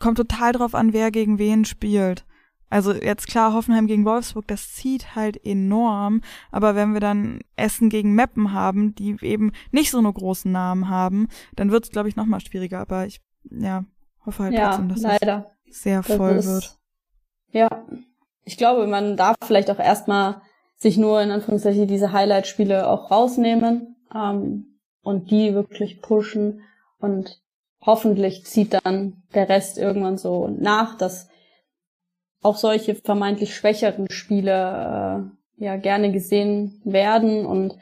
kommt 0.00 0.16
total 0.16 0.50
drauf 0.50 0.74
an, 0.74 0.92
wer 0.92 1.12
gegen 1.12 1.38
wen 1.38 1.64
spielt. 1.64 2.24
Also 2.70 2.92
jetzt 2.92 3.26
klar, 3.26 3.52
Hoffenheim 3.52 3.86
gegen 3.88 4.04
Wolfsburg, 4.04 4.46
das 4.46 4.72
zieht 4.72 5.16
halt 5.16 5.44
enorm. 5.44 6.20
Aber 6.52 6.74
wenn 6.76 6.92
wir 6.94 7.00
dann 7.00 7.40
Essen 7.56 7.90
gegen 7.90 8.14
Meppen 8.14 8.52
haben, 8.52 8.94
die 8.94 9.16
eben 9.22 9.52
nicht 9.72 9.90
so 9.90 9.98
eine 9.98 10.12
großen 10.12 10.50
Namen 10.50 10.88
haben, 10.88 11.28
dann 11.56 11.70
wird 11.72 11.84
es, 11.84 11.90
glaube 11.90 12.08
ich, 12.08 12.16
noch 12.16 12.26
mal 12.26 12.40
schwieriger. 12.40 12.78
Aber 12.78 13.06
ich, 13.06 13.20
ja, 13.50 13.84
hoffe 14.24 14.44
halt 14.44 14.54
ja, 14.54 14.68
trotzdem, 14.68 14.88
dass 14.88 14.98
es 14.98 15.02
leider. 15.04 15.50
sehr 15.70 16.02
Das 16.02 16.16
voll 16.16 16.36
ist- 16.36 16.46
wird. 16.46 16.76
Ja, 17.52 17.68
ich 18.44 18.56
glaube, 18.56 18.86
man 18.86 19.16
darf 19.16 19.36
vielleicht 19.44 19.70
auch 19.70 19.80
erstmal 19.80 20.40
sich 20.76 20.96
nur 20.96 21.20
in 21.20 21.30
Anführungszeichen 21.32 21.88
diese 21.88 22.12
Highlight-Spiele 22.12 22.88
auch 22.88 23.10
rausnehmen 23.10 23.96
ähm, 24.14 24.78
und 25.02 25.30
die 25.32 25.52
wirklich 25.54 26.00
pushen 26.00 26.62
und 27.00 27.40
hoffentlich 27.80 28.46
zieht 28.46 28.78
dann 28.84 29.22
der 29.34 29.48
Rest 29.48 29.78
irgendwann 29.78 30.16
so 30.18 30.46
nach, 30.48 30.96
dass 30.96 31.28
auch 32.42 32.56
solche 32.56 32.94
vermeintlich 32.94 33.54
schwächeren 33.54 34.06
Spiele 34.10 34.50
äh, 35.58 35.64
ja 35.64 35.76
gerne 35.76 36.10
gesehen 36.12 36.80
werden 36.84 37.44
und 37.46 37.76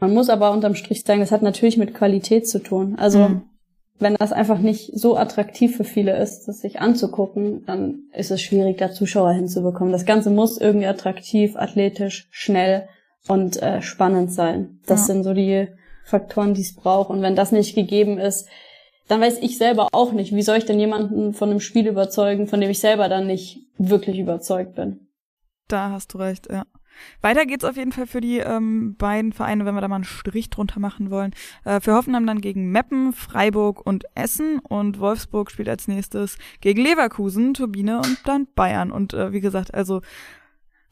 man 0.00 0.12
muss 0.12 0.28
aber 0.30 0.50
unterm 0.50 0.74
Strich 0.74 1.02
sagen, 1.04 1.20
das 1.20 1.30
hat 1.32 1.42
natürlich 1.42 1.76
mit 1.76 1.94
Qualität 1.94 2.48
zu 2.48 2.58
tun. 2.58 2.96
Also 2.98 3.18
Mhm. 3.20 3.42
wenn 4.00 4.16
das 4.16 4.32
einfach 4.32 4.58
nicht 4.58 4.90
so 4.98 5.16
attraktiv 5.16 5.76
für 5.76 5.84
viele 5.84 6.16
ist, 6.18 6.46
das 6.48 6.60
sich 6.60 6.80
anzugucken, 6.80 7.64
dann 7.66 8.00
ist 8.12 8.30
es 8.32 8.42
schwierig, 8.42 8.78
da 8.78 8.90
Zuschauer 8.90 9.32
hinzubekommen. 9.32 9.92
Das 9.92 10.04
Ganze 10.04 10.30
muss 10.30 10.58
irgendwie 10.58 10.86
attraktiv, 10.88 11.54
athletisch, 11.56 12.26
schnell 12.32 12.88
und 13.28 13.62
äh, 13.62 13.80
spannend 13.80 14.32
sein. 14.32 14.80
Das 14.86 15.06
Ja. 15.06 15.14
sind 15.14 15.22
so 15.22 15.34
die 15.34 15.68
Faktoren, 16.04 16.52
die 16.54 16.62
es 16.62 16.74
braucht. 16.74 17.10
Und 17.10 17.22
wenn 17.22 17.36
das 17.36 17.52
nicht 17.52 17.76
gegeben 17.76 18.18
ist, 18.18 18.48
dann 19.06 19.20
weiß 19.20 19.38
ich 19.40 19.56
selber 19.56 19.86
auch 19.92 20.12
nicht, 20.12 20.34
wie 20.34 20.42
soll 20.42 20.58
ich 20.58 20.64
denn 20.66 20.80
jemanden 20.80 21.32
von 21.32 21.50
einem 21.50 21.60
Spiel 21.60 21.86
überzeugen, 21.86 22.48
von 22.48 22.60
dem 22.60 22.70
ich 22.70 22.80
selber 22.80 23.08
dann 23.08 23.28
nicht 23.28 23.60
wirklich 23.90 24.18
überzeugt 24.18 24.74
bin. 24.74 25.08
Da 25.68 25.90
hast 25.90 26.14
du 26.14 26.18
recht, 26.18 26.50
ja. 26.50 26.64
Weiter 27.22 27.46
geht's 27.46 27.64
auf 27.64 27.76
jeden 27.76 27.92
Fall 27.92 28.06
für 28.06 28.20
die 28.20 28.38
ähm, 28.38 28.96
beiden 28.96 29.32
Vereine, 29.32 29.64
wenn 29.64 29.74
wir 29.74 29.80
da 29.80 29.88
mal 29.88 29.94
einen 29.94 30.04
Strich 30.04 30.50
drunter 30.50 30.78
machen 30.78 31.10
wollen. 31.10 31.32
Äh, 31.64 31.80
für 31.80 31.94
Hoffenheim 31.94 32.26
dann 32.26 32.42
gegen 32.42 32.70
Meppen, 32.70 33.14
Freiburg 33.14 33.84
und 33.86 34.04
Essen 34.14 34.58
und 34.58 35.00
Wolfsburg 35.00 35.50
spielt 35.50 35.70
als 35.70 35.88
nächstes 35.88 36.36
gegen 36.60 36.82
Leverkusen, 36.82 37.54
Turbine 37.54 37.96
und 37.96 38.18
dann 38.26 38.46
Bayern. 38.54 38.92
Und 38.92 39.14
äh, 39.14 39.32
wie 39.32 39.40
gesagt, 39.40 39.72
also 39.72 40.02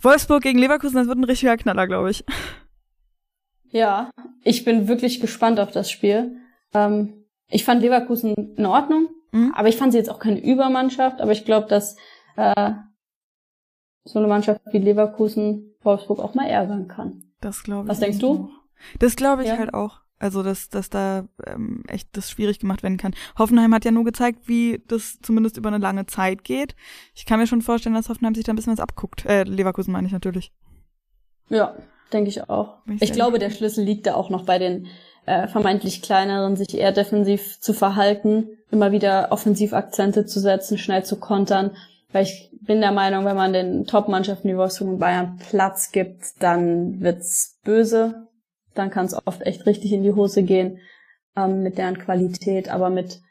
Wolfsburg 0.01 0.43
gegen 0.43 0.59
Leverkusen, 0.59 0.97
das 0.97 1.07
wird 1.07 1.19
ein 1.19 1.25
richtiger 1.25 1.59
Knaller, 1.59 1.87
glaube 1.87 2.11
ich. 2.11 2.25
Ja, 3.71 4.11
ich 4.43 4.65
bin 4.65 4.89
wirklich 4.89 5.21
gespannt 5.21 5.61
auf 5.61 5.71
das 5.71 5.91
Spiel. 5.91 6.37
Ähm, 6.73 7.25
ich 7.49 7.65
fand 7.65 7.83
Leverkusen 7.83 8.55
in 8.57 8.67
Ordnung, 8.67 9.09
Mhm. 9.33 9.53
aber 9.55 9.69
ich 9.69 9.77
fand 9.77 9.93
sie 9.93 9.99
jetzt 9.99 10.11
auch 10.11 10.19
keine 10.19 10.43
Übermannschaft. 10.43 11.21
Aber 11.21 11.33
ich 11.33 11.45
glaube, 11.45 11.69
dass 11.69 11.97
äh, 12.41 12.73
so 14.05 14.19
eine 14.19 14.29
Mannschaft 14.29 14.61
wie 14.73 14.79
Leverkusen 14.79 15.75
Wolfsburg 15.83 16.21
auch 16.21 16.35
mal 16.35 16.47
ärgern 16.47 16.89
kann. 16.89 17.25
Das 17.41 17.63
glaube 17.63 17.85
ich. 17.85 17.91
Was 17.91 18.01
denkst 18.01 18.19
du? 18.19 18.45
auch. 18.45 18.49
Das 18.99 19.17
glaube 19.17 19.43
ich 19.43 19.49
Ja. 19.49 19.59
halt 19.59 19.75
auch. 19.75 20.01
Also, 20.19 20.43
dass, 20.43 20.69
dass 20.69 20.91
da 20.91 21.25
ähm, 21.47 21.83
echt 21.89 22.15
das 22.15 22.31
schwierig 22.31 22.59
gemacht 22.59 22.83
werden 22.83 22.99
kann. 22.99 23.15
Hoffenheim 23.39 23.73
hat 23.73 23.87
ja 23.87 23.91
nur 23.91 24.05
gezeigt, 24.05 24.49
wie 24.49 24.83
das 24.87 25.19
zumindest 25.23 25.57
über 25.57 25.69
eine 25.69 25.79
lange 25.79 26.05
Zeit 26.05 26.45
geht. 26.45 26.77
Ich 27.15 27.25
kann 27.25 27.41
mir 27.41 27.47
schon 27.47 27.63
vorstellen, 27.63 27.95
dass 27.95 28.11
Hoffenheim 28.11 28.35
sich 28.35 28.45
da 28.45 28.53
ein 28.53 28.57
bisschen 28.57 28.75
was 28.75 28.81
abguckt. 28.81 29.25
Äh, 29.25 29.45
Leverkusen 29.45 29.93
meine 29.93 30.07
ich 30.07 30.13
natürlich. 30.13 30.53
Ja, 31.49 31.75
denke 32.13 32.29
ich 32.29 32.51
auch. 32.51 32.79
Ich 32.87 33.01
Ich 33.01 33.13
glaube, 33.13 33.39
der 33.39 33.49
Schlüssel 33.49 33.83
liegt 33.83 34.07
da 34.07 34.15
auch 34.15 34.29
noch 34.29 34.45
bei 34.45 34.59
den 34.59 34.89
äh, 35.25 35.49
vermeintlich 35.49 36.03
kleineren, 36.03 36.55
sich 36.55 36.75
eher 36.75 36.93
defensiv 36.93 37.59
zu 37.61 37.73
verhalten, 37.73 38.49
immer 38.71 38.93
wieder 38.93 39.29
Offensivakzente 39.33 40.27
zu 40.27 40.39
setzen, 40.39 40.77
schnell 40.77 41.03
zu 41.03 41.19
kontern. 41.19 41.71
Weil 42.13 42.25
ich 42.25 42.51
bin 42.61 42.81
der 42.81 42.91
Meinung, 42.93 43.25
wenn 43.25 43.37
man 43.37 43.53
den 43.53 43.87
Top-Mannschaften 43.87 44.49
wie 44.49 44.57
Wolfsburg 44.57 44.89
und 44.89 44.99
Bayern 44.99 45.39
Platz 45.39 45.93
gibt, 45.93 46.43
dann 46.43 47.01
wird's 47.01 47.61
böse. 47.65 48.27
Dann 48.75 48.91
kann 48.91 49.07
es 49.07 49.15
oft 49.27 49.43
echt 49.43 49.65
richtig 49.67 49.93
in 49.93 50.03
die 50.03 50.13
Hose 50.13 50.43
gehen 50.43 50.81
ähm, 51.37 51.63
mit 51.63 51.79
deren 51.79 51.99
Qualität, 51.99 52.69
aber 52.69 52.91
mit 52.91 53.23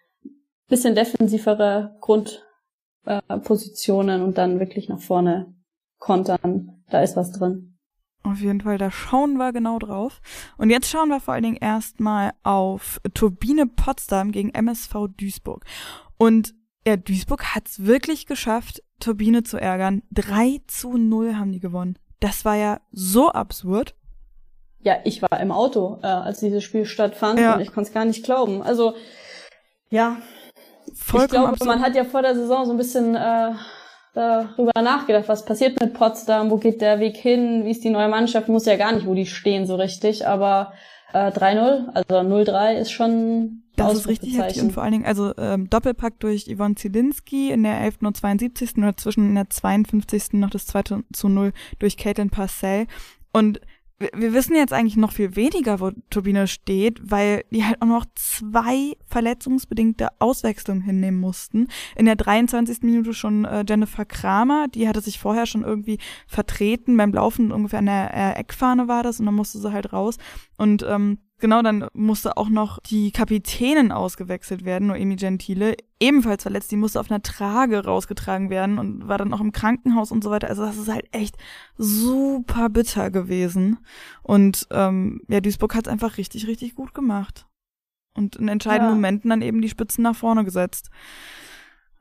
bisschen 0.67 0.95
defensivere 0.95 1.97
Grundpositionen 1.99 4.21
äh, 4.21 4.23
und 4.23 4.37
dann 4.37 4.59
wirklich 4.59 4.87
nach 4.87 5.01
vorne 5.01 5.53
kontern. 5.97 6.83
Da 6.89 7.01
ist 7.01 7.17
was 7.17 7.31
drin. 7.31 7.77
Auf 8.23 8.39
jeden 8.39 8.61
Fall, 8.61 8.77
da 8.77 8.91
schauen 8.91 9.37
wir 9.37 9.51
genau 9.53 9.79
drauf. 9.79 10.21
Und 10.57 10.69
jetzt 10.69 10.89
schauen 10.89 11.09
wir 11.09 11.19
vor 11.19 11.33
allen 11.33 11.43
Dingen 11.43 11.57
erstmal 11.57 12.31
auf 12.43 13.01
Turbine 13.13 13.65
Potsdam 13.65 14.31
gegen 14.31 14.53
MSV 14.53 15.07
Duisburg. 15.17 15.65
Und 16.17 16.53
ja, 16.87 16.97
Duisburg 16.97 17.55
hat's 17.55 17.85
wirklich 17.85 18.25
geschafft, 18.25 18.81
Turbine 18.99 19.43
zu 19.43 19.57
ärgern. 19.57 20.01
3 20.11 20.61
zu 20.67 20.97
0 20.97 21.35
haben 21.35 21.51
die 21.51 21.59
gewonnen. 21.59 21.97
Das 22.19 22.45
war 22.45 22.55
ja 22.55 22.79
so 22.91 23.29
absurd. 23.31 23.95
Ja, 24.81 24.97
ich 25.03 25.21
war 25.21 25.39
im 25.39 25.51
Auto, 25.51 25.99
äh, 26.03 26.07
als 26.07 26.39
dieses 26.39 26.63
Spiel 26.63 26.85
stattfand 26.85 27.39
Ja. 27.39 27.55
und 27.55 27.61
ich 27.61 27.71
konnte 27.73 27.89
es 27.89 27.93
gar 27.93 28.05
nicht 28.05 28.23
glauben. 28.23 28.61
Also, 28.61 28.95
ja, 29.89 30.17
Vollkommen 30.95 31.25
ich 31.25 31.31
glaube, 31.31 31.47
absurd. 31.49 31.67
man 31.67 31.81
hat 31.81 31.95
ja 31.95 32.03
vor 32.05 32.21
der 32.21 32.35
Saison 32.35 32.65
so 32.65 32.71
ein 32.71 32.77
bisschen 32.77 33.15
äh, 33.15 33.51
darüber 34.13 34.81
nachgedacht, 34.81 35.27
was 35.27 35.45
passiert 35.45 35.79
mit 35.79 35.93
Potsdam, 35.93 36.49
wo 36.49 36.57
geht 36.57 36.81
der 36.81 36.99
Weg 36.99 37.15
hin, 37.17 37.65
wie 37.65 37.71
ist 37.71 37.83
die 37.83 37.89
neue 37.89 38.07
Mannschaft, 38.07 38.47
muss 38.47 38.65
ja 38.65 38.75
gar 38.77 38.91
nicht, 38.93 39.05
wo 39.05 39.13
die 39.13 39.25
stehen 39.25 39.67
so 39.67 39.75
richtig, 39.75 40.25
aber 40.27 40.73
äh, 41.13 41.31
3-0, 41.31 41.89
also 41.93 42.15
0-3 42.15 42.75
ist 42.75 42.91
schon 42.91 43.63
Das 43.75 43.93
ist 43.93 44.07
richtig 44.07 44.37
heftig 44.37 44.61
und 44.61 44.71
vor 44.71 44.83
allen 44.83 44.91
Dingen, 44.91 45.05
also 45.05 45.33
ähm, 45.37 45.69
Doppelpack 45.69 46.19
durch 46.19 46.45
Yvonne 46.45 46.75
Zielinski 46.75 47.51
in 47.51 47.63
der 47.63 47.79
11. 47.81 47.97
und 48.01 48.17
72. 48.17 48.75
und 48.77 48.83
dazwischen 48.83 49.27
in 49.27 49.35
der 49.35 49.49
52. 49.49 50.33
noch 50.33 50.49
das 50.49 50.65
2 50.67 50.83
zu 51.13 51.29
0 51.29 51.53
durch 51.79 51.97
Caitlin 51.97 52.29
Parcell. 52.29 52.87
Und 53.31 53.61
wir, 53.99 54.33
wissen 54.33 54.55
jetzt 54.55 54.73
eigentlich 54.73 54.97
noch 54.97 55.11
viel 55.11 55.35
weniger, 55.35 55.79
wo 55.79 55.91
Turbine 56.09 56.47
steht, 56.47 56.99
weil 57.03 57.43
die 57.51 57.65
halt 57.65 57.81
auch 57.81 57.87
noch 57.87 58.05
zwei 58.15 58.95
verletzungsbedingte 59.07 60.09
Auswechslungen 60.19 60.81
hinnehmen 60.81 61.19
mussten. 61.19 61.67
In 61.95 62.05
der 62.05 62.15
23. 62.15 62.81
Minute 62.83 63.13
schon 63.13 63.45
äh, 63.45 63.65
Jennifer 63.67 64.05
Kramer, 64.05 64.67
die 64.67 64.87
hatte 64.87 65.01
sich 65.01 65.19
vorher 65.19 65.45
schon 65.45 65.63
irgendwie 65.63 65.99
vertreten 66.27 66.95
beim 66.95 67.11
Laufen 67.13 67.51
ungefähr 67.51 67.79
an 67.79 67.87
der 67.87 68.13
äh, 68.13 68.39
Eckfahne 68.39 68.87
war 68.87 69.03
das 69.03 69.19
und 69.19 69.25
dann 69.25 69.35
musste 69.35 69.59
sie 69.59 69.71
halt 69.71 69.91
raus. 69.91 70.17
Und 70.57 70.85
ähm, 70.87 71.19
genau, 71.39 71.61
dann 71.61 71.87
musste 71.93 72.37
auch 72.37 72.49
noch 72.49 72.79
die 72.79 73.11
Kapitänin 73.11 73.91
ausgewechselt 73.91 74.65
werden, 74.65 74.87
Noemi 74.87 75.15
Gentile, 75.15 75.75
ebenfalls 75.99 76.43
verletzt. 76.43 76.71
Die 76.71 76.75
musste 76.75 76.99
auf 76.99 77.09
einer 77.11 77.21
Trage 77.21 77.83
rausgetragen 77.83 78.49
werden 78.49 78.77
und 78.79 79.07
war 79.07 79.17
dann 79.17 79.33
auch 79.33 79.41
im 79.41 79.51
Krankenhaus 79.51 80.11
und 80.11 80.23
so 80.23 80.29
weiter. 80.29 80.47
Also 80.49 80.65
das 80.65 80.77
ist 80.77 80.89
halt 80.91 81.07
echt 81.11 81.35
super 81.77 82.69
bitter 82.69 83.11
gewesen. 83.11 83.79
Und 84.23 84.67
ähm, 84.71 85.21
ja, 85.27 85.41
Duisburg 85.41 85.75
hat 85.75 85.87
es 85.87 85.91
einfach 85.91 86.17
richtig, 86.17 86.47
richtig 86.47 86.75
gut 86.75 86.93
gemacht. 86.93 87.45
und 88.15 88.35
in 88.35 88.47
entscheidenden 88.47 88.89
Ja. 88.89 88.95
Momenten 88.95 89.29
dann 89.29 89.41
eben 89.41 89.61
die 89.61 89.69
Spitzen 89.69 90.03
nach 90.03 90.15
vorne 90.15 90.43
gesetzt. 90.43 90.89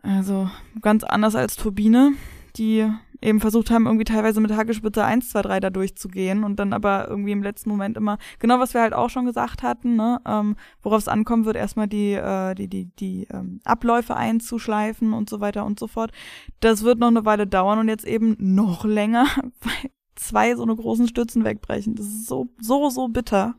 Also 0.02 0.48
ganz 0.80 1.04
anders 1.04 1.34
als 1.34 1.56
Turbine, 1.56 2.12
die 2.56 2.90
eben 3.20 3.40
versucht 3.40 3.70
haben, 3.70 3.86
irgendwie 3.86 4.04
teilweise 4.04 4.40
mit 4.40 4.52
Hackespitze 4.52 5.04
1, 5.04 5.30
2, 5.30 5.42
3 5.42 5.60
da 5.60 5.70
durchzugehen 5.70 6.44
und 6.44 6.58
dann 6.58 6.72
aber 6.72 7.08
irgendwie 7.08 7.32
im 7.32 7.42
letzten 7.42 7.70
Moment 7.70 7.96
immer, 7.96 8.18
genau 8.38 8.58
was 8.58 8.74
wir 8.74 8.80
halt 8.80 8.94
auch 8.94 9.10
schon 9.10 9.26
gesagt 9.26 9.62
hatten, 9.62 9.96
ne, 9.96 10.20
ähm, 10.26 10.56
worauf 10.82 10.98
es 10.98 11.08
ankommen 11.08 11.44
wird, 11.44 11.56
erstmal 11.56 11.88
die, 11.88 12.12
äh, 12.12 12.54
die, 12.54 12.68
die, 12.68 12.86
die 12.98 13.26
ähm, 13.32 13.60
Abläufe 13.64 14.16
einzuschleifen 14.16 15.12
und 15.12 15.28
so 15.28 15.40
weiter 15.40 15.64
und 15.64 15.78
so 15.78 15.86
fort. 15.86 16.12
Das 16.60 16.82
wird 16.82 16.98
noch 16.98 17.08
eine 17.08 17.24
Weile 17.24 17.46
dauern 17.46 17.78
und 17.78 17.88
jetzt 17.88 18.06
eben 18.06 18.36
noch 18.38 18.84
länger, 18.84 19.26
weil 19.60 19.90
zwei 20.14 20.54
so 20.54 20.62
eine 20.62 20.76
großen 20.76 21.08
Stützen 21.08 21.44
wegbrechen. 21.44 21.94
Das 21.94 22.06
ist 22.06 22.26
so, 22.26 22.48
so, 22.60 22.90
so 22.90 23.08
bitter. 23.08 23.54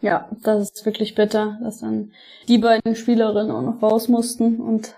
Ja, 0.00 0.28
das 0.42 0.70
ist 0.70 0.86
wirklich 0.86 1.14
bitter, 1.14 1.58
dass 1.62 1.80
dann 1.80 2.12
die 2.48 2.58
beiden 2.58 2.94
Spielerinnen 2.94 3.50
auch 3.50 3.62
noch 3.62 3.82
raus 3.82 4.08
mussten 4.08 4.60
und 4.60 4.94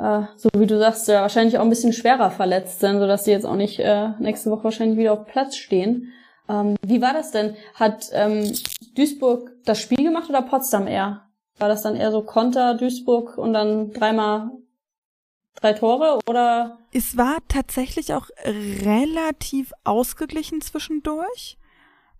äh, 0.00 0.22
so 0.36 0.48
wie 0.56 0.66
du 0.66 0.78
sagst, 0.78 1.08
ja 1.08 1.20
wahrscheinlich 1.20 1.58
auch 1.58 1.62
ein 1.62 1.70
bisschen 1.70 1.92
schwerer 1.92 2.30
verletzt 2.30 2.80
sind, 2.80 2.98
sodass 2.98 3.24
die 3.24 3.32
jetzt 3.32 3.44
auch 3.44 3.56
nicht 3.56 3.78
äh, 3.78 4.10
nächste 4.18 4.50
Woche 4.50 4.64
wahrscheinlich 4.64 4.98
wieder 4.98 5.12
auf 5.12 5.26
Platz 5.26 5.56
stehen. 5.56 6.12
Ähm, 6.48 6.76
wie 6.82 7.02
war 7.02 7.12
das 7.12 7.30
denn? 7.30 7.54
Hat 7.74 8.08
ähm, 8.12 8.52
Duisburg 8.94 9.50
das 9.64 9.80
Spiel 9.80 10.02
gemacht 10.02 10.30
oder 10.30 10.42
Potsdam 10.42 10.86
eher? 10.86 11.26
War 11.58 11.68
das 11.68 11.82
dann 11.82 11.96
eher 11.96 12.10
so 12.10 12.22
Konter 12.22 12.74
Duisburg 12.74 13.36
und 13.36 13.52
dann 13.52 13.92
dreimal 13.92 14.50
drei 15.60 15.74
Tore 15.74 16.18
oder? 16.26 16.78
Es 16.92 17.16
war 17.18 17.36
tatsächlich 17.48 18.14
auch 18.14 18.28
relativ 18.44 19.72
ausgeglichen 19.84 20.62
zwischendurch. 20.62 21.58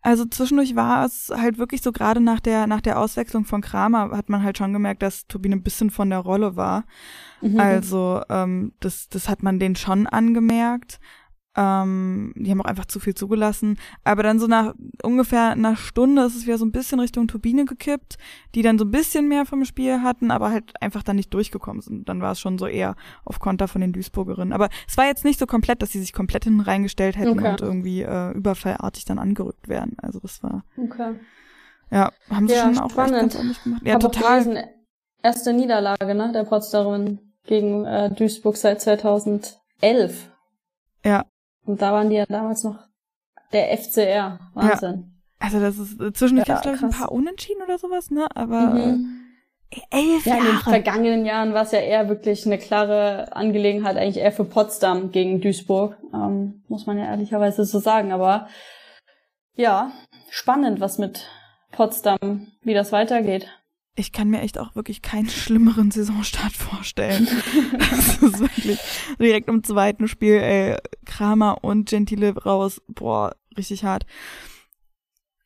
Also 0.03 0.25
zwischendurch 0.25 0.75
war 0.77 1.05
es 1.05 1.31
halt 1.35 1.59
wirklich 1.59 1.83
so 1.83 1.93
gerade 1.93 2.21
nach 2.21 2.41
der 2.41 2.67
nach 2.67 2.81
der 2.81 2.99
Auswechslung 2.99 3.45
von 3.45 3.61
Kramer 3.61 4.17
hat 4.17 4.31
man 4.31 4.43
halt 4.43 4.57
schon 4.57 4.73
gemerkt, 4.73 5.03
dass 5.03 5.27
Turbine 5.27 5.57
ein 5.57 5.63
bisschen 5.63 5.91
von 5.91 6.09
der 6.09 6.21
Rolle 6.21 6.57
war. 6.57 6.85
Mhm. 7.43 7.61
Also 7.61 8.23
ähm, 8.31 8.73
das 8.81 9.09
das 9.11 9.29
hat 9.29 9.43
man 9.43 9.59
denen 9.59 9.77
schon 9.77 10.07
angemerkt. 10.07 11.01
Ähm, 11.57 12.33
die 12.37 12.49
haben 12.51 12.61
auch 12.61 12.67
einfach 12.67 12.85
zu 12.87 13.01
viel 13.01 13.15
zugelassen. 13.15 13.77
Aber 14.05 14.23
dann 14.23 14.39
so 14.39 14.47
nach 14.47 14.75
ungefähr 15.03 15.51
einer 15.51 15.75
Stunde 15.77 16.23
ist 16.23 16.37
es 16.37 16.47
wieder 16.47 16.59
so 16.59 16.65
ein 16.65 16.71
bisschen 16.71 17.01
Richtung 17.01 17.27
Turbine 17.27 17.65
gekippt, 17.65 18.19
die 18.55 18.63
dann 18.63 18.79
so 18.79 18.85
ein 18.85 18.91
bisschen 18.93 19.27
mehr 19.29 19.45
vom 19.47 19.65
Spiel 19.65 20.03
hatten, 20.03 20.31
aber 20.31 20.51
halt 20.51 20.81
einfach 20.81 21.03
dann 21.03 21.17
nicht 21.17 21.35
durchgekommen 21.35 21.83
sind. 21.83 22.09
Dann 22.09 22.21
war 22.23 22.33
es 22.33 22.41
schon 22.41 22.57
so 22.57 22.67
eher 22.69 22.95
auf 23.25 23.41
Konter 23.41 23.67
von 23.67 23.81
den 23.81 23.93
Duisburgerinnen. 23.93 24.53
Aber 24.53 24.69
es 24.89 24.97
war 24.97 25.07
jetzt 25.07 25.25
nicht 25.25 25.41
so 25.41 25.47
komplett, 25.47 25.83
dass 25.83 25.91
sie 25.91 25.99
sich 26.01 26.13
komplett 26.13 26.45
hinten 26.45 26.61
reingestellt 26.61 27.17
hätten 27.19 27.39
Okay. 27.41 27.51
und 27.51 27.61
irgendwie 27.61 28.03
äh, 28.03 28.31
überfallartig 28.33 29.05
dann 29.05 29.19
angerückt 29.19 29.69
wären. 29.69 29.97
Also 30.01 30.21
das 30.21 30.43
war, 30.45 30.65
Okay. 30.77 31.15
ja, 31.91 32.13
haben 32.31 32.47
sie 32.47 32.55
Ja, 32.55 32.63
schon 32.63 32.79
auch 32.79 32.85
echt 32.85 32.93
spannend. 32.93 33.17
ganz 33.21 33.35
ordentlich 33.37 33.63
gemacht. 33.65 33.83
Ja, 33.85 33.97
auch 33.97 34.01
total. 34.01 34.69
erste 35.23 35.53
Niederlage, 35.53 36.15
ne, 36.15 36.31
der 36.33 36.45
Potsdamerin 36.45 37.19
gegen 37.45 37.85
äh, 37.87 38.11
Duisburg 38.15 38.57
seit 38.57 38.81
2011. 38.81 40.31
Ja. 41.05 41.25
Und 41.67 41.83
da 41.83 41.93
waren 41.93 42.11
die 42.11 42.17
ja 42.17 42.27
damals 42.27 42.65
noch 42.65 42.79
der 43.53 43.77
FCR. 43.77 44.39
Wahnsinn. 44.55 45.13
Also 45.39 45.59
das 45.61 45.79
ist 45.79 46.01
äh, 46.01 46.13
zwischendurch 46.13 46.49
Ja, 46.49 46.61
glaube 46.61 46.77
ich, 46.77 46.83
ein 46.83 46.91
paar 46.91 47.13
Unentschieden 47.13 47.63
oder 47.63 47.79
sowas, 47.79 48.11
ne? 48.11 48.27
Aber 48.35 48.61
Mhm. 48.75 49.27
äh, 49.71 49.81
elf 49.91 50.27
Ja, 50.27 50.35
in 50.37 50.45
den 50.45 50.53
Jahre. 50.55 50.71
vergangenen 50.71 51.25
Jahren 51.25 51.55
war 51.55 51.63
es 51.63 51.73
ja 51.73 51.79
eher 51.81 52.09
wirklich 52.09 52.45
eine 52.47 52.59
klare 52.59 53.35
Angelegenheit, 53.35 53.97
eigentlich 53.97 54.19
eher 54.23 54.33
für 54.33 54.45
Potsdam 54.45 55.11
gegen 55.13 55.41
Duisburg, 55.41 55.97
ähm, 56.13 56.63
muss 56.69 56.87
man 56.87 56.99
ja 56.99 57.05
ehrlicherweise 57.07 57.65
so 57.65 57.79
sagen. 57.79 58.13
Aber 58.13 58.49
ja, 59.57 59.93
spannend, 60.31 60.81
was 60.81 60.99
mit 60.99 61.27
Potsdam, 61.73 62.49
wie 62.63 62.75
das 62.75 62.93
weitergeht. 62.93 63.49
Ich 64.01 64.13
kann 64.13 64.31
mir 64.31 64.41
echt 64.41 64.59
auch 64.59 64.75
wirklich 64.75 65.03
keinen 65.03 65.29
schlimmeren 65.29 65.91
Saisonstart 65.91 66.53
vorstellen. 66.53 67.29
das 67.79 68.23
ist 68.23 68.41
wirklich 68.41 68.79
direkt 69.19 69.49
im 69.49 69.63
zweiten 69.63 70.09
Spiel, 70.09 70.35
ey, 70.35 70.77
Kramer 71.05 71.63
und 71.63 71.89
Gentile 71.91 72.35
raus. 72.35 72.81
Boah, 72.89 73.37
richtig 73.57 73.85
hart. 73.85 74.07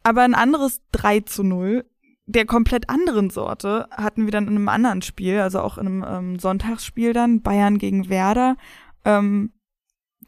Aber 0.03 0.23
ein 0.23 0.35
anderes 0.35 0.83
3 0.93 1.21
zu 1.21 1.43
0 1.43 1.85
der 2.27 2.47
komplett 2.47 2.89
anderen 2.89 3.29
Sorte 3.31 3.87
hatten 3.91 4.25
wir 4.25 4.33
dann 4.33 4.49
in 4.49 4.57
einem 4.57 4.69
anderen 4.69 5.03
Spiel, 5.03 5.41
also 5.41 5.61
auch 5.61 5.77
in 5.77 5.87
einem 5.87 6.05
ähm, 6.09 6.39
Sonntagsspiel 6.39 7.13
dann, 7.13 7.43
Bayern 7.43 7.79
gegen 7.79 8.09
Werder. 8.09 8.57
Ähm, 9.05 9.53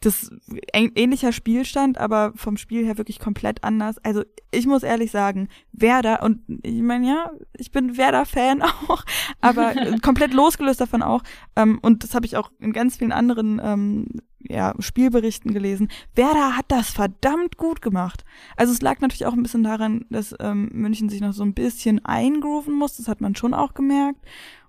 das 0.01 0.31
ähn- 0.75 0.93
ähnlicher 0.97 1.33
Spielstand, 1.33 1.99
aber 1.99 2.33
vom 2.37 2.57
Spiel 2.57 2.85
her 2.85 2.99
wirklich 2.99 3.19
komplett 3.19 3.65
anders. 3.65 3.99
Also 4.05 4.23
ich 4.51 4.67
muss 4.67 4.83
ehrlich 4.83 5.11
sagen, 5.11 5.49
Werder 5.73 6.23
und 6.23 6.41
ich 6.63 6.83
meine 6.83 7.07
ja, 7.09 7.31
ich 7.57 7.71
bin 7.73 7.97
Werder-Fan 7.97 8.63
auch, 8.89 9.05
aber 9.41 9.75
komplett 10.03 10.35
losgelöst 10.35 10.81
davon 10.81 11.03
auch. 11.03 11.23
Ähm, 11.57 11.79
und 11.83 12.03
das 12.05 12.15
habe 12.15 12.27
ich 12.27 12.37
auch 12.37 12.51
in 12.61 12.73
ganz 12.73 12.97
vielen 12.97 13.13
anderen 13.13 13.61
ähm, 13.63 14.07
ja, 14.49 14.75
Spielberichten 14.79 15.53
gelesen. 15.53 15.89
Werder 16.15 16.57
hat 16.57 16.67
das 16.69 16.91
verdammt 16.91 17.57
gut 17.57 17.83
gemacht. 17.83 18.25
Also 18.57 18.73
es 18.73 18.81
lag 18.81 19.01
natürlich 19.01 19.27
auch 19.27 19.33
ein 19.33 19.43
bisschen 19.43 19.65
daran, 19.65 20.05
dass 20.11 20.35
ähm, 20.39 20.69
München 20.73 21.09
sich 21.09 21.21
noch 21.21 21.33
so 21.33 21.43
ein 21.43 21.53
bisschen 21.55 22.05
eingrooven 22.05 22.75
muss. 22.75 22.97
Das 22.97 23.09
hat 23.09 23.21
man 23.21 23.35
schon 23.35 23.55
auch 23.55 23.75
gemerkt. 23.75 24.21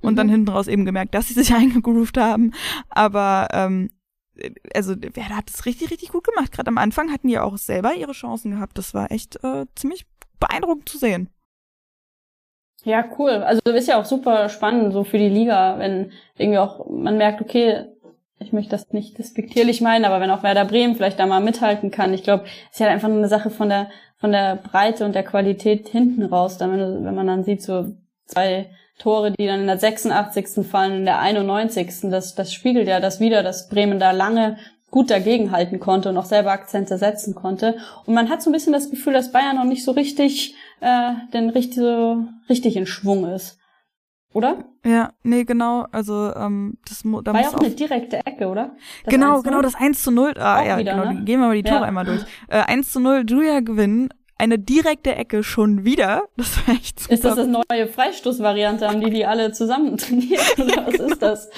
Und 0.02 0.14
Mhm. 0.14 0.16
dann 0.18 0.30
hinten 0.30 0.50
raus 0.50 0.68
eben 0.68 0.86
gemerkt, 0.86 1.14
dass 1.14 1.28
sie 1.28 1.34
sich 1.36 1.54
eingegroovt 1.56 2.18
haben. 2.18 2.54
Aber 2.90 3.50
ähm, 3.52 3.90
also 4.74 4.96
Werder 4.96 5.38
hat 5.38 5.50
es 5.50 5.66
richtig, 5.66 5.92
richtig 5.92 6.10
gut 6.10 6.24
gemacht. 6.24 6.52
Gerade 6.52 6.70
am 6.70 6.78
Anfang 6.78 7.12
hatten 7.12 7.28
die 7.28 7.40
auch 7.40 7.58
selber 7.58 7.94
ihre 7.94 8.14
Chancen 8.14 8.52
gehabt. 8.52 8.78
Das 8.78 8.94
war 8.94 9.12
echt 9.12 9.44
äh, 9.44 9.66
ziemlich 9.76 10.06
beeindruckend 10.40 10.90
zu 10.90 10.98
sehen. 10.98 11.30
Ja, 12.84 13.04
cool. 13.18 13.32
Also 13.32 13.60
ist 13.66 13.88
ja 13.88 14.00
auch 14.00 14.06
super 14.06 14.50
spannend 14.50 14.94
so 14.94 15.04
für 15.04 15.18
die 15.18 15.30
Liga, 15.30 15.80
wenn 15.80 16.12
irgendwie 16.38 16.60
auch 16.60 16.90
man 16.90 17.18
merkt, 17.18 17.42
okay, 17.42 17.86
ich 18.40 18.54
möchte 18.54 18.72
das 18.72 18.94
nicht 18.94 19.18
despektierlich 19.18 19.82
meinen, 19.82 20.06
aber 20.06 20.22
wenn 20.22 20.30
auch 20.30 20.44
Werder 20.44 20.66
Bremen 20.66 20.96
vielleicht 20.96 21.20
da 21.20 21.26
mal 21.26 21.42
mithalten 21.42 21.90
kann, 21.90 22.14
ich 22.14 22.24
glaube, 22.24 22.46
es 22.46 22.76
ist 22.76 22.80
ja 22.80 22.88
einfach 22.88 23.08
nur 23.08 23.18
eine 23.18 23.28
Sache 23.28 23.50
von 23.50 23.70
der 23.70 23.90
von 24.20 24.32
der 24.32 24.56
Breite 24.56 25.06
und 25.06 25.14
der 25.14 25.24
Qualität 25.24 25.88
hinten 25.90 26.24
raus, 26.24 26.58
dann 26.58 26.72
wenn, 26.72 27.06
wenn 27.06 27.16
man 27.16 27.28
dann 27.28 27.44
sieht 27.44 27.62
so 27.62 27.94
zwei 28.26 28.70
Tore, 28.98 29.32
die 29.32 29.46
dann 29.46 29.62
in 29.62 29.68
der 29.68 29.78
86. 29.78 30.66
fallen, 30.68 30.94
in 31.00 31.06
der 31.06 31.20
91. 31.20 32.10
Das, 32.10 32.36
das 32.36 32.54
spiegelt 32.54 32.88
ja 32.88 33.00
das 33.00 33.20
wieder, 33.20 33.44
dass 33.44 33.70
Bremen 33.70 34.00
da 34.00 34.12
lange 34.12 34.58
gut 34.90 35.12
dagegenhalten 35.12 35.80
konnte 35.80 36.10
und 36.10 36.18
auch 36.18 36.26
selber 36.26 36.52
Akzente 36.52 36.98
setzen 36.98 37.36
konnte. 37.36 37.78
Und 38.06 38.14
man 38.14 38.30
hat 38.30 38.42
so 38.42 38.50
ein 38.50 38.54
bisschen 38.54 38.74
das 38.74 38.90
Gefühl, 38.90 39.14
dass 39.14 39.32
Bayern 39.32 39.58
noch 39.58 39.66
nicht 39.66 39.84
so 39.84 39.92
richtig, 39.92 40.56
äh, 40.80 41.12
denn 41.34 41.50
richtig, 41.50 41.76
so, 41.78 42.24
richtig 42.50 42.78
in 42.78 42.88
Schwung 42.88 43.26
ist. 43.26 43.60
Oder? 44.34 44.66
Ja, 44.86 45.14
nee, 45.24 45.44
genau. 45.46 45.88
Also 45.92 46.34
ähm, 46.36 46.78
das 46.88 47.02
da 47.24 47.34
War 47.34 47.42
ja 47.42 47.50
auch 47.50 47.60
eine 47.60 47.72
direkte 47.72 48.18
Ecke, 48.26 48.48
oder? 48.48 48.76
Das 49.04 49.14
genau, 49.14 49.40
1-0? 49.40 49.44
genau, 49.44 49.62
das 49.62 49.76
1 49.76 50.04
zu 50.04 50.12
0. 50.12 50.34
Ah, 50.38 50.62
Auch 50.62 50.66
ja, 50.66 50.78
wieder, 50.78 50.94
genau. 50.94 51.14
ne? 51.14 51.24
Gehen 51.24 51.40
wir 51.40 51.48
mal 51.48 51.56
die 51.56 51.64
Tore 51.64 51.82
Ja. 51.82 51.86
einmal 51.88 52.06
durch. 52.06 52.22
Äh, 52.48 52.62
1 52.62 52.92
zu 52.92 53.00
0, 53.00 53.26
Julia 53.28 53.62
gewinnen. 53.62 54.10
Eine 54.40 54.60
direkte 54.60 55.16
Ecke 55.16 55.44
schon 55.44 55.84
wieder. 55.84 56.24
Das 56.38 56.58
war 56.58 56.76
echt 56.76 57.00
super. 57.00 57.14
Ist 57.14 57.26
das 57.26 57.36
das 57.36 57.48
neue 57.48 57.88
Freistoßvariante? 57.88 58.88
Haben 58.88 59.02
die 59.02 59.10
die 59.10 59.26
alle 59.26 59.52
zusammen 59.52 59.98
trainiert? 59.98 60.42
Oder 60.60 60.86
was 60.86 60.96
ist 60.96 61.22
das? 61.22 61.50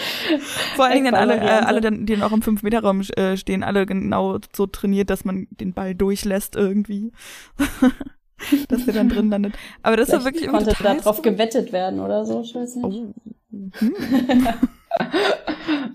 Vor 0.76 0.86
allen 0.86 0.94
Dingen 0.94 1.12
dann 1.12 1.16
alle, 1.16 1.36
äh, 1.38 1.50
alle, 1.66 1.82
dann, 1.82 2.06
die 2.06 2.16
dann 2.16 2.24
auch 2.24 2.32
im 2.32 2.42
5-Meter-Raum 2.42 3.02
äh, 3.18 3.36
stehen, 3.36 3.64
alle 3.64 3.86
genau 3.86 4.38
so 4.56 4.66
trainiert, 4.66 5.10
dass 5.10 5.26
man 5.26 5.48
den 5.52 5.74
Ball 5.74 5.94
durchlässt 5.94 6.56
irgendwie. 6.56 7.12
dass 8.70 8.86
der 8.86 8.94
dann 8.94 9.10
drin 9.10 9.30
landet. 9.32 9.54
Aber 9.84 9.98
das 9.98 10.10
war 10.10 10.22
Vielleicht 10.22 10.36
wirklich 10.36 10.44
irgendwie 10.46 10.66
konnte 10.74 10.84
da 10.84 10.96
drauf 10.96 11.22
gewettet 11.22 11.74
werden 11.74 12.00
oder 12.00 12.26
so. 12.26 12.42
Ich 12.42 12.56
weiß 12.56 12.76
nicht. 12.76 12.86
Oh. 12.86 13.14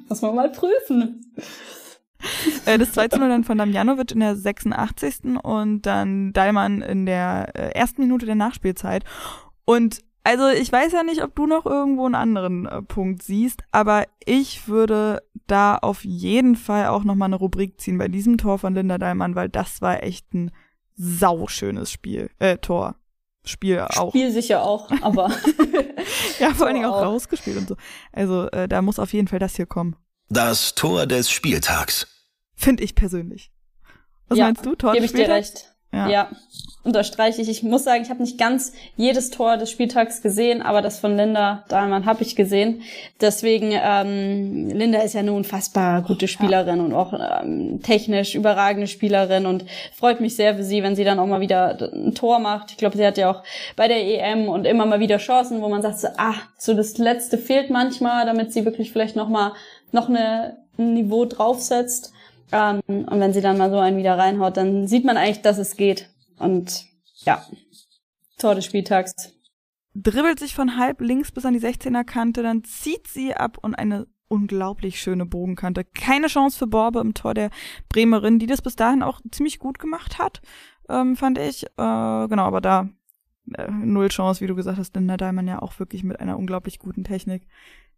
Muss 0.09 0.23
man 0.23 0.35
mal 0.35 0.51
prüfen. 0.51 1.33
Äh, 2.67 2.79
das 2.79 2.93
2 2.93 3.09
zu 3.09 3.19
0 3.19 3.29
dann 3.29 3.45
von 3.45 3.59
Damjanovic 3.59 4.13
in 4.13 4.21
der 4.21 4.37
86. 4.37 5.37
und 5.43 5.83
dann 5.83 6.33
Dallmann 6.33 6.81
in 6.81 7.05
der 7.05 7.51
äh, 7.55 7.73
ersten 7.73 8.01
Minute 8.01 8.25
der 8.25 8.37
Nachspielzeit. 8.37 9.05
Und 9.67 10.01
also 10.23 10.49
ich 10.49 10.73
weiß 10.73 10.93
ja 10.93 11.03
nicht, 11.03 11.23
ob 11.23 11.35
du 11.35 11.47
noch 11.47 11.67
irgendwo 11.67 12.07
einen 12.07 12.15
anderen 12.15 12.67
äh, 12.67 12.81
Punkt 12.81 13.23
siehst, 13.23 13.61
aber 13.71 14.05
ich 14.25 14.67
würde 14.69 15.23
da 15.47 15.77
auf 15.77 16.05
jeden 16.05 16.57
Fall 16.57 16.87
auch 16.87 17.05
nochmal 17.05 17.29
eine 17.29 17.37
Rubrik 17.37 17.79
ziehen 17.79 17.99
bei 17.99 18.09
diesem 18.09 18.39
Tor 18.39 18.59
von 18.59 18.75
Linda 18.75 18.97
Dallmann, 18.97 19.35
weil 19.35 19.51
das 19.51 19.83
war 19.83 20.03
echt 20.03 20.33
ein 20.33 20.51
sauschönes 20.97 21.91
Spiel, 21.93 22.31
äh, 22.39 22.57
Tor. 22.57 22.97
Spiel 23.47 23.81
auch. 23.81 24.09
Spiel 24.09 24.31
sicher 24.31 24.63
auch, 24.63 24.91
aber 25.03 25.31
ja, 26.39 26.55
vor 26.55 26.67
allen 26.67 26.77
Dingen 26.77 26.87
auch 26.87 26.97
auch. 26.97 27.05
rausgespielt 27.05 27.59
und 27.59 27.69
so. 27.69 27.77
Also 28.11 28.49
äh, 28.53 28.67
da 28.67 28.81
muss 28.81 28.99
auf 28.99 29.13
jeden 29.13 29.29
Fall 29.29 29.39
das 29.39 29.57
hier 29.57 29.67
kommen. 29.67 29.97
Das 30.31 30.75
Tor 30.75 31.07
des 31.07 31.31
Spieltags. 31.31 32.07
Finde 32.55 32.83
ich 32.85 32.95
persönlich. 32.95 33.51
Was 34.29 34.39
Ja, 34.39 34.47
meinst 34.47 34.65
du, 34.65 34.75
Tor 34.75 34.93
gebe 34.93 35.05
ich 35.05 35.13
dir 35.13 35.29
recht. 35.29 35.75
Ja. 35.95 36.09
ja, 36.09 36.29
unterstreiche 36.83 37.41
ich. 37.41 37.49
Ich 37.49 37.63
muss 37.63 37.85
sagen, 37.85 38.03
ich 38.03 38.11
habe 38.11 38.21
nicht 38.21 38.37
ganz 38.37 38.73
jedes 38.97 39.31
Tor 39.31 39.57
des 39.57 39.71
Spieltags 39.71 40.23
gesehen, 40.23 40.61
aber 40.61 40.83
das 40.83 40.99
von 40.99 41.17
Linda 41.17 41.65
Dahlmann 41.69 42.05
habe 42.05 42.25
ich 42.25 42.35
gesehen. 42.35 42.83
Deswegen, 43.21 43.71
ähm, 43.73 44.71
Linda 44.71 45.01
ist 45.03 45.15
ja 45.15 45.21
eine 45.21 45.33
unfassbar 45.33 46.03
gute 46.03 46.27
Spielerin 46.27 46.79
ja. 46.79 46.85
und 46.85 46.95
auch 46.95 47.13
ähm, 47.13 47.81
technisch 47.81 48.35
überragende 48.35 48.89
Spielerin 48.89 49.47
und 49.47 49.65
freut 49.95 50.21
mich 50.21 50.35
sehr 50.35 50.57
für 50.57 50.65
sie, 50.65 50.83
wenn 50.83 50.97
sie 50.97 51.05
dann 51.05 51.21
auch 51.21 51.27
mal 51.27 51.41
wieder 51.41 51.79
ein 51.93 52.15
Tor 52.17 52.41
macht. 52.41 52.73
Ich 52.73 52.77
glaube, 52.77 52.97
sie 52.97 53.07
hat 53.07 53.17
ja 53.17 53.31
auch 53.31 53.45
bei 53.77 53.87
der 53.87 54.03
EM 54.05 54.49
und 54.49 54.67
immer 54.67 54.87
mal 54.87 54.99
wieder 54.99 55.19
Chancen, 55.19 55.63
wo 55.63 55.69
man 55.69 55.81
sagt, 55.81 56.01
so, 56.01 56.09
ah, 56.17 56.35
so 56.59 56.75
das 56.75 56.99
Letzte 56.99 57.39
fehlt 57.39 57.71
manchmal, 57.71 58.27
damit 58.27 58.53
sie 58.53 58.65
wirklich 58.65 58.91
vielleicht 58.91 59.15
noch 59.15 59.29
mal 59.29 59.53
noch 59.93 60.09
eine, 60.09 60.57
ein 60.77 60.95
Niveau 60.95 61.25
draufsetzt. 61.25 62.14
Ähm, 62.53 62.81
und 62.87 63.21
wenn 63.21 63.33
sie 63.33 63.41
dann 63.41 63.59
mal 63.59 63.71
so 63.71 63.79
einen 63.79 63.97
wieder 63.97 64.19
reinhaut, 64.19 64.57
dann 64.57 64.87
sieht 64.87 65.05
man 65.05 65.17
eigentlich, 65.17 65.43
dass 65.43 65.59
es 65.59 65.77
geht. 65.77 66.11
Und 66.39 66.85
ja, 67.25 67.45
Tor 68.39 68.55
des 68.55 68.65
Spieltags. 68.65 69.35
Dribbelt 69.95 70.41
sich 70.41 70.55
von 70.55 70.77
halb 70.77 71.01
links 71.01 71.31
bis 71.31 71.45
an 71.45 71.55
die 71.55 71.61
16er 71.61 72.05
Kante, 72.05 72.43
dann 72.43 72.65
zieht 72.65 73.07
sie 73.07 73.35
ab 73.35 73.59
und 73.61 73.75
eine 73.75 74.07
unglaublich 74.29 75.01
schöne 75.01 75.27
Bogenkante. 75.27 75.85
Keine 75.85 76.27
Chance 76.27 76.59
für 76.59 76.67
Borbe 76.67 77.01
im 77.01 77.15
Tor 77.15 77.35
der 77.35 77.51
Bremerin, 77.89 78.39
die 78.39 78.47
das 78.47 78.63
bis 78.63 78.75
dahin 78.75 79.03
auch 79.03 79.21
ziemlich 79.31 79.59
gut 79.59 79.79
gemacht 79.79 80.19
hat, 80.19 80.43
ähm, 80.89 81.17
fand 81.17 81.39
ich. 81.39 81.65
Äh, 81.65 81.69
genau, 81.77 82.45
aber 82.45 82.61
da 82.61 82.89
äh, 83.57 83.71
null 83.71 84.09
Chance, 84.09 84.41
wie 84.41 84.47
du 84.47 84.55
gesagt 84.55 84.79
hast, 84.79 84.97
denn 84.97 85.07
Daimann 85.07 85.47
ja 85.47 85.61
auch 85.63 85.79
wirklich 85.79 86.03
mit 86.03 86.19
einer 86.19 86.39
unglaublich 86.39 86.79
guten 86.79 87.05
Technik. 87.05 87.47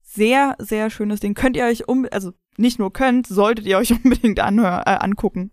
Sehr, 0.08 0.54
sehr 0.58 0.88
schönes 0.88 1.20
Ding. 1.20 1.34
Könnt 1.34 1.56
ihr 1.56 1.64
euch 1.64 1.88
um, 1.88 2.06
also 2.10 2.32
nicht 2.56 2.78
nur 2.78 2.92
könnt, 2.92 3.26
solltet 3.26 3.66
ihr 3.66 3.76
euch 3.76 3.90
unbedingt 4.04 4.40
anhör, 4.40 4.84
äh, 4.86 4.96
angucken. 5.04 5.50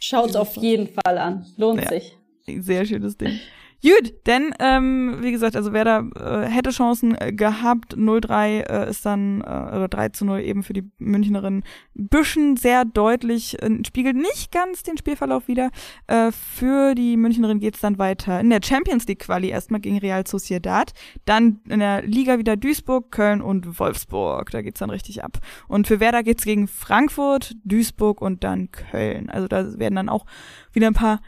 Schaut's 0.00 0.34
auf 0.36 0.56
jeden 0.56 0.88
Fall 0.88 1.18
an. 1.18 1.46
Lohnt 1.56 1.82
ja, 1.82 1.88
sich. 1.88 2.16
Sehr 2.46 2.84
schönes 2.84 3.16
Ding. 3.16 3.38
Gut, 3.82 4.12
denn 4.26 4.52
ähm, 4.58 5.18
wie 5.20 5.32
gesagt, 5.32 5.56
also 5.56 5.72
Werder 5.72 6.04
äh, 6.14 6.46
hätte 6.50 6.70
Chancen 6.70 7.16
äh, 7.18 7.32
gehabt. 7.32 7.96
0-3 7.96 8.60
äh, 8.60 8.90
ist 8.90 9.06
dann, 9.06 9.40
äh, 9.40 9.44
oder 9.44 9.88
3 9.88 10.10
zu 10.10 10.26
0 10.26 10.40
eben 10.40 10.62
für 10.62 10.74
die 10.74 10.90
Münchnerin 10.98 11.62
Büschen 11.94 12.56
sehr 12.56 12.84
deutlich, 12.84 13.62
äh, 13.62 13.70
spiegelt 13.86 14.16
nicht 14.16 14.52
ganz 14.52 14.82
den 14.82 14.98
Spielverlauf 14.98 15.48
wieder. 15.48 15.70
Äh, 16.08 16.30
für 16.30 16.94
die 16.94 17.16
Münchnerin 17.16 17.58
geht's 17.58 17.80
dann 17.80 17.98
weiter 17.98 18.38
in 18.40 18.50
der 18.50 18.60
Champions 18.62 19.06
League 19.06 19.20
Quali 19.20 19.48
erstmal 19.48 19.80
gegen 19.80 19.96
Real 19.96 20.26
Sociedad, 20.26 20.92
dann 21.24 21.60
in 21.66 21.80
der 21.80 22.02
Liga 22.02 22.38
wieder 22.38 22.58
Duisburg, 22.58 23.10
Köln 23.10 23.40
und 23.40 23.78
Wolfsburg. 23.80 24.50
Da 24.50 24.60
geht's 24.60 24.80
dann 24.80 24.90
richtig 24.90 25.24
ab. 25.24 25.38
Und 25.68 25.86
für 25.86 26.00
Werder 26.00 26.22
geht's 26.22 26.44
gegen 26.44 26.68
Frankfurt, 26.68 27.56
Duisburg 27.64 28.20
und 28.20 28.44
dann 28.44 28.70
Köln. 28.70 29.30
Also 29.30 29.48
da 29.48 29.78
werden 29.78 29.94
dann 29.94 30.10
auch 30.10 30.26
wieder 30.72 30.86
ein 30.86 30.94
paar 30.94 31.20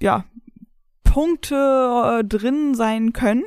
ja, 0.00 0.24
Punkte 1.12 2.20
äh, 2.20 2.24
drin 2.24 2.74
sein 2.74 3.12
können. 3.12 3.44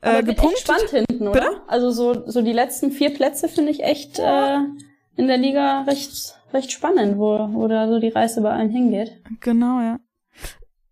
Aber 0.00 0.18
äh, 0.18 0.22
gepunktet. 0.22 0.60
spannend 0.60 0.90
hinten, 0.90 1.28
oder? 1.28 1.40
Bitte? 1.40 1.62
Also 1.66 1.90
so, 1.90 2.28
so 2.28 2.42
die 2.42 2.52
letzten 2.52 2.90
vier 2.90 3.10
Plätze 3.10 3.48
finde 3.48 3.70
ich 3.70 3.82
echt 3.82 4.18
äh, 4.18 4.58
in 5.16 5.28
der 5.28 5.38
Liga 5.38 5.82
recht, 5.82 6.34
recht 6.52 6.72
spannend, 6.72 7.18
wo, 7.18 7.48
wo 7.52 7.68
da 7.68 7.88
so 7.88 8.00
die 8.00 8.08
Reise 8.08 8.42
bei 8.42 8.50
allen 8.50 8.70
hingeht. 8.70 9.20
Genau, 9.40 9.80
ja. 9.80 9.98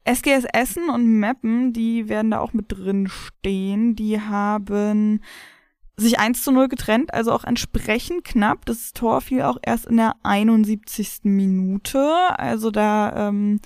SGS 0.05 0.47
Essen 0.53 0.89
und 0.89 1.07
Meppen, 1.07 1.73
die 1.73 2.09
werden 2.09 2.31
da 2.31 2.41
auch 2.41 2.53
mit 2.53 2.67
drin 2.69 3.09
stehen. 3.09 3.95
Die 3.95 4.21
haben 4.21 5.21
sich 5.97 6.19
1 6.19 6.43
zu 6.43 6.51
0 6.51 6.69
getrennt, 6.69 7.15
also 7.15 7.33
auch 7.33 7.45
entsprechend 7.45 8.25
knapp. 8.25 8.65
Das 8.67 8.93
Tor 8.93 9.21
fiel 9.21 9.43
auch 9.43 9.59
erst 9.63 9.87
in 9.87 9.99
der 9.99 10.15
71. 10.23 11.21
Minute. 11.25 12.01
Also 12.39 12.71
da 12.71 13.29
ähm, 13.29 13.61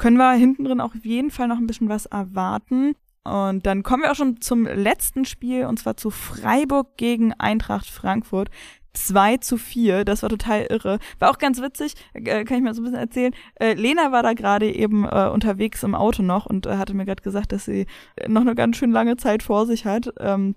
können 0.00 0.16
wir 0.16 0.32
hinten 0.32 0.64
drin 0.64 0.80
auch 0.80 0.94
auf 0.94 1.04
jeden 1.04 1.30
Fall 1.30 1.46
noch 1.46 1.58
ein 1.58 1.66
bisschen 1.66 1.90
was 1.90 2.06
erwarten. 2.06 2.94
Und 3.22 3.66
dann 3.66 3.82
kommen 3.82 4.02
wir 4.02 4.10
auch 4.10 4.16
schon 4.16 4.40
zum 4.40 4.64
letzten 4.64 5.26
Spiel, 5.26 5.66
und 5.66 5.78
zwar 5.78 5.98
zu 5.98 6.08
Freiburg 6.08 6.96
gegen 6.96 7.34
Eintracht 7.34 7.86
Frankfurt. 7.86 8.48
2 8.94 9.36
zu 9.36 9.58
4, 9.58 10.06
das 10.06 10.22
war 10.22 10.30
total 10.30 10.62
irre. 10.62 10.98
War 11.18 11.30
auch 11.30 11.38
ganz 11.38 11.60
witzig, 11.60 11.94
äh, 12.14 12.44
kann 12.44 12.56
ich 12.56 12.62
mal 12.62 12.74
so 12.74 12.80
ein 12.80 12.84
bisschen 12.84 12.98
erzählen. 12.98 13.34
Äh, 13.56 13.74
Lena 13.74 14.10
war 14.10 14.22
da 14.22 14.32
gerade 14.32 14.74
eben 14.74 15.04
äh, 15.04 15.28
unterwegs 15.28 15.82
im 15.82 15.94
Auto 15.94 16.22
noch 16.22 16.46
und 16.46 16.66
äh, 16.66 16.76
hatte 16.76 16.94
mir 16.94 17.04
gerade 17.04 17.22
gesagt, 17.22 17.52
dass 17.52 17.66
sie 17.66 17.86
noch 18.26 18.40
eine 18.40 18.54
ganz 18.54 18.78
schön 18.78 18.90
lange 18.90 19.18
Zeit 19.18 19.42
vor 19.42 19.66
sich 19.66 19.84
hat. 19.84 20.12
Ähm, 20.18 20.56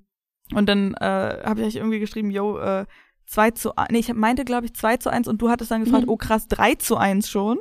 und 0.56 0.70
dann 0.70 0.94
äh, 0.96 1.44
habe 1.44 1.62
ich 1.62 1.68
euch 1.68 1.76
irgendwie 1.76 2.00
geschrieben, 2.00 2.32
yo, 2.32 2.58
äh, 2.60 2.86
2 3.26 3.52
zu 3.52 3.76
1, 3.76 3.92
nee, 3.92 4.00
ich 4.00 4.14
meinte, 4.14 4.46
glaube 4.46 4.68
ich, 4.68 4.74
2 4.74 4.98
zu 4.98 5.12
1 5.12 5.28
und 5.28 5.42
du 5.42 5.50
hattest 5.50 5.70
dann 5.70 5.84
gefragt, 5.84 6.06
mhm. 6.06 6.10
oh 6.10 6.18
krass, 6.18 6.48
3 6.48 6.76
zu 6.76 6.96
1 6.96 7.30
schon. 7.30 7.60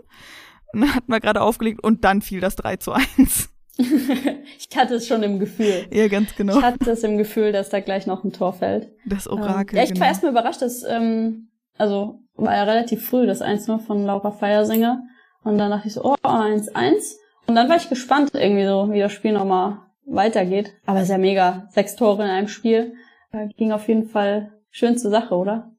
hat 0.95 1.09
man 1.09 1.21
gerade 1.21 1.41
aufgelegt 1.41 1.83
und 1.83 2.05
dann 2.05 2.23
fiel 2.23 2.41
das 2.41 2.57
3 2.57 2.77
zu 2.77 2.93
1. 2.93 3.51
ich 3.79 4.77
hatte 4.77 4.95
es 4.95 5.07
schon 5.07 5.23
im 5.23 5.39
Gefühl. 5.39 5.87
Ja, 5.91 6.09
ganz 6.09 6.35
genau. 6.37 6.59
Ich 6.59 6.63
hatte 6.63 6.91
es 6.91 7.03
im 7.05 7.17
Gefühl, 7.19 7.53
dass 7.53 7.71
da 7.71 7.81
gleich 7.81 8.07
noch 8.07 8.23
ein 8.25 8.33
Tor 8.33 8.53
fällt. 8.53 8.93
Das 9.07 9.27
Orakel. 9.29 9.77
Ähm, 9.77 9.77
ja, 9.77 9.83
ich 9.85 9.89
genau. 9.91 10.01
war 10.01 10.09
erstmal 10.09 10.33
überrascht, 10.33 10.63
dass, 10.63 10.83
ähm, 10.85 11.49
also 11.79 12.21
war 12.35 12.55
ja 12.55 12.65
relativ 12.65 13.07
früh 13.07 13.27
das 13.27 13.43
1-0 13.43 13.79
von 13.79 14.05
Laura 14.05 14.31
Feiersinger. 14.31 15.03
Und 15.45 15.59
dann 15.59 15.71
dachte 15.71 15.89
ich 15.89 15.95
so, 15.95 16.05
oh, 16.05 16.17
1-1. 16.23 17.17
Und 17.47 17.55
dann 17.55 17.69
war 17.69 17.77
ich 17.77 17.89
gespannt 17.89 18.31
irgendwie 18.35 18.67
so, 18.67 18.93
wie 18.93 19.01
das 19.01 19.13
Spiel 19.13 19.33
nochmal 19.33 19.79
weitergeht. 20.07 20.75
Aber 20.87 20.99
es 20.99 21.05
ist 21.05 21.11
ja 21.11 21.19
mega. 21.19 21.69
Sechs 21.71 21.97
Tore 21.97 22.23
in 22.23 22.31
einem 22.31 22.49
Spiel. 22.49 22.95
Äh, 23.33 23.49
ging 23.57 23.73
auf 23.73 23.89
jeden 23.89 24.09
Fall 24.09 24.53
schön 24.71 24.99
zur 24.99 25.11
Sache, 25.11 25.35
oder? 25.35 25.73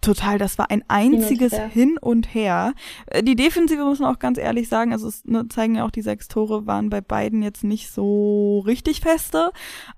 Total, 0.00 0.38
das 0.38 0.58
war 0.58 0.70
ein 0.70 0.84
einziges 0.88 1.52
Hin 1.52 1.62
und, 1.62 1.72
Hin 1.72 1.98
und 1.98 2.34
Her. 2.34 2.74
Äh, 3.06 3.22
die 3.22 3.36
Defensive 3.36 3.82
muss 3.84 3.98
man 3.98 4.14
auch 4.14 4.18
ganz 4.18 4.38
ehrlich 4.38 4.68
sagen, 4.68 4.92
also 4.92 5.08
es 5.08 5.24
ne, 5.24 5.48
zeigen 5.48 5.76
ja 5.76 5.84
auch 5.84 5.90
die 5.90 6.02
sechs 6.02 6.28
Tore, 6.28 6.66
waren 6.66 6.90
bei 6.90 7.00
beiden 7.00 7.42
jetzt 7.42 7.64
nicht 7.64 7.90
so 7.90 8.60
richtig 8.60 9.00
feste, 9.00 9.50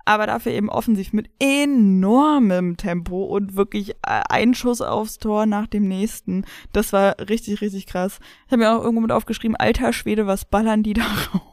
aber 0.04 0.26
dafür 0.26 0.52
eben 0.52 0.70
offensiv 0.70 1.12
mit 1.12 1.30
enormem 1.38 2.76
Tempo 2.76 3.24
und 3.24 3.56
wirklich 3.56 3.90
äh, 3.90 4.22
ein 4.28 4.54
Schuss 4.54 4.80
aufs 4.80 5.18
Tor 5.18 5.46
nach 5.46 5.66
dem 5.66 5.88
nächsten. 5.88 6.44
Das 6.72 6.92
war 6.92 7.16
richtig, 7.28 7.60
richtig 7.60 7.86
krass. 7.86 8.18
Ich 8.46 8.52
habe 8.52 8.62
mir 8.62 8.72
auch 8.72 8.82
irgendwo 8.82 9.02
mit 9.02 9.12
aufgeschrieben, 9.12 9.56
alter 9.56 9.92
Schwede, 9.92 10.26
was 10.26 10.44
ballern 10.44 10.82
die 10.82 10.94
da 10.94 11.02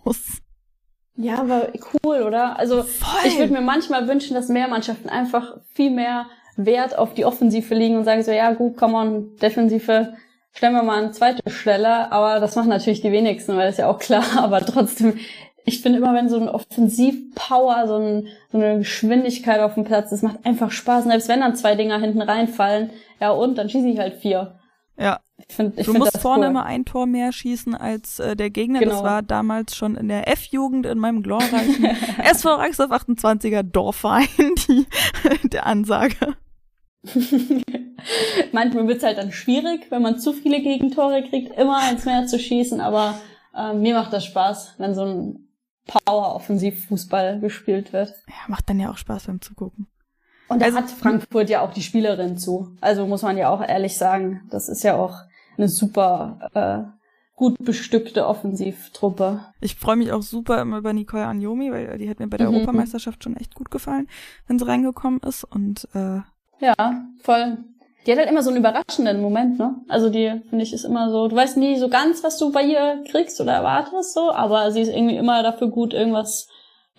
raus? 0.05 0.41
Ja, 1.17 1.39
aber 1.39 1.69
cool, 2.03 2.23
oder? 2.23 2.59
Also 2.59 2.83
Voll. 2.83 3.21
ich 3.25 3.37
würde 3.37 3.53
mir 3.53 3.61
manchmal 3.61 4.07
wünschen, 4.07 4.33
dass 4.33 4.49
mehr 4.49 4.67
Mannschaften 4.67 5.07
einfach 5.07 5.57
viel 5.73 5.91
mehr 5.91 6.27
Wert 6.57 6.97
auf 6.97 7.13
die 7.13 7.25
Offensive 7.25 7.73
legen 7.75 7.97
und 7.97 8.05
sagen 8.05 8.23
so, 8.23 8.31
ja 8.31 8.53
gut, 8.53 8.77
come 8.77 8.95
on, 8.95 9.35
Defensive 9.37 10.13
stellen 10.55 10.73
wir 10.73 10.83
mal 10.83 11.03
an 11.03 11.13
zweite 11.13 11.49
Stelle, 11.49 12.11
aber 12.11 12.39
das 12.39 12.55
machen 12.55 12.69
natürlich 12.69 13.01
die 13.01 13.11
wenigsten, 13.11 13.55
weil 13.55 13.65
das 13.65 13.75
ist 13.75 13.79
ja 13.79 13.89
auch 13.89 13.99
klar, 13.99 14.23
aber 14.37 14.61
trotzdem, 14.61 15.19
ich 15.65 15.81
finde 15.81 15.99
immer, 15.99 16.13
wenn 16.13 16.29
so 16.29 16.39
ein 16.39 16.47
Offensivpower, 16.47 17.87
so, 17.87 17.95
ein, 17.97 18.27
so 18.51 18.57
eine 18.57 18.77
Geschwindigkeit 18.77 19.59
auf 19.59 19.73
dem 19.73 19.83
Platz, 19.83 20.11
das 20.11 20.21
macht 20.21 20.45
einfach 20.45 20.71
Spaß. 20.71 21.05
Und 21.05 21.11
selbst 21.11 21.27
wenn 21.27 21.41
dann 21.41 21.55
zwei 21.55 21.75
Dinger 21.75 21.99
hinten 21.99 22.21
reinfallen, 22.21 22.91
ja 23.19 23.31
und, 23.31 23.57
dann 23.57 23.69
schieße 23.69 23.87
ich 23.87 23.99
halt 23.99 24.15
vier. 24.15 24.59
Ja. 24.97 25.19
Ich 25.37 25.53
find, 25.53 25.77
ich 25.77 25.85
du 25.85 25.93
musst 25.93 26.17
vorne 26.19 26.45
cool. 26.45 26.51
immer 26.51 26.65
ein 26.65 26.85
Tor 26.85 27.07
mehr 27.07 27.33
schießen 27.33 27.75
als 27.75 28.19
äh, 28.19 28.35
der 28.35 28.49
Gegner. 28.49 28.79
Genau. 28.79 28.93
Das 28.93 29.03
war 29.03 29.21
damals 29.21 29.75
schon 29.75 29.95
in 29.95 30.07
der 30.07 30.29
F-Jugend 30.29 30.85
in 30.85 30.97
meinem 30.97 31.23
glorreichen 31.23 31.85
SV 32.23 32.55
Rangsdorf 32.55 32.91
28er 32.91 33.63
Dorfverein 33.63 34.27
die, 34.37 34.85
der 35.49 35.65
Ansage. 35.65 36.35
Manchmal 38.51 38.87
wird's 38.87 39.03
halt 39.03 39.17
dann 39.17 39.31
schwierig, 39.31 39.89
wenn 39.89 40.01
man 40.01 40.19
zu 40.19 40.33
viele 40.33 40.61
Gegentore 40.61 41.23
kriegt, 41.23 41.57
immer 41.57 41.77
eins 41.77 42.05
mehr 42.05 42.25
zu 42.27 42.39
schießen, 42.39 42.81
aber 42.81 43.19
äh, 43.55 43.73
mir 43.73 43.95
macht 43.95 44.13
das 44.13 44.25
Spaß, 44.25 44.75
wenn 44.77 44.93
so 44.93 45.05
ein 45.05 45.47
Power-Offensiv-Fußball 45.87 47.39
gespielt 47.39 47.93
wird. 47.93 48.13
Ja, 48.27 48.33
macht 48.47 48.69
dann 48.69 48.79
ja 48.79 48.91
auch 48.91 48.97
Spaß 48.97 49.27
beim 49.27 49.41
Zugucken. 49.41 49.87
Und 50.47 50.61
da 50.61 50.65
also, 50.65 50.77
hat 50.77 50.89
Frankfurt 50.89 51.49
ja 51.49 51.61
auch 51.61 51.73
die 51.73 51.81
Spielerin 51.81 52.37
zu. 52.37 52.75
Also 52.81 53.07
muss 53.07 53.23
man 53.23 53.37
ja 53.37 53.49
auch 53.49 53.61
ehrlich 53.61 53.97
sagen, 53.97 54.41
das 54.49 54.69
ist 54.69 54.83
ja 54.83 54.95
auch 54.95 55.15
eine 55.57 55.67
super 55.67 56.49
äh, 56.53 56.95
gut 57.35 57.57
bestückte 57.59 58.27
Offensivtruppe. 58.27 59.45
Ich 59.59 59.75
freue 59.75 59.95
mich 59.95 60.11
auch 60.11 60.21
super 60.21 60.61
immer 60.61 60.77
über 60.77 60.93
Nicole 60.93 61.25
Anjomi, 61.25 61.71
weil 61.71 61.97
die 61.97 62.09
hat 62.09 62.19
mir 62.19 62.27
bei 62.27 62.37
der 62.37 62.49
mhm. 62.49 62.55
Europameisterschaft 62.55 63.23
schon 63.23 63.37
echt 63.37 63.55
gut 63.55 63.71
gefallen, 63.71 64.07
wenn 64.47 64.59
sie 64.59 64.67
reingekommen 64.67 65.19
ist. 65.21 65.43
Und 65.43 65.87
äh, 65.93 66.21
ja, 66.59 67.05
voll. 67.21 67.57
Die 68.05 68.11
hat 68.11 68.19
halt 68.19 68.29
immer 68.29 68.43
so 68.43 68.51
einen 68.51 68.59
überraschenden 68.59 69.19
Moment, 69.19 69.57
ne? 69.57 69.81
Also 69.87 70.09
die, 70.09 70.41
finde 70.49 70.63
ich, 70.63 70.73
ist 70.73 70.83
immer 70.83 71.09
so, 71.09 71.27
du 71.27 71.35
weißt 71.35 71.57
nie 71.57 71.77
so 71.77 71.89
ganz, 71.89 72.23
was 72.23 72.37
du 72.37 72.51
bei 72.51 72.63
ihr 72.63 73.03
kriegst 73.09 73.41
oder 73.41 73.53
erwartest, 73.53 74.13
so, 74.13 74.31
aber 74.31 74.71
sie 74.71 74.81
ist 74.81 74.89
irgendwie 74.89 75.17
immer 75.17 75.41
dafür 75.41 75.69
gut, 75.69 75.93
irgendwas 75.93 76.47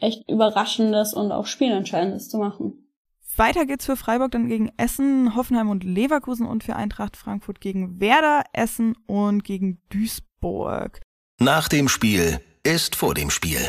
echt 0.01 0.29
Überraschendes 0.29 1.15
und 1.15 1.31
auch 1.31 1.47
Spielentscheidendes 1.47 2.29
zu 2.29 2.39
machen. 2.39 2.87
Weiter 3.37 3.67
geht's 3.67 3.87
für 3.87 3.97
Freiburg 3.97 4.31
dann 4.33 4.49
gegen 4.49 4.73
Essen, 4.79 5.37
Hoffenheim 5.37 5.69
und 5.69 5.85
Leverkusen 5.85 6.47
und 6.47 6.65
für 6.65 6.75
Eintracht 6.75 7.17
Frankfurt 7.17 7.61
gegen 7.61 8.01
Werder, 8.01 8.45
Essen 8.53 8.97
und 9.07 9.45
gegen 9.45 9.81
Duisburg. 9.91 11.01
Nach 11.39 11.69
dem 11.69 11.89
Spiel 11.89 12.41
ist 12.63 12.97
vor 12.97 13.15
dem 13.15 13.31
Spiel. 13.31 13.61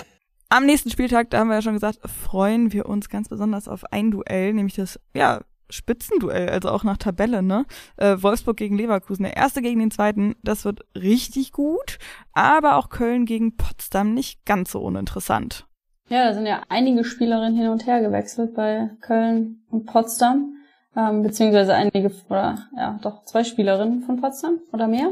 Am 0.49 0.65
nächsten 0.65 0.89
Spieltag, 0.89 1.29
da 1.29 1.39
haben 1.39 1.49
wir 1.49 1.55
ja 1.55 1.61
schon 1.61 1.73
gesagt, 1.73 1.99
freuen 2.07 2.71
wir 2.71 2.85
uns 2.87 3.09
ganz 3.09 3.27
besonders 3.27 3.67
auf 3.67 3.83
ein 3.91 4.11
Duell, 4.11 4.53
nämlich 4.53 4.75
das, 4.75 4.99
ja, 5.13 5.41
Spitzenduell, 5.69 6.49
also 6.49 6.69
auch 6.69 6.83
nach 6.83 6.97
Tabelle, 6.97 7.43
ne? 7.43 7.65
Äh, 7.97 8.17
Wolfsburg 8.21 8.57
gegen 8.57 8.77
Leverkusen, 8.77 9.23
der 9.23 9.35
erste 9.35 9.61
gegen 9.61 9.79
den 9.79 9.91
zweiten, 9.91 10.35
das 10.43 10.65
wird 10.65 10.81
richtig 10.95 11.51
gut, 11.51 11.99
aber 12.33 12.77
auch 12.77 12.89
Köln 12.89 13.25
gegen 13.25 13.57
Potsdam 13.57 14.13
nicht 14.13 14.45
ganz 14.45 14.71
so 14.71 14.79
uninteressant. 14.79 15.65
Ja, 16.09 16.25
da 16.25 16.33
sind 16.33 16.45
ja 16.45 16.61
einige 16.69 17.03
Spielerinnen 17.03 17.57
hin 17.57 17.67
und 17.67 17.85
her 17.85 18.01
gewechselt 18.01 18.55
bei 18.55 18.91
Köln 19.01 19.65
und 19.69 19.85
Potsdam, 19.85 20.55
ähm, 20.95 21.21
beziehungsweise 21.21 21.73
einige, 21.73 22.11
oder 22.29 22.69
ja, 22.75 22.97
doch 23.01 23.25
zwei 23.25 23.43
Spielerinnen 23.43 24.03
von 24.03 24.21
Potsdam 24.21 24.59
oder 24.71 24.87
mehr. 24.87 25.11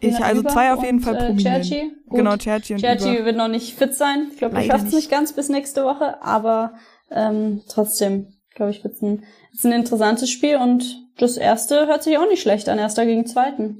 Ich, 0.00 0.16
also 0.22 0.42
zwei 0.42 0.72
auf 0.72 0.84
jeden 0.84 1.00
Fall 1.00 1.16
äh, 1.16 1.26
prominent. 1.26 1.64
Cerci. 1.64 1.92
Genau, 2.10 2.36
Cerci 2.36 2.74
und 2.74 2.80
Cerci 2.80 3.24
wird 3.24 3.36
noch 3.36 3.48
nicht 3.48 3.74
fit 3.74 3.94
sein. 3.94 4.28
Ich 4.30 4.38
glaube, 4.38 4.56
er 4.56 4.62
schafft 4.62 4.78
es 4.78 4.92
nicht. 4.92 4.94
nicht 4.94 5.10
ganz 5.10 5.32
bis 5.32 5.48
nächste 5.48 5.84
Woche, 5.84 6.22
aber 6.22 6.74
ähm, 7.10 7.62
trotzdem, 7.68 8.28
glaube 8.58 8.72
ich, 8.72 8.84
wird 8.84 8.94
es 8.94 9.02
ein, 9.02 9.22
wird's 9.50 9.64
ein 9.64 9.72
interessantes 9.72 10.28
Spiel 10.28 10.56
und 10.56 11.08
das 11.16 11.36
erste 11.38 11.86
hört 11.86 12.02
sich 12.02 12.18
auch 12.18 12.28
nicht 12.28 12.42
schlecht 12.42 12.68
an, 12.68 12.78
erster 12.78 13.06
gegen 13.06 13.26
zweiten. 13.26 13.78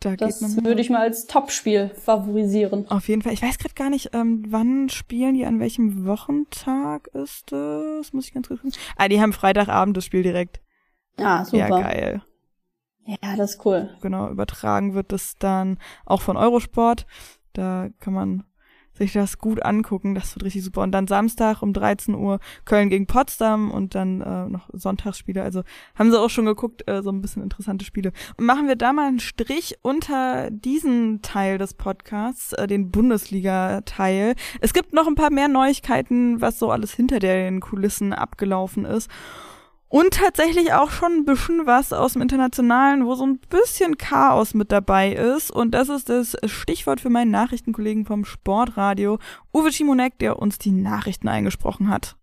Da 0.00 0.16
Das 0.16 0.40
würde 0.64 0.80
ich 0.80 0.88
mal 0.88 1.00
als 1.00 1.26
Topspiel 1.26 1.90
favorisieren. 1.90 2.88
Auf 2.88 3.08
jeden 3.08 3.20
Fall. 3.20 3.34
Ich 3.34 3.42
weiß 3.42 3.58
gerade 3.58 3.74
gar 3.74 3.90
nicht, 3.90 4.14
ähm, 4.14 4.44
wann 4.48 4.88
spielen 4.88 5.34
die, 5.34 5.44
an 5.44 5.60
welchem 5.60 6.06
Wochentag 6.06 7.08
ist 7.08 7.52
das? 7.52 8.14
Muss 8.14 8.26
ich 8.26 8.32
ganz 8.32 8.48
kurz 8.48 8.62
gucken. 8.62 8.78
Ah, 8.96 9.08
die 9.08 9.20
haben 9.20 9.34
Freitagabend 9.34 9.94
das 9.94 10.06
Spiel 10.06 10.22
direkt. 10.22 10.62
Ah, 11.18 11.44
super. 11.44 11.58
Ja, 11.58 11.68
geil. 11.68 12.22
Ja, 13.04 13.36
das 13.36 13.56
ist 13.56 13.66
cool. 13.66 13.90
Genau, 14.00 14.30
übertragen 14.30 14.94
wird 14.94 15.12
es 15.12 15.36
dann 15.38 15.78
auch 16.06 16.22
von 16.22 16.38
Eurosport. 16.38 17.04
Da 17.52 17.90
kann 17.98 18.14
man 18.14 18.44
sich 19.00 19.12
das 19.12 19.38
gut 19.38 19.64
angucken. 19.64 20.14
Das 20.14 20.34
wird 20.34 20.44
richtig 20.44 20.62
super. 20.62 20.82
Und 20.82 20.92
dann 20.92 21.06
Samstag 21.06 21.62
um 21.62 21.72
13 21.72 22.14
Uhr 22.14 22.38
Köln 22.64 22.90
gegen 22.90 23.06
Potsdam 23.06 23.70
und 23.70 23.94
dann 23.94 24.20
äh, 24.20 24.48
noch 24.48 24.68
Sonntagsspiele. 24.72 25.42
Also 25.42 25.62
haben 25.94 26.10
sie 26.10 26.20
auch 26.20 26.30
schon 26.30 26.46
geguckt, 26.46 26.88
äh, 26.88 27.02
so 27.02 27.10
ein 27.10 27.22
bisschen 27.22 27.42
interessante 27.42 27.84
Spiele. 27.84 28.12
Und 28.36 28.46
machen 28.46 28.68
wir 28.68 28.76
da 28.76 28.92
mal 28.92 29.08
einen 29.08 29.20
Strich 29.20 29.78
unter 29.82 30.50
diesen 30.50 31.22
Teil 31.22 31.58
des 31.58 31.74
Podcasts, 31.74 32.52
äh, 32.52 32.66
den 32.66 32.90
Bundesliga-Teil. 32.90 34.34
Es 34.60 34.72
gibt 34.72 34.92
noch 34.92 35.06
ein 35.06 35.14
paar 35.14 35.30
mehr 35.30 35.48
Neuigkeiten, 35.48 36.40
was 36.40 36.58
so 36.58 36.70
alles 36.70 36.92
hinter 36.94 37.18
den 37.18 37.60
Kulissen 37.60 38.12
abgelaufen 38.12 38.84
ist. 38.84 39.10
Und 39.92 40.14
tatsächlich 40.14 40.72
auch 40.72 40.92
schon 40.92 41.12
ein 41.12 41.24
bisschen 41.24 41.66
was 41.66 41.92
aus 41.92 42.12
dem 42.12 42.22
Internationalen, 42.22 43.06
wo 43.06 43.16
so 43.16 43.26
ein 43.26 43.40
bisschen 43.40 43.98
Chaos 43.98 44.54
mit 44.54 44.70
dabei 44.70 45.12
ist. 45.12 45.50
Und 45.50 45.72
das 45.72 45.88
ist 45.88 46.08
das 46.08 46.36
Stichwort 46.46 47.00
für 47.00 47.10
meinen 47.10 47.32
Nachrichtenkollegen 47.32 48.06
vom 48.06 48.24
Sportradio, 48.24 49.18
Uwe 49.52 49.72
Schimonek, 49.72 50.16
der 50.20 50.38
uns 50.38 50.58
die 50.58 50.70
Nachrichten 50.70 51.26
eingesprochen 51.26 51.88
hat. 51.88 52.16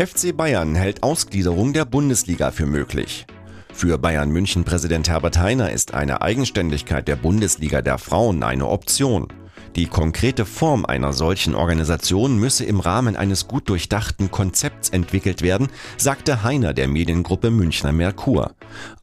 FC 0.00 0.34
Bayern 0.34 0.74
hält 0.74 1.02
Ausgliederung 1.02 1.74
der 1.74 1.84
Bundesliga 1.84 2.52
für 2.52 2.64
möglich. 2.64 3.26
Für 3.74 3.98
Bayern 3.98 4.30
München 4.30 4.64
Präsident 4.64 5.10
Herbert 5.10 5.38
Heiner 5.38 5.72
ist 5.72 5.92
eine 5.92 6.22
Eigenständigkeit 6.22 7.06
der 7.06 7.16
Bundesliga 7.16 7.82
der 7.82 7.98
Frauen 7.98 8.42
eine 8.42 8.66
Option. 8.66 9.28
Die 9.76 9.86
konkrete 9.86 10.44
Form 10.44 10.84
einer 10.84 11.12
solchen 11.12 11.54
Organisation 11.54 12.36
müsse 12.36 12.64
im 12.64 12.80
Rahmen 12.80 13.16
eines 13.16 13.48
gut 13.48 13.68
durchdachten 13.68 14.30
Konzepts 14.30 14.90
entwickelt 14.90 15.40
werden, 15.40 15.68
sagte 15.96 16.42
Heiner 16.42 16.74
der 16.74 16.88
Mediengruppe 16.88 17.50
Münchner 17.50 17.92
Merkur. 17.92 18.54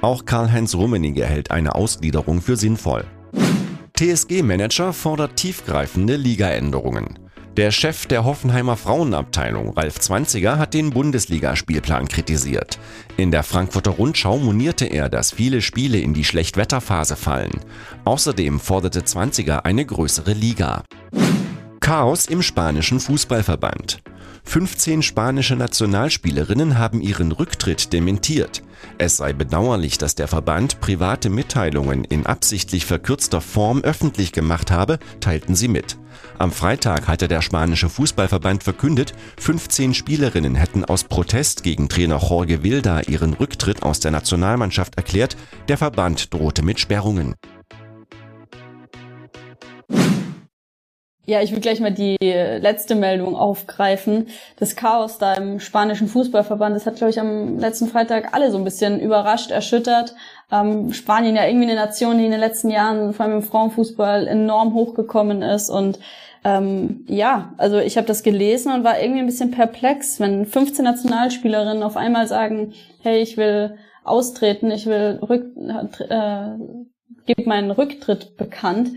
Auch 0.01 0.25
Karl-Heinz 0.25 0.75
Rummenigge 0.75 1.25
hält 1.25 1.49
eine 1.49 1.73
Ausgliederung 1.73 2.41
für 2.41 2.55
sinnvoll. 2.55 3.05
TSG-Manager 3.97 4.93
fordert 4.93 5.35
tiefgreifende 5.35 6.15
Ligaänderungen. 6.15 7.19
Der 7.57 7.71
Chef 7.71 8.05
der 8.05 8.23
Hoffenheimer 8.23 8.77
Frauenabteilung, 8.77 9.71
Ralf 9.71 9.99
Zwanziger, 9.99 10.57
hat 10.57 10.73
den 10.73 10.91
Bundesligaspielplan 10.91 12.07
kritisiert. 12.07 12.79
In 13.17 13.31
der 13.31 13.43
Frankfurter 13.43 13.91
Rundschau 13.91 14.37
monierte 14.37 14.85
er, 14.85 15.09
dass 15.09 15.31
viele 15.31 15.61
Spiele 15.61 15.99
in 15.99 16.13
die 16.13 16.23
Schlechtwetterphase 16.23 17.15
fallen. 17.15 17.59
Außerdem 18.05 18.59
forderte 18.59 19.03
Zwanziger 19.03 19.65
eine 19.65 19.85
größere 19.85 20.33
Liga. 20.33 20.83
Chaos 21.81 22.27
im 22.27 22.41
spanischen 22.41 22.99
Fußballverband. 22.99 23.99
15 24.43 25.01
spanische 25.01 25.55
Nationalspielerinnen 25.55 26.77
haben 26.77 27.01
ihren 27.01 27.31
Rücktritt 27.31 27.93
dementiert. 27.93 28.63
Es 28.97 29.17
sei 29.17 29.33
bedauerlich, 29.33 29.97
dass 29.97 30.15
der 30.15 30.27
Verband 30.27 30.79
private 30.79 31.29
Mitteilungen 31.29 32.03
in 32.03 32.25
absichtlich 32.25 32.85
verkürzter 32.85 33.41
Form 33.41 33.81
öffentlich 33.81 34.31
gemacht 34.31 34.71
habe, 34.71 34.99
teilten 35.19 35.55
sie 35.55 35.67
mit. 35.67 35.97
Am 36.37 36.51
Freitag 36.51 37.07
hatte 37.07 37.27
der 37.27 37.41
spanische 37.41 37.89
Fußballverband 37.89 38.63
verkündet, 38.63 39.13
15 39.39 39.93
Spielerinnen 39.93 40.55
hätten 40.55 40.85
aus 40.85 41.03
Protest 41.03 41.63
gegen 41.63 41.89
Trainer 41.89 42.19
Jorge 42.19 42.63
Vilda 42.63 43.01
ihren 43.01 43.33
Rücktritt 43.33 43.83
aus 43.83 43.99
der 43.99 44.11
Nationalmannschaft 44.11 44.95
erklärt. 44.95 45.37
Der 45.67 45.77
Verband 45.77 46.33
drohte 46.33 46.63
mit 46.63 46.79
Sperrungen. 46.79 47.35
Ja, 51.29 51.43
ich 51.43 51.51
will 51.51 51.59
gleich 51.59 51.79
mal 51.79 51.91
die 51.91 52.17
letzte 52.19 52.95
Meldung 52.95 53.35
aufgreifen. 53.35 54.29
Das 54.57 54.75
Chaos 54.75 55.19
da 55.19 55.35
im 55.35 55.59
spanischen 55.59 56.07
Fußballverband, 56.07 56.75
das 56.75 56.87
hat, 56.87 56.95
glaube 56.95 57.11
ich, 57.11 57.19
am 57.19 57.59
letzten 57.59 57.87
Freitag 57.87 58.33
alle 58.33 58.49
so 58.49 58.57
ein 58.57 58.63
bisschen 58.63 58.99
überrascht, 58.99 59.51
erschüttert. 59.51 60.15
Ähm, 60.51 60.91
Spanien 60.91 61.35
ja 61.35 61.45
irgendwie 61.45 61.67
eine 61.67 61.75
Nation, 61.75 62.17
die 62.17 62.25
in 62.25 62.31
den 62.31 62.39
letzten 62.39 62.71
Jahren, 62.71 63.13
vor 63.13 63.27
allem 63.27 63.35
im 63.35 63.43
Frauenfußball, 63.43 64.25
enorm 64.25 64.73
hochgekommen 64.73 65.43
ist. 65.43 65.69
Und 65.69 65.99
ähm, 66.43 67.05
ja, 67.07 67.53
also 67.57 67.77
ich 67.77 67.97
habe 67.97 68.07
das 68.07 68.23
gelesen 68.23 68.73
und 68.73 68.83
war 68.83 68.99
irgendwie 68.99 69.19
ein 69.19 69.27
bisschen 69.27 69.51
perplex, 69.51 70.19
wenn 70.19 70.47
15 70.47 70.83
Nationalspielerinnen 70.83 71.83
auf 71.83 71.95
einmal 71.95 72.25
sagen, 72.25 72.73
hey, 73.03 73.21
ich 73.21 73.37
will 73.37 73.77
austreten, 74.03 74.71
ich 74.71 74.87
will 74.87 75.19
rück, 75.21 75.45
äh, 76.09 76.55
gebe 77.27 77.47
meinen 77.47 77.69
Rücktritt 77.69 78.35
bekannt 78.35 78.89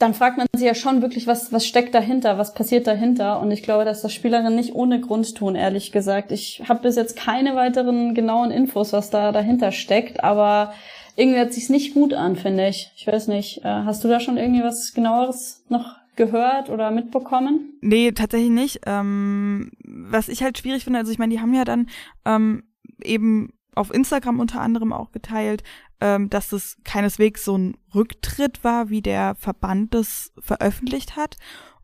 dann 0.00 0.14
fragt 0.14 0.38
man 0.38 0.46
sich 0.56 0.66
ja 0.66 0.74
schon 0.74 1.02
wirklich, 1.02 1.26
was, 1.26 1.52
was 1.52 1.66
steckt 1.66 1.94
dahinter, 1.94 2.38
was 2.38 2.54
passiert 2.54 2.86
dahinter. 2.86 3.38
Und 3.38 3.50
ich 3.50 3.62
glaube, 3.62 3.84
dass 3.84 4.00
das 4.00 4.14
Spielerinnen 4.14 4.56
nicht 4.56 4.74
ohne 4.74 4.98
Grund 4.98 5.36
tun, 5.36 5.54
ehrlich 5.54 5.92
gesagt. 5.92 6.32
Ich 6.32 6.62
habe 6.66 6.80
bis 6.80 6.96
jetzt 6.96 7.16
keine 7.16 7.54
weiteren 7.54 8.14
genauen 8.14 8.50
Infos, 8.50 8.94
was 8.94 9.10
da 9.10 9.30
dahinter 9.30 9.72
steckt, 9.72 10.24
aber 10.24 10.72
irgendwie 11.16 11.38
hört 11.38 11.52
sich's 11.52 11.68
nicht 11.68 11.92
gut 11.92 12.14
an, 12.14 12.36
finde 12.36 12.68
ich. 12.68 12.90
Ich 12.96 13.06
weiß 13.06 13.28
nicht. 13.28 13.58
Äh, 13.58 13.68
hast 13.68 14.02
du 14.02 14.08
da 14.08 14.20
schon 14.20 14.38
irgendwie 14.38 14.64
was 14.64 14.94
genaueres 14.94 15.64
noch 15.68 15.96
gehört 16.16 16.70
oder 16.70 16.90
mitbekommen? 16.90 17.74
Nee, 17.82 18.12
tatsächlich 18.12 18.50
nicht. 18.50 18.80
Ähm, 18.86 19.70
was 19.84 20.30
ich 20.30 20.42
halt 20.42 20.56
schwierig 20.56 20.84
finde, 20.84 20.98
also 20.98 21.12
ich 21.12 21.18
meine, 21.18 21.34
die 21.34 21.40
haben 21.40 21.52
ja 21.52 21.64
dann 21.64 21.90
ähm, 22.24 22.62
eben 23.02 23.52
auf 23.74 23.92
Instagram 23.92 24.40
unter 24.40 24.62
anderem 24.62 24.94
auch 24.94 25.12
geteilt, 25.12 25.62
ähm, 26.00 26.30
dass 26.30 26.52
es 26.52 26.76
keineswegs 26.84 27.44
so 27.44 27.56
ein 27.56 27.76
Rücktritt 27.94 28.64
war, 28.64 28.88
wie 28.88 29.02
der 29.02 29.34
Verband 29.34 29.94
das 29.94 30.32
veröffentlicht 30.38 31.16
hat. 31.16 31.36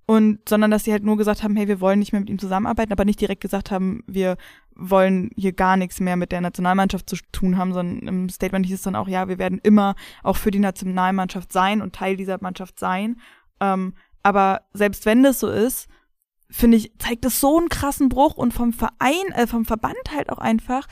Und, 0.08 0.48
sondern 0.48 0.70
dass 0.70 0.84
sie 0.84 0.92
halt 0.92 1.02
nur 1.02 1.16
gesagt 1.16 1.42
haben, 1.42 1.56
hey, 1.56 1.66
wir 1.66 1.80
wollen 1.80 1.98
nicht 1.98 2.12
mehr 2.12 2.20
mit 2.20 2.30
ihm 2.30 2.38
zusammenarbeiten, 2.38 2.92
aber 2.92 3.04
nicht 3.04 3.20
direkt 3.20 3.40
gesagt 3.40 3.72
haben, 3.72 4.04
wir 4.06 4.36
wollen 4.76 5.30
hier 5.34 5.52
gar 5.52 5.76
nichts 5.76 5.98
mehr 5.98 6.16
mit 6.16 6.30
der 6.30 6.40
Nationalmannschaft 6.40 7.10
zu 7.10 7.16
tun 7.32 7.56
haben, 7.56 7.72
sondern 7.72 8.06
im 8.06 8.28
Statement 8.28 8.66
hieß 8.66 8.76
es 8.76 8.82
dann 8.82 8.94
auch, 8.94 9.08
ja, 9.08 9.26
wir 9.28 9.38
werden 9.38 9.58
immer 9.64 9.96
auch 10.22 10.36
für 10.36 10.52
die 10.52 10.60
Nationalmannschaft 10.60 11.52
sein 11.52 11.82
und 11.82 11.94
Teil 11.94 12.16
dieser 12.16 12.38
Mannschaft 12.40 12.78
sein. 12.78 13.20
Ähm, 13.60 13.94
aber 14.22 14.62
selbst 14.74 15.06
wenn 15.06 15.24
das 15.24 15.40
so 15.40 15.48
ist, 15.48 15.88
finde 16.50 16.76
ich, 16.76 16.92
zeigt 16.98 17.24
es 17.24 17.40
so 17.40 17.58
einen 17.58 17.68
krassen 17.68 18.08
Bruch 18.08 18.34
und 18.34 18.54
vom 18.54 18.72
Verein, 18.72 19.32
äh, 19.34 19.46
vom 19.48 19.64
Verband 19.64 19.96
halt 20.14 20.30
auch 20.30 20.38
einfach, 20.38 20.86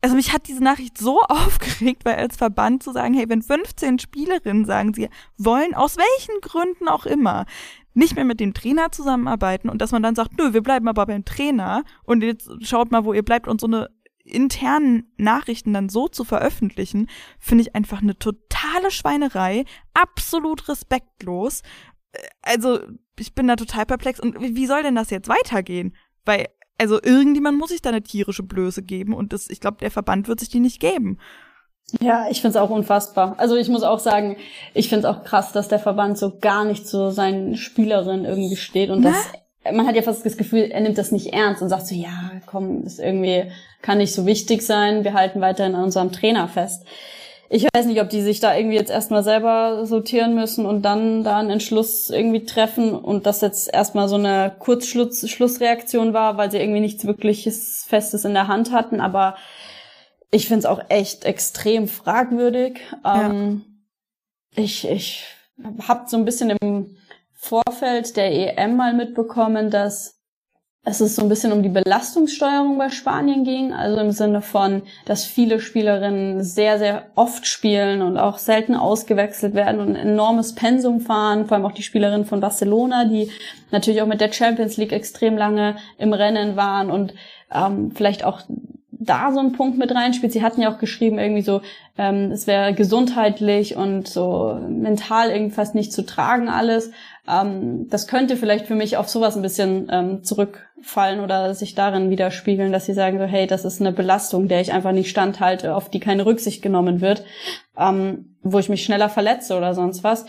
also 0.00 0.16
mich 0.16 0.32
hat 0.32 0.48
diese 0.48 0.62
Nachricht 0.62 0.98
so 0.98 1.20
aufgeregt, 1.28 2.04
weil 2.04 2.16
als 2.16 2.36
Verband 2.36 2.82
zu 2.82 2.92
sagen, 2.92 3.14
hey, 3.14 3.28
wenn 3.28 3.42
15 3.42 3.98
Spielerinnen 3.98 4.64
sagen, 4.64 4.94
sie 4.94 5.08
wollen 5.38 5.74
aus 5.74 5.96
welchen 5.96 6.40
Gründen 6.40 6.88
auch 6.88 7.06
immer 7.06 7.46
nicht 7.94 8.14
mehr 8.14 8.26
mit 8.26 8.40
dem 8.40 8.52
Trainer 8.52 8.92
zusammenarbeiten 8.92 9.70
und 9.70 9.80
dass 9.80 9.90
man 9.90 10.02
dann 10.02 10.14
sagt, 10.14 10.36
nö, 10.36 10.52
wir 10.52 10.62
bleiben 10.62 10.86
aber 10.86 11.06
beim 11.06 11.24
Trainer 11.24 11.82
und 12.04 12.22
jetzt 12.22 12.50
schaut 12.60 12.90
mal, 12.90 13.06
wo 13.06 13.14
ihr 13.14 13.24
bleibt 13.24 13.48
und 13.48 13.58
so 13.58 13.66
eine 13.66 13.88
internen 14.26 15.10
Nachrichten 15.16 15.72
dann 15.72 15.88
so 15.88 16.08
zu 16.08 16.24
veröffentlichen, 16.24 17.08
finde 17.38 17.62
ich 17.62 17.74
einfach 17.74 18.02
eine 18.02 18.18
totale 18.18 18.90
Schweinerei, 18.90 19.64
absolut 19.94 20.68
respektlos. 20.68 21.62
Also, 22.42 22.80
ich 23.18 23.34
bin 23.34 23.48
da 23.48 23.56
total 23.56 23.86
perplex 23.86 24.20
und 24.20 24.38
wie 24.40 24.66
soll 24.66 24.82
denn 24.82 24.94
das 24.94 25.10
jetzt 25.10 25.28
weitergehen? 25.28 25.96
Weil 26.24 26.48
also 26.78 27.00
irgendjemand 27.02 27.58
muss 27.58 27.70
sich 27.70 27.82
da 27.82 27.90
eine 27.90 28.02
tierische 28.02 28.42
Blöße 28.42 28.82
geben 28.82 29.14
und 29.14 29.32
das, 29.32 29.48
ich 29.48 29.60
glaube, 29.60 29.78
der 29.80 29.90
Verband 29.90 30.28
wird 30.28 30.40
sich 30.40 30.48
die 30.48 30.60
nicht 30.60 30.80
geben. 30.80 31.18
Ja, 32.00 32.26
ich 32.30 32.40
find's 32.40 32.56
auch 32.56 32.70
unfassbar. 32.70 33.36
Also 33.38 33.56
ich 33.56 33.68
muss 33.68 33.84
auch 33.84 34.00
sagen, 34.00 34.36
ich 34.74 34.88
find's 34.88 35.04
auch 35.04 35.22
krass, 35.22 35.52
dass 35.52 35.68
der 35.68 35.78
Verband 35.78 36.18
so 36.18 36.38
gar 36.40 36.64
nicht 36.64 36.86
zu 36.86 37.12
seinen 37.12 37.56
Spielerinnen 37.56 38.24
irgendwie 38.24 38.56
steht 38.56 38.90
und 38.90 39.02
Na? 39.02 39.10
das, 39.10 39.72
man 39.72 39.86
hat 39.86 39.94
ja 39.94 40.02
fast 40.02 40.26
das 40.26 40.36
Gefühl, 40.36 40.70
er 40.70 40.80
nimmt 40.80 40.98
das 40.98 41.12
nicht 41.12 41.32
ernst 41.32 41.62
und 41.62 41.68
sagt 41.68 41.86
so, 41.86 41.94
ja, 41.94 42.32
komm, 42.46 42.84
ist 42.84 42.98
irgendwie, 42.98 43.50
kann 43.82 43.98
nicht 43.98 44.14
so 44.14 44.26
wichtig 44.26 44.62
sein, 44.62 45.04
wir 45.04 45.14
halten 45.14 45.40
weiterhin 45.40 45.74
an 45.74 45.84
unserem 45.84 46.12
Trainer 46.12 46.48
fest. 46.48 46.84
Ich 47.48 47.66
weiß 47.74 47.86
nicht, 47.86 48.00
ob 48.00 48.08
die 48.10 48.22
sich 48.22 48.40
da 48.40 48.56
irgendwie 48.56 48.76
jetzt 48.76 48.90
erstmal 48.90 49.22
selber 49.22 49.86
sortieren 49.86 50.34
müssen 50.34 50.66
und 50.66 50.82
dann 50.82 51.22
da 51.22 51.38
einen 51.38 51.50
Entschluss 51.50 52.10
irgendwie 52.10 52.44
treffen 52.44 52.94
und 52.94 53.26
das 53.26 53.40
jetzt 53.40 53.72
erstmal 53.72 54.08
so 54.08 54.16
eine 54.16 54.54
Kurzschlussreaktion 54.58 56.12
war, 56.12 56.36
weil 56.36 56.50
sie 56.50 56.58
irgendwie 56.58 56.80
nichts 56.80 57.06
wirkliches 57.06 57.84
Festes 57.88 58.24
in 58.24 58.34
der 58.34 58.48
Hand 58.48 58.72
hatten. 58.72 59.00
Aber 59.00 59.36
ich 60.30 60.48
finde 60.48 60.60
es 60.60 60.66
auch 60.66 60.80
echt 60.88 61.24
extrem 61.24 61.88
fragwürdig. 61.88 62.80
Ja. 63.04 63.30
Ähm, 63.30 63.64
ich 64.54 64.88
ich 64.88 65.24
habe 65.86 66.08
so 66.08 66.16
ein 66.16 66.24
bisschen 66.24 66.50
im 66.50 66.96
Vorfeld 67.32 68.16
der 68.16 68.58
EM 68.58 68.76
mal 68.76 68.92
mitbekommen, 68.92 69.70
dass 69.70 70.15
es 70.88 71.00
ist 71.00 71.16
so 71.16 71.22
ein 71.22 71.28
bisschen 71.28 71.50
um 71.50 71.64
die 71.64 71.68
Belastungssteuerung 71.68 72.78
bei 72.78 72.90
Spanien 72.90 73.42
ging, 73.42 73.72
also 73.72 73.98
im 73.98 74.12
Sinne 74.12 74.40
von, 74.40 74.82
dass 75.04 75.24
viele 75.24 75.58
Spielerinnen 75.58 76.44
sehr, 76.44 76.78
sehr 76.78 77.06
oft 77.16 77.44
spielen 77.44 78.02
und 78.02 78.16
auch 78.16 78.38
selten 78.38 78.76
ausgewechselt 78.76 79.54
werden 79.54 79.80
und 79.80 79.96
ein 79.96 79.96
enormes 79.96 80.54
Pensum 80.54 81.00
fahren, 81.00 81.46
vor 81.46 81.56
allem 81.56 81.66
auch 81.66 81.72
die 81.72 81.82
Spielerinnen 81.82 82.24
von 82.24 82.38
Barcelona, 82.38 83.04
die 83.04 83.32
natürlich 83.72 84.00
auch 84.00 84.06
mit 84.06 84.20
der 84.20 84.32
Champions 84.32 84.76
League 84.76 84.92
extrem 84.92 85.36
lange 85.36 85.74
im 85.98 86.12
Rennen 86.12 86.54
waren 86.54 86.92
und 86.92 87.14
ähm, 87.52 87.90
vielleicht 87.90 88.24
auch 88.24 88.42
da 88.98 89.32
so 89.32 89.40
ein 89.40 89.52
Punkt 89.52 89.78
mit 89.78 89.94
reinspielt. 89.94 90.32
Sie 90.32 90.42
hatten 90.42 90.60
ja 90.60 90.72
auch 90.72 90.78
geschrieben, 90.78 91.18
irgendwie 91.18 91.42
so, 91.42 91.60
ähm, 91.98 92.30
es 92.30 92.46
wäre 92.46 92.74
gesundheitlich 92.74 93.76
und 93.76 94.08
so 94.08 94.58
mental 94.68 95.30
irgendwie 95.30 95.54
fast 95.54 95.74
nicht 95.74 95.92
zu 95.92 96.04
tragen 96.04 96.48
alles. 96.48 96.90
Ähm, 97.28 97.88
das 97.88 98.06
könnte 98.06 98.36
vielleicht 98.36 98.66
für 98.66 98.74
mich 98.74 98.96
auf 98.96 99.08
sowas 99.08 99.36
ein 99.36 99.42
bisschen 99.42 99.88
ähm, 99.90 100.24
zurückfallen 100.24 101.20
oder 101.20 101.54
sich 101.54 101.74
darin 101.74 102.10
widerspiegeln, 102.10 102.72
dass 102.72 102.86
sie 102.86 102.94
sagen 102.94 103.18
so, 103.18 103.24
hey, 103.24 103.46
das 103.46 103.64
ist 103.64 103.80
eine 103.80 103.92
Belastung, 103.92 104.48
der 104.48 104.60
ich 104.60 104.72
einfach 104.72 104.92
nicht 104.92 105.10
standhalte, 105.10 105.74
auf 105.74 105.90
die 105.90 106.00
keine 106.00 106.26
Rücksicht 106.26 106.62
genommen 106.62 107.00
wird, 107.00 107.24
ähm, 107.78 108.36
wo 108.42 108.58
ich 108.58 108.68
mich 108.68 108.84
schneller 108.84 109.08
verletze 109.08 109.56
oder 109.56 109.74
sonst 109.74 110.04
was. 110.04 110.26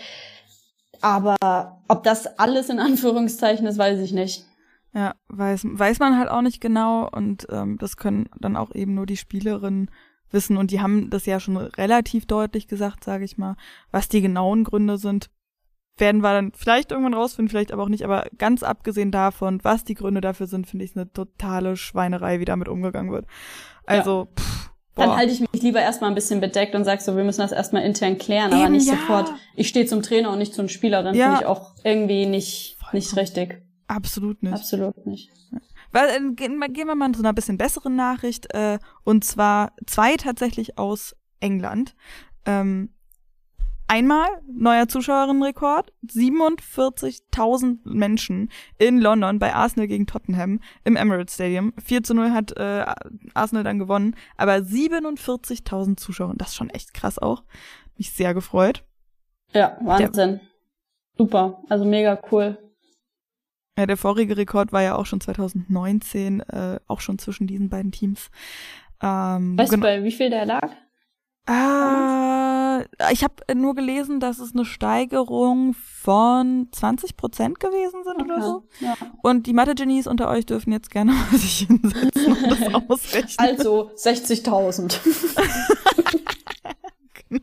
Aber 1.01 1.82
ob 1.88 2.03
das 2.03 2.39
alles 2.39 2.70
in 2.70 2.80
Anführungszeichen 2.80 3.68
ist, 3.68 3.78
weiß 3.78 3.99
ich 3.99 4.13
nicht. 4.13 4.45
Ja, 4.93 5.15
weiß, 5.27 5.65
weiß 5.69 5.99
man 5.99 6.17
halt 6.17 6.29
auch 6.29 6.41
nicht 6.41 6.61
genau 6.61 7.07
und 7.09 7.47
ähm, 7.51 7.77
das 7.77 7.97
können 7.97 8.29
dann 8.39 8.55
auch 8.55 8.73
eben 8.73 8.93
nur 8.93 9.05
die 9.05 9.17
Spielerinnen 9.17 9.91
wissen 10.31 10.57
und 10.57 10.71
die 10.71 10.81
haben 10.81 11.09
das 11.09 11.25
ja 11.25 11.39
schon 11.39 11.57
relativ 11.57 12.25
deutlich 12.25 12.67
gesagt, 12.67 13.03
sage 13.03 13.23
ich 13.23 13.38
mal, 13.38 13.55
was 13.91 14.09
die 14.09 14.21
genauen 14.21 14.63
Gründe 14.63 14.97
sind 14.97 15.29
werden 15.99 16.21
wir 16.21 16.33
dann 16.33 16.51
vielleicht 16.55 16.91
irgendwann 16.91 17.13
rausfinden, 17.13 17.49
vielleicht 17.49 17.71
aber 17.71 17.83
auch 17.83 17.89
nicht. 17.89 18.03
Aber 18.03 18.27
ganz 18.38 18.63
abgesehen 18.63 19.11
davon, 19.11 19.63
was 19.63 19.83
die 19.83 19.95
Gründe 19.95 20.21
dafür 20.21 20.47
sind, 20.47 20.67
finde 20.67 20.85
ich 20.85 20.91
es 20.91 20.97
eine 20.97 21.11
totale 21.11 21.75
Schweinerei, 21.75 22.39
wie 22.39 22.45
damit 22.45 22.67
umgegangen 22.67 23.11
wird. 23.11 23.25
Also, 23.85 24.27
ja. 24.29 24.43
pff, 24.43 24.69
Dann 24.95 25.15
halte 25.15 25.31
ich 25.31 25.39
mich 25.39 25.61
lieber 25.61 25.81
erstmal 25.81 26.11
ein 26.11 26.15
bisschen 26.15 26.41
bedeckt 26.41 26.75
und 26.75 26.83
sag 26.83 27.01
so, 27.01 27.15
wir 27.15 27.23
müssen 27.23 27.41
das 27.41 27.51
erstmal 27.51 27.83
intern 27.83 28.17
klären, 28.17 28.51
Eben, 28.51 28.61
aber 28.61 28.69
nicht 28.69 28.88
ja. 28.88 28.95
sofort, 28.95 29.31
ich 29.55 29.67
stehe 29.67 29.85
zum 29.85 30.01
Trainer 30.01 30.31
und 30.31 30.39
nicht 30.39 30.53
zur 30.53 30.67
Spielerin, 30.69 31.15
ja. 31.15 31.25
finde 31.25 31.41
ich 31.41 31.47
auch 31.47 31.71
irgendwie 31.83 32.25
nicht, 32.25 32.77
nicht 32.93 33.15
richtig. 33.15 33.61
Absolut 33.88 34.43
nicht. 34.43 34.53
Absolut 34.53 35.05
nicht. 35.05 35.31
Weil, 35.91 36.09
äh, 36.09 36.33
gehen 36.33 36.59
wir 36.59 36.95
mal 36.95 37.11
zu 37.13 37.19
einer 37.19 37.33
bisschen 37.33 37.57
besseren 37.57 37.95
Nachricht, 37.95 38.53
äh, 38.53 38.79
und 39.03 39.23
zwar 39.23 39.71
zwei 39.85 40.17
tatsächlich 40.17 40.77
aus 40.77 41.15
England. 41.39 41.95
Ähm, 42.45 42.89
Einmal 43.89 44.27
neuer 44.51 44.89
Zuschauerinnenrekord, 44.89 45.93
47.000 46.05 47.79
Menschen 47.85 48.51
in 48.77 48.99
London 48.99 49.39
bei 49.39 49.55
Arsenal 49.55 49.88
gegen 49.88 50.05
Tottenham 50.05 50.59
im 50.83 50.97
Emirates 50.97 51.35
Stadium. 51.35 51.71
4 51.81 52.03
zu 52.03 52.13
0 52.13 52.31
hat 52.31 52.51
äh, 52.57 52.85
Arsenal 53.33 53.63
dann 53.63 53.79
gewonnen, 53.79 54.17
aber 54.35 54.55
47.000 54.55 55.95
Zuschauer, 55.95 56.33
das 56.35 56.49
ist 56.49 56.55
schon 56.55 56.69
echt 56.69 56.93
krass 56.93 57.17
auch. 57.17 57.43
Mich 57.97 58.11
sehr 58.11 58.33
gefreut. 58.33 58.83
Ja, 59.53 59.77
Wahnsinn. 59.79 60.11
Der, 60.13 60.39
Super, 61.17 61.63
also 61.69 61.85
mega 61.85 62.19
cool. 62.29 62.57
Ja, 63.78 63.86
der 63.86 63.97
vorige 63.97 64.36
Rekord 64.36 64.73
war 64.73 64.82
ja 64.82 64.95
auch 64.95 65.05
schon 65.05 65.21
2019, 65.21 66.39
äh, 66.41 66.80
auch 66.88 66.99
schon 66.99 67.19
zwischen 67.19 67.45
diesen 67.45 67.69
beiden 67.69 67.91
Teams. 67.91 68.30
Ähm, 69.01 69.57
weißt 69.57 69.73
du, 69.73 69.78
bei 69.78 70.03
wie 70.03 70.11
viel 70.11 70.32
der 70.32 70.45
lag? 70.47 70.71
Ah, 71.45 72.82
ich 73.11 73.23
habe 73.23 73.36
nur 73.55 73.73
gelesen, 73.75 74.19
dass 74.19 74.39
es 74.39 74.53
eine 74.53 74.65
Steigerung 74.65 75.73
von 75.73 76.67
20 76.71 77.15
Prozent 77.15 77.59
gewesen 77.59 78.03
sind 78.03 78.21
okay. 78.21 78.32
oder 78.32 78.41
so. 78.41 78.63
Ja. 78.82 78.95
Und 79.21 79.47
die 79.47 79.53
Mathe-Genies 79.53 80.07
unter 80.07 80.28
euch 80.30 80.45
dürfen 80.45 80.73
jetzt 80.73 80.89
gerne 80.91 81.11
mal 81.32 81.38
sich 81.38 81.67
hinsetzen 81.67 82.25
und 82.25 82.51
das 82.51 82.73
ausrechnen. 82.89 83.36
Also 83.38 83.91
60.000. 83.95 84.99
genau. 87.30 87.41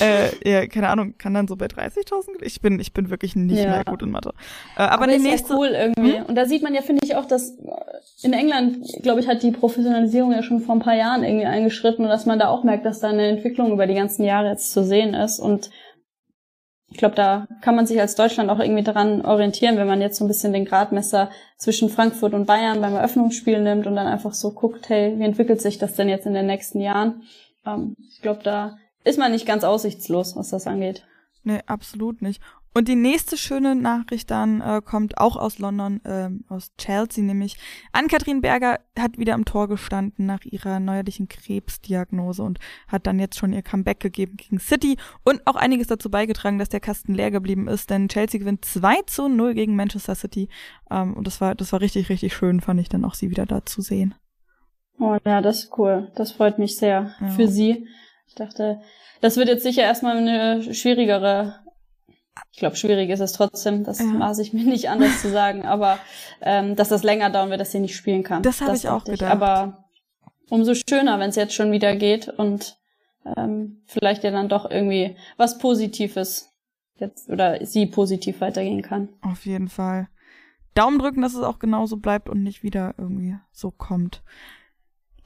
äh, 0.00 0.50
ja, 0.50 0.66
keine 0.66 0.88
Ahnung, 0.88 1.14
kann 1.18 1.34
dann 1.34 1.48
so 1.48 1.56
bei 1.56 1.66
30.000? 1.66 2.42
Ich 2.42 2.60
bin, 2.60 2.80
ich 2.80 2.92
bin 2.92 3.10
wirklich 3.10 3.36
nicht 3.36 3.62
ja. 3.62 3.70
mehr 3.70 3.84
gut 3.84 4.02
in 4.02 4.10
Mathe. 4.10 4.32
Äh, 4.76 4.82
aber, 4.82 4.92
aber 4.92 5.06
die 5.08 5.14
ist 5.14 5.22
nächste, 5.22 5.54
cool 5.54 5.68
irgendwie. 5.68 6.18
Hm? 6.18 6.26
Und 6.26 6.34
da 6.34 6.46
sieht 6.46 6.62
man 6.62 6.74
ja, 6.74 6.82
finde 6.82 7.04
ich, 7.04 7.16
auch, 7.16 7.26
dass 7.26 7.56
in 8.22 8.32
England, 8.32 8.86
glaube 9.02 9.20
ich, 9.20 9.28
hat 9.28 9.42
die 9.42 9.50
Professionalisierung 9.50 10.32
ja 10.32 10.42
schon 10.42 10.60
vor 10.60 10.74
ein 10.74 10.80
paar 10.80 10.96
Jahren 10.96 11.24
irgendwie 11.24 11.46
eingeschritten 11.46 12.04
und 12.04 12.10
dass 12.10 12.26
man 12.26 12.38
da 12.38 12.48
auch 12.48 12.64
merkt, 12.64 12.86
dass 12.86 13.00
da 13.00 13.08
eine 13.08 13.28
Entwicklung 13.28 13.72
über 13.72 13.86
die 13.86 13.94
ganzen 13.94 14.24
Jahre 14.24 14.48
jetzt 14.48 14.72
zu 14.72 14.84
sehen 14.84 15.14
ist 15.14 15.38
und 15.38 15.70
ich 16.92 16.98
glaube, 16.98 17.14
da 17.14 17.46
kann 17.60 17.76
man 17.76 17.86
sich 17.86 18.00
als 18.00 18.16
Deutschland 18.16 18.50
auch 18.50 18.58
irgendwie 18.58 18.82
daran 18.82 19.24
orientieren, 19.24 19.76
wenn 19.76 19.86
man 19.86 20.00
jetzt 20.00 20.18
so 20.18 20.24
ein 20.24 20.28
bisschen 20.28 20.52
den 20.52 20.64
Gradmesser 20.64 21.30
zwischen 21.56 21.88
Frankfurt 21.88 22.34
und 22.34 22.46
Bayern 22.46 22.80
beim 22.80 22.94
Eröffnungsspiel 22.94 23.60
nimmt 23.60 23.86
und 23.86 23.94
dann 23.94 24.08
einfach 24.08 24.34
so 24.34 24.52
guckt, 24.52 24.88
hey, 24.88 25.16
wie 25.16 25.24
entwickelt 25.24 25.60
sich 25.60 25.78
das 25.78 25.94
denn 25.94 26.08
jetzt 26.08 26.26
in 26.26 26.34
den 26.34 26.46
nächsten 26.46 26.80
Jahren? 26.80 27.22
Ähm, 27.64 27.96
ich 27.98 28.20
glaube, 28.22 28.42
da 28.42 28.76
ist 29.04 29.18
man 29.18 29.32
nicht 29.32 29.46
ganz 29.46 29.64
aussichtslos, 29.64 30.36
was 30.36 30.50
das 30.50 30.66
angeht. 30.66 31.06
Nee, 31.42 31.60
absolut 31.66 32.20
nicht. 32.20 32.42
Und 32.72 32.86
die 32.86 32.96
nächste 32.96 33.36
schöne 33.36 33.74
Nachricht 33.74 34.30
dann 34.30 34.60
äh, 34.60 34.80
kommt 34.84 35.18
auch 35.18 35.36
aus 35.36 35.58
London, 35.58 36.00
äh, 36.04 36.30
aus 36.48 36.70
Chelsea, 36.78 37.24
nämlich 37.24 37.56
Ann-Kathrin 37.90 38.42
Berger 38.42 38.78
hat 38.96 39.18
wieder 39.18 39.34
am 39.34 39.44
Tor 39.44 39.66
gestanden 39.66 40.26
nach 40.26 40.44
ihrer 40.44 40.78
neuerlichen 40.78 41.26
Krebsdiagnose 41.26 42.44
und 42.44 42.60
hat 42.86 43.08
dann 43.08 43.18
jetzt 43.18 43.38
schon 43.38 43.52
ihr 43.52 43.62
Comeback 43.62 43.98
gegeben 43.98 44.36
gegen 44.36 44.60
City 44.60 44.98
und 45.24 45.44
auch 45.48 45.56
einiges 45.56 45.88
dazu 45.88 46.10
beigetragen, 46.10 46.58
dass 46.58 46.68
der 46.68 46.78
Kasten 46.78 47.14
leer 47.14 47.32
geblieben 47.32 47.66
ist, 47.66 47.90
denn 47.90 48.08
Chelsea 48.08 48.38
gewinnt 48.38 48.64
2 48.64 49.02
zu 49.06 49.28
0 49.28 49.54
gegen 49.54 49.74
Manchester 49.74 50.14
City. 50.14 50.48
Ähm, 50.92 51.14
und 51.14 51.26
das 51.26 51.40
war, 51.40 51.56
das 51.56 51.72
war 51.72 51.80
richtig, 51.80 52.08
richtig 52.08 52.36
schön, 52.36 52.60
fand 52.60 52.80
ich 52.80 52.88
dann 52.88 53.04
auch 53.04 53.14
sie 53.14 53.30
wieder 53.30 53.46
da 53.46 53.64
zu 53.64 53.80
sehen. 53.80 54.14
Oh 55.00 55.16
ja, 55.24 55.40
das 55.40 55.64
ist 55.64 55.78
cool. 55.78 56.12
Das 56.14 56.32
freut 56.32 56.58
mich 56.58 56.76
sehr 56.76 57.14
ja. 57.20 57.28
für 57.28 57.48
sie. 57.48 57.88
Ich 58.28 58.34
dachte, 58.34 58.80
das 59.20 59.36
wird 59.36 59.48
jetzt 59.48 59.62
sicher 59.62 59.82
erstmal 59.82 60.16
eine 60.16 60.74
schwierigere. 60.74 61.56
Ich 62.52 62.58
glaube, 62.58 62.76
schwierig 62.76 63.10
ist 63.10 63.20
es 63.20 63.32
trotzdem. 63.32 63.82
Das 63.82 63.98
ja. 63.98 64.06
maß 64.06 64.38
ich 64.38 64.52
mir 64.52 64.64
nicht 64.64 64.88
anders 64.90 65.20
zu 65.22 65.30
sagen, 65.30 65.64
aber 65.64 65.98
ähm, 66.40 66.76
dass 66.76 66.88
das 66.90 67.02
länger 67.02 67.30
dauern 67.30 67.50
wird, 67.50 67.60
dass 67.60 67.72
sie 67.72 67.80
nicht 67.80 67.96
spielen 67.96 68.22
kann. 68.22 68.42
Das 68.42 68.60
habe 68.60 68.76
ich 68.76 68.88
auch 68.88 69.04
gedacht. 69.04 69.22
Ich. 69.22 69.26
Aber 69.26 69.84
umso 70.50 70.74
schöner, 70.74 71.18
wenn 71.18 71.30
es 71.30 71.36
jetzt 71.36 71.54
schon 71.54 71.72
wieder 71.72 71.96
geht 71.96 72.28
und 72.28 72.78
ähm, 73.36 73.82
vielleicht 73.86 74.22
ja 74.22 74.30
dann 74.30 74.48
doch 74.48 74.70
irgendwie 74.70 75.16
was 75.36 75.58
Positives 75.58 76.52
jetzt 76.96 77.30
oder 77.30 77.64
sie 77.64 77.86
positiv 77.86 78.40
weitergehen 78.40 78.82
kann. 78.82 79.08
Auf 79.22 79.46
jeden 79.46 79.68
Fall. 79.68 80.08
Daumen 80.74 80.98
drücken, 80.98 81.22
dass 81.22 81.34
es 81.34 81.42
auch 81.42 81.58
genauso 81.58 81.96
bleibt 81.96 82.28
und 82.28 82.42
nicht 82.42 82.62
wieder 82.62 82.94
irgendwie 82.96 83.36
so 83.52 83.70
kommt. 83.70 84.22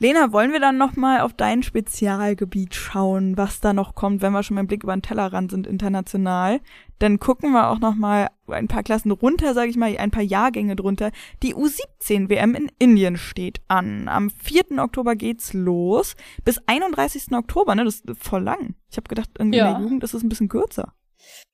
Lena, 0.04 0.32
wollen 0.32 0.52
wir 0.52 0.60
dann 0.60 0.76
nochmal 0.76 1.22
auf 1.22 1.32
dein 1.32 1.62
Spezialgebiet 1.62 2.74
schauen, 2.74 3.38
was 3.38 3.60
da 3.60 3.72
noch 3.72 3.94
kommt, 3.94 4.20
wenn 4.20 4.34
wir 4.34 4.42
schon 4.42 4.56
beim 4.56 4.66
Blick 4.66 4.82
über 4.82 4.94
den 4.94 5.00
Tellerrand 5.00 5.50
sind 5.50 5.66
international? 5.66 6.60
Dann 6.98 7.18
gucken 7.18 7.52
wir 7.52 7.70
auch 7.70 7.78
nochmal 7.78 8.28
ein 8.46 8.68
paar 8.68 8.82
Klassen 8.82 9.10
runter, 9.12 9.54
sage 9.54 9.70
ich 9.70 9.78
mal, 9.78 9.96
ein 9.96 10.10
paar 10.10 10.22
Jahrgänge 10.22 10.76
drunter. 10.76 11.10
Die 11.42 11.54
U17 11.54 12.28
WM 12.28 12.54
in 12.54 12.70
Indien 12.78 13.16
steht 13.16 13.62
an. 13.66 14.06
Am 14.08 14.28
4. 14.28 14.76
Oktober 14.76 15.16
geht's 15.16 15.54
los. 15.54 16.16
Bis 16.44 16.58
31. 16.66 17.32
Oktober, 17.32 17.74
ne? 17.74 17.86
Das 17.86 17.94
ist 17.94 18.04
voll 18.22 18.42
lang. 18.42 18.74
Ich 18.90 18.98
habe 18.98 19.08
gedacht, 19.08 19.30
irgendwie 19.38 19.56
ja. 19.56 19.68
in 19.68 19.72
der 19.72 19.82
Jugend 19.84 20.04
ist 20.04 20.12
es 20.12 20.22
ein 20.22 20.28
bisschen 20.28 20.50
kürzer. 20.50 20.92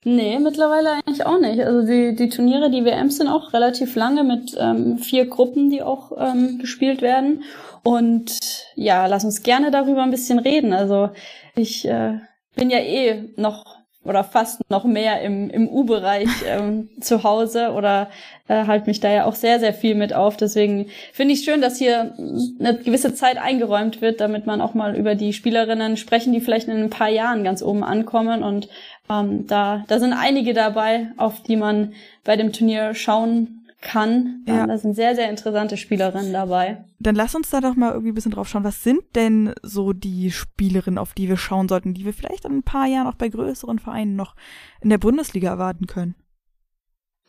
Nee, 0.02 0.38
mittlerweile 0.38 0.92
eigentlich 0.92 1.26
auch 1.26 1.38
nicht. 1.38 1.60
Also 1.60 1.86
die, 1.86 2.14
die 2.16 2.30
Turniere, 2.30 2.70
die 2.70 2.84
WMs 2.84 3.18
sind 3.18 3.28
auch 3.28 3.52
relativ 3.52 3.96
lange 3.96 4.24
mit 4.24 4.56
ähm, 4.58 4.96
vier 4.96 5.26
Gruppen, 5.26 5.68
die 5.68 5.82
auch 5.82 6.12
ähm, 6.16 6.58
gespielt 6.58 7.02
werden. 7.02 7.44
Und 7.82 8.38
ja, 8.76 9.06
lass 9.06 9.24
uns 9.24 9.42
gerne 9.42 9.70
darüber 9.70 10.02
ein 10.02 10.10
bisschen 10.10 10.38
reden. 10.38 10.72
Also 10.72 11.10
ich 11.54 11.86
äh, 11.86 12.18
bin 12.54 12.70
ja 12.70 12.78
eh 12.78 13.30
noch 13.36 13.79
oder 14.02 14.24
fast 14.24 14.60
noch 14.70 14.84
mehr 14.84 15.20
im, 15.20 15.50
im 15.50 15.68
U-Bereich 15.68 16.28
ähm, 16.46 16.88
zu 17.00 17.22
Hause 17.22 17.72
oder 17.72 18.08
äh, 18.48 18.66
halt 18.66 18.86
mich 18.86 19.00
da 19.00 19.10
ja 19.10 19.24
auch 19.26 19.34
sehr, 19.34 19.60
sehr 19.60 19.74
viel 19.74 19.94
mit 19.94 20.14
auf. 20.14 20.36
Deswegen 20.36 20.86
finde 21.12 21.34
ich 21.34 21.44
schön, 21.44 21.60
dass 21.60 21.76
hier 21.76 22.14
eine 22.58 22.78
gewisse 22.78 23.14
Zeit 23.14 23.36
eingeräumt 23.36 24.00
wird, 24.00 24.20
damit 24.20 24.46
man 24.46 24.60
auch 24.60 24.74
mal 24.74 24.96
über 24.96 25.14
die 25.14 25.32
Spielerinnen 25.32 25.96
sprechen, 25.96 26.32
die 26.32 26.40
vielleicht 26.40 26.68
in 26.68 26.82
ein 26.82 26.90
paar 26.90 27.10
Jahren 27.10 27.44
ganz 27.44 27.62
oben 27.62 27.84
ankommen. 27.84 28.42
Und 28.42 28.68
ähm, 29.10 29.46
da, 29.46 29.84
da 29.88 29.98
sind 29.98 30.14
einige 30.14 30.54
dabei, 30.54 31.08
auf 31.18 31.42
die 31.42 31.56
man 31.56 31.92
bei 32.24 32.36
dem 32.36 32.52
Turnier 32.52 32.94
schauen 32.94 33.59
kann. 33.80 34.44
Ja. 34.46 34.66
Da 34.66 34.78
sind 34.78 34.94
sehr, 34.94 35.14
sehr 35.14 35.30
interessante 35.30 35.76
Spielerinnen 35.76 36.32
dabei. 36.32 36.84
Dann 36.98 37.14
lass 37.14 37.34
uns 37.34 37.50
da 37.50 37.60
doch 37.60 37.76
mal 37.76 37.92
irgendwie 37.92 38.12
ein 38.12 38.14
bisschen 38.14 38.32
drauf 38.32 38.48
schauen. 38.48 38.64
Was 38.64 38.82
sind 38.82 39.02
denn 39.14 39.54
so 39.62 39.92
die 39.92 40.30
Spielerinnen, 40.30 40.98
auf 40.98 41.14
die 41.14 41.28
wir 41.28 41.36
schauen 41.36 41.68
sollten, 41.68 41.94
die 41.94 42.04
wir 42.04 42.12
vielleicht 42.12 42.44
in 42.44 42.58
ein 42.58 42.62
paar 42.62 42.86
Jahren 42.86 43.06
auch 43.06 43.14
bei 43.14 43.28
größeren 43.28 43.78
Vereinen 43.78 44.16
noch 44.16 44.34
in 44.80 44.90
der 44.90 44.98
Bundesliga 44.98 45.50
erwarten 45.50 45.86
können? 45.86 46.14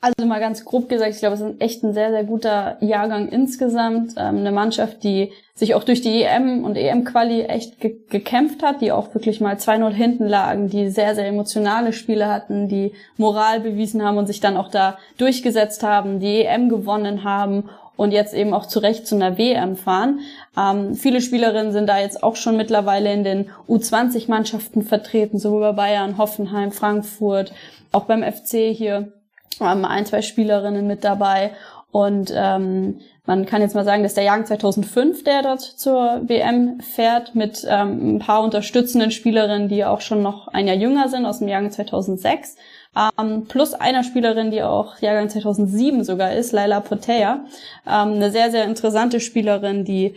Also 0.04 0.28
mal 0.28 0.39
ganz 0.39 0.66
grob 0.66 0.89
gesagt, 0.89 1.12
ich 1.14 1.20
glaube, 1.20 1.36
es 1.36 1.41
ist 1.41 1.62
echt 1.62 1.84
ein 1.84 1.93
sehr, 1.93 2.10
sehr 2.10 2.24
guter 2.24 2.78
Jahrgang 2.82 3.30
insgesamt. 3.30 4.14
Ähm, 4.18 4.38
eine 4.38 4.52
Mannschaft, 4.52 5.04
die 5.04 5.32
sich 5.54 5.76
auch 5.76 5.84
durch 5.84 6.02
die 6.02 6.24
EM 6.24 6.64
und 6.66 6.76
EM-Quali 6.76 7.43
echt 7.43 7.80
ge 7.80 7.97
gekämpft 8.10 8.64
hat, 8.64 8.82
die 8.82 8.91
auch 8.91 9.14
wirklich 9.14 9.41
mal 9.41 9.58
2-0 9.58 9.91
hinten 9.91 10.28
lagen, 10.28 10.70
die 10.70 10.89
sehr, 10.89 11.14
sehr 11.14 11.28
emotionale 11.28 11.93
Spiele 11.93 12.34
hatten, 12.34 12.68
die 12.68 12.93
Moral 13.18 13.60
bewiesen 13.60 14.04
haben 14.04 14.18
und 14.18 14.26
sich 14.26 14.39
dann 14.39 14.58
auch 14.58 14.70
da 14.70 14.97
durchgesetzt 15.20 15.84
haben, 15.84 16.20
die 16.20 16.45
EM 16.45 16.70
gewonnen 16.70 17.24
haben 17.24 17.70
und 17.95 18.12
jetzt 18.12 18.34
eben 18.34 18.56
auch 18.56 18.66
zurecht 18.66 19.06
zu 19.06 19.14
einer 19.14 19.38
WM 19.38 19.76
fahren. 19.76 20.22
Ähm, 20.58 20.95
viele 20.95 21.22
Spielerinnen 21.22 21.74
sind 21.74 21.88
da 21.88 21.99
jetzt 21.99 22.24
auch 22.24 22.38
schon 22.38 22.58
mittlerweile 22.58 23.14
in 23.14 23.24
den 23.24 23.52
U20-Mannschaften 23.70 24.82
vertreten, 24.82 25.38
sowohl 25.38 25.62
bei 25.62 25.74
Bayern, 25.74 26.18
Hoffenheim, 26.18 26.72
Frankfurt, 26.72 27.54
auch 27.91 28.06
beim 28.06 28.24
FC 28.24 28.74
hier 28.74 29.12
ähm, 29.60 29.86
ein, 29.86 30.06
zwei 30.06 30.22
Spielerinnen 30.22 30.88
mit 30.88 31.04
dabei. 31.04 31.52
Und 31.91 32.32
ähm, 32.34 33.02
man 33.26 33.45
kann 33.45 33.62
jetzt 33.62 33.76
mal 33.76 33.86
sagen, 33.86 34.04
dass 34.04 34.14
der 34.14 34.24
Jahrgang 34.24 34.45
2005, 34.45 35.24
der 35.24 35.43
dort 35.43 35.62
zur 35.62 36.22
WM 36.28 36.80
fährt, 36.80 37.36
mit 37.36 37.66
ähm, 37.70 38.16
ein 38.16 38.20
paar 38.20 38.43
unterstützenden 38.43 39.12
Spielerinnen, 39.12 39.68
die 39.68 39.86
auch 39.86 40.02
schon 40.02 40.22
noch 40.22 40.47
ein 40.47 40.68
Jahr 40.68 40.78
jünger 40.78 41.10
sind, 41.10 41.26
aus 41.26 41.39
dem 41.39 41.47
Jahrgang 41.47 41.72
2006, 41.72 42.56
ähm, 42.95 43.45
plus 43.47 43.74
einer 43.74 44.04
Spielerin, 44.04 44.52
die 44.52 44.64
auch 44.64 44.99
Jahrgang 44.99 45.30
2007 45.30 46.04
sogar 46.04 46.34
ist, 46.34 46.52
Laila 46.52 46.80
Potea, 46.80 47.45
ähm, 47.88 48.14
eine 48.14 48.32
sehr, 48.32 48.52
sehr 48.52 48.66
interessante 48.66 49.20
Spielerin, 49.20 49.86
die 49.86 50.16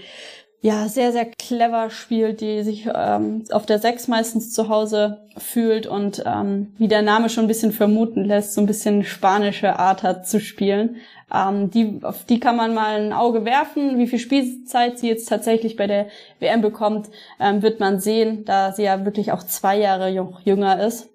ja 0.65 0.89
sehr, 0.89 1.13
sehr 1.13 1.27
clever 1.27 1.91
spielt, 1.91 2.41
die 2.41 2.63
sich 2.63 2.89
ähm, 2.93 3.45
auf 3.53 3.67
der 3.67 3.79
Sechs 3.79 4.09
meistens 4.09 4.51
zu 4.51 4.71
Hause 4.71 5.29
fühlt 5.37 5.87
und 5.87 6.23
ähm, 6.25 6.73
wie 6.79 6.89
der 6.89 7.03
Name 7.03 7.29
schon 7.29 7.45
ein 7.45 7.49
bisschen 7.49 7.71
vermuten 7.71 8.25
lässt, 8.25 8.55
so 8.55 8.63
ein 8.63 8.67
bisschen 8.67 9.05
spanische 9.05 9.79
Art 9.79 10.03
hat 10.03 10.27
zu 10.27 10.41
spielen. 10.41 10.97
Ähm, 11.31 11.71
die, 11.71 12.01
auf 12.03 12.25
die 12.25 12.41
kann 12.41 12.57
man 12.57 12.73
mal 12.73 12.99
ein 12.99 13.13
Auge 13.13 13.45
werfen. 13.45 13.99
Wie 13.99 14.07
viel 14.07 14.19
Spielzeit 14.19 14.99
sie 14.99 15.09
jetzt 15.09 15.29
tatsächlich 15.29 15.77
bei 15.77 15.87
der 15.87 16.07
WM 16.41 16.63
bekommt, 16.63 17.11
ähm, 17.39 17.61
wird 17.61 17.79
man 17.79 18.01
sehen, 18.01 18.47
da 18.47 18.73
sie 18.73 18.85
ja 18.85 19.05
wirklich 19.05 19.33
auch 19.33 19.43
zwei 19.43 19.79
Jahre 19.79 20.09
jünger 20.45 20.81
ist. 20.83 21.11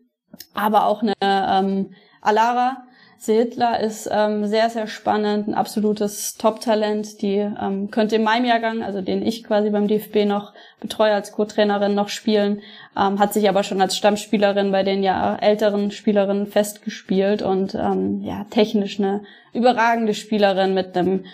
Aber 0.53 0.85
auch 0.85 1.01
eine 1.01 1.13
ähm, 1.23 1.95
Alara, 2.21 2.83
Hitler 3.25 3.79
ist 3.79 4.09
ähm, 4.11 4.45
sehr, 4.45 4.69
sehr 4.69 4.87
spannend, 4.87 5.47
ein 5.47 5.53
absolutes 5.53 6.35
Top-Talent. 6.35 7.21
Die 7.21 7.37
ähm, 7.37 7.91
könnte 7.91 8.15
in 8.15 8.23
meinem 8.23 8.45
Jahrgang, 8.45 8.81
also 8.81 9.01
den 9.01 9.21
ich 9.25 9.43
quasi 9.43 9.69
beim 9.69 9.87
DFB 9.87 10.25
noch 10.25 10.53
betreue 10.79 11.13
als 11.13 11.31
Co-Trainerin, 11.31 11.95
noch 11.95 12.09
spielen, 12.09 12.61
ähm, 12.97 13.19
hat 13.19 13.33
sich 13.33 13.49
aber 13.49 13.63
schon 13.63 13.81
als 13.81 13.97
Stammspielerin 13.97 14.71
bei 14.71 14.83
den 14.83 15.03
ja 15.03 15.35
älteren 15.35 15.91
Spielerinnen 15.91 16.47
festgespielt 16.47 17.41
und 17.41 17.75
ähm, 17.75 18.21
ja, 18.21 18.45
technisch 18.49 18.99
eine 18.99 19.23
überragende 19.53 20.13
Spielerin 20.13 20.73
mit 20.73 20.97
einem 20.97 21.25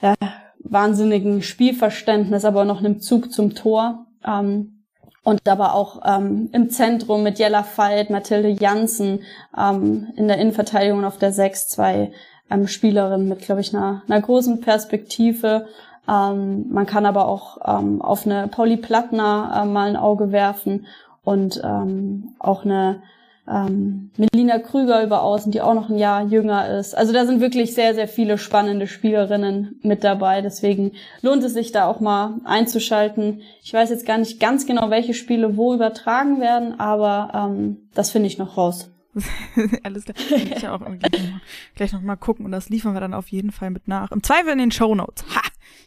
ja, 0.00 0.14
wahnsinnigen 0.58 1.42
Spielverständnis, 1.42 2.44
aber 2.44 2.64
noch 2.64 2.80
einem 2.80 3.00
Zug 3.00 3.32
zum 3.32 3.54
Tor. 3.54 4.06
Ähm, 4.26 4.81
und 5.24 5.48
aber 5.48 5.74
auch 5.74 6.00
ähm, 6.04 6.48
im 6.52 6.70
Zentrum 6.70 7.22
mit 7.22 7.38
Jella 7.38 7.64
Veit, 7.76 8.10
Mathilde 8.10 8.48
Janssen, 8.48 9.20
ähm, 9.56 10.08
in 10.16 10.28
der 10.28 10.38
Innenverteidigung 10.38 11.04
auf 11.04 11.18
der 11.18 11.32
6 11.32 11.68
zwei 11.68 12.12
ähm, 12.50 12.66
Spielerinnen 12.66 13.28
mit, 13.28 13.40
glaube 13.40 13.60
ich, 13.60 13.74
einer, 13.74 14.02
einer 14.08 14.20
großen 14.20 14.60
Perspektive. 14.60 15.66
Ähm, 16.08 16.66
man 16.70 16.86
kann 16.86 17.06
aber 17.06 17.28
auch 17.28 17.58
ähm, 17.64 18.02
auf 18.02 18.26
eine 18.26 18.48
Pauli 18.48 18.76
Plattner 18.76 19.62
äh, 19.62 19.66
mal 19.66 19.88
ein 19.88 19.96
Auge 19.96 20.32
werfen 20.32 20.86
und 21.22 21.60
ähm, 21.64 22.34
auch 22.40 22.64
eine 22.64 23.02
ähm, 23.48 24.10
Melina 24.16 24.58
Krüger 24.58 25.02
über 25.02 25.22
Außen, 25.22 25.50
die 25.50 25.60
auch 25.60 25.74
noch 25.74 25.90
ein 25.90 25.98
Jahr 25.98 26.24
jünger 26.24 26.78
ist. 26.78 26.96
Also 26.96 27.12
da 27.12 27.26
sind 27.26 27.40
wirklich 27.40 27.74
sehr, 27.74 27.94
sehr 27.94 28.08
viele 28.08 28.38
spannende 28.38 28.86
Spielerinnen 28.86 29.80
mit 29.82 30.04
dabei. 30.04 30.42
Deswegen 30.42 30.92
lohnt 31.22 31.42
es 31.42 31.54
sich 31.54 31.72
da 31.72 31.86
auch 31.86 32.00
mal 32.00 32.40
einzuschalten. 32.44 33.42
Ich 33.62 33.72
weiß 33.72 33.90
jetzt 33.90 34.06
gar 34.06 34.18
nicht 34.18 34.38
ganz 34.38 34.66
genau, 34.66 34.90
welche 34.90 35.14
Spiele 35.14 35.56
wo 35.56 35.74
übertragen 35.74 36.40
werden, 36.40 36.78
aber 36.78 37.32
ähm, 37.34 37.88
das 37.94 38.10
finde 38.10 38.28
ich 38.28 38.38
noch 38.38 38.56
raus. 38.56 38.90
Alles 39.82 40.04
klar. 40.04 40.16
Ich 40.30 40.68
auch 40.68 40.78
gleich 40.78 41.12
noch, 41.12 41.20
mal, 41.30 41.40
gleich 41.74 41.92
noch 41.92 42.00
mal 42.00 42.16
gucken 42.16 42.46
und 42.46 42.52
das 42.52 42.70
liefern 42.70 42.94
wir 42.94 43.00
dann 43.00 43.12
auf 43.12 43.28
jeden 43.28 43.50
Fall 43.50 43.70
mit 43.70 43.88
nach. 43.88 44.10
Im 44.12 44.22
Zweifel 44.22 44.52
in 44.52 44.58
den 44.58 44.70
Show 44.70 44.94
Notes. 44.94 45.24
Ha! 45.34 45.42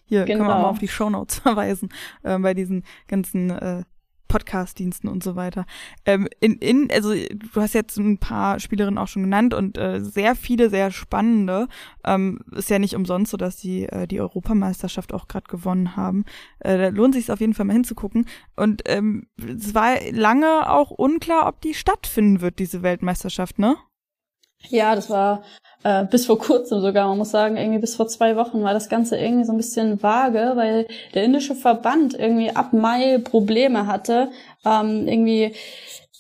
Hier 0.07 0.25
genau. 0.25 0.39
können 0.39 0.49
wir 0.49 0.55
auch 0.55 0.61
mal 0.61 0.69
auf 0.69 0.79
die 0.79 0.87
Show 0.87 1.09
Notes 1.09 1.39
verweisen 1.39 1.89
äh, 2.23 2.37
bei 2.37 2.53
diesen 2.53 2.83
ganzen 3.07 3.49
äh, 3.49 3.83
Podcast-Diensten 4.27 5.07
und 5.07 5.23
so 5.23 5.35
weiter. 5.35 5.65
Ähm, 6.05 6.27
in, 6.39 6.55
in, 6.57 6.91
also 6.91 7.13
du 7.13 7.61
hast 7.61 7.73
jetzt 7.73 7.97
ein 7.97 8.17
paar 8.17 8.59
Spielerinnen 8.59 8.97
auch 8.97 9.07
schon 9.07 9.23
genannt 9.23 9.53
und 9.53 9.77
äh, 9.77 10.01
sehr 10.01 10.35
viele, 10.35 10.69
sehr 10.69 10.91
spannende. 10.91 11.67
Ähm, 12.03 12.39
ist 12.51 12.69
ja 12.69 12.79
nicht 12.79 12.95
umsonst 12.95 13.31
so, 13.31 13.37
dass 13.37 13.57
die 13.57 13.83
äh, 13.83 14.07
die 14.07 14.19
Europameisterschaft 14.21 15.13
auch 15.13 15.27
gerade 15.27 15.47
gewonnen 15.47 15.95
haben. 15.95 16.25
Äh, 16.59 16.77
da 16.77 16.87
lohnt 16.89 17.15
sich 17.15 17.31
auf 17.31 17.39
jeden 17.39 17.53
Fall 17.53 17.65
mal 17.65 17.73
hinzugucken. 17.73 18.25
Und 18.55 18.83
ähm, 18.85 19.27
es 19.37 19.73
war 19.73 19.95
lange 20.11 20.69
auch 20.69 20.91
unklar, 20.91 21.47
ob 21.47 21.61
die 21.61 21.73
stattfinden 21.73 22.41
wird, 22.41 22.59
diese 22.59 22.83
Weltmeisterschaft, 22.83 23.59
ne? 23.59 23.75
Ja, 24.69 24.95
das 24.95 25.09
war 25.09 25.43
äh, 25.83 26.03
bis 26.05 26.25
vor 26.25 26.39
kurzem 26.39 26.81
sogar, 26.81 27.07
man 27.07 27.19
muss 27.19 27.31
sagen, 27.31 27.57
irgendwie 27.57 27.79
bis 27.79 27.95
vor 27.95 28.07
zwei 28.07 28.35
Wochen 28.35 28.63
war 28.63 28.73
das 28.73 28.89
Ganze 28.89 29.17
irgendwie 29.17 29.45
so 29.45 29.51
ein 29.51 29.57
bisschen 29.57 30.01
vage, 30.01 30.53
weil 30.55 30.87
der 31.13 31.23
indische 31.23 31.55
Verband 31.55 32.17
irgendwie 32.17 32.49
ab 32.49 32.73
Mai 32.73 33.19
Probleme 33.19 33.85
hatte. 33.85 34.29
Ähm, 34.65 35.07
irgendwie 35.07 35.53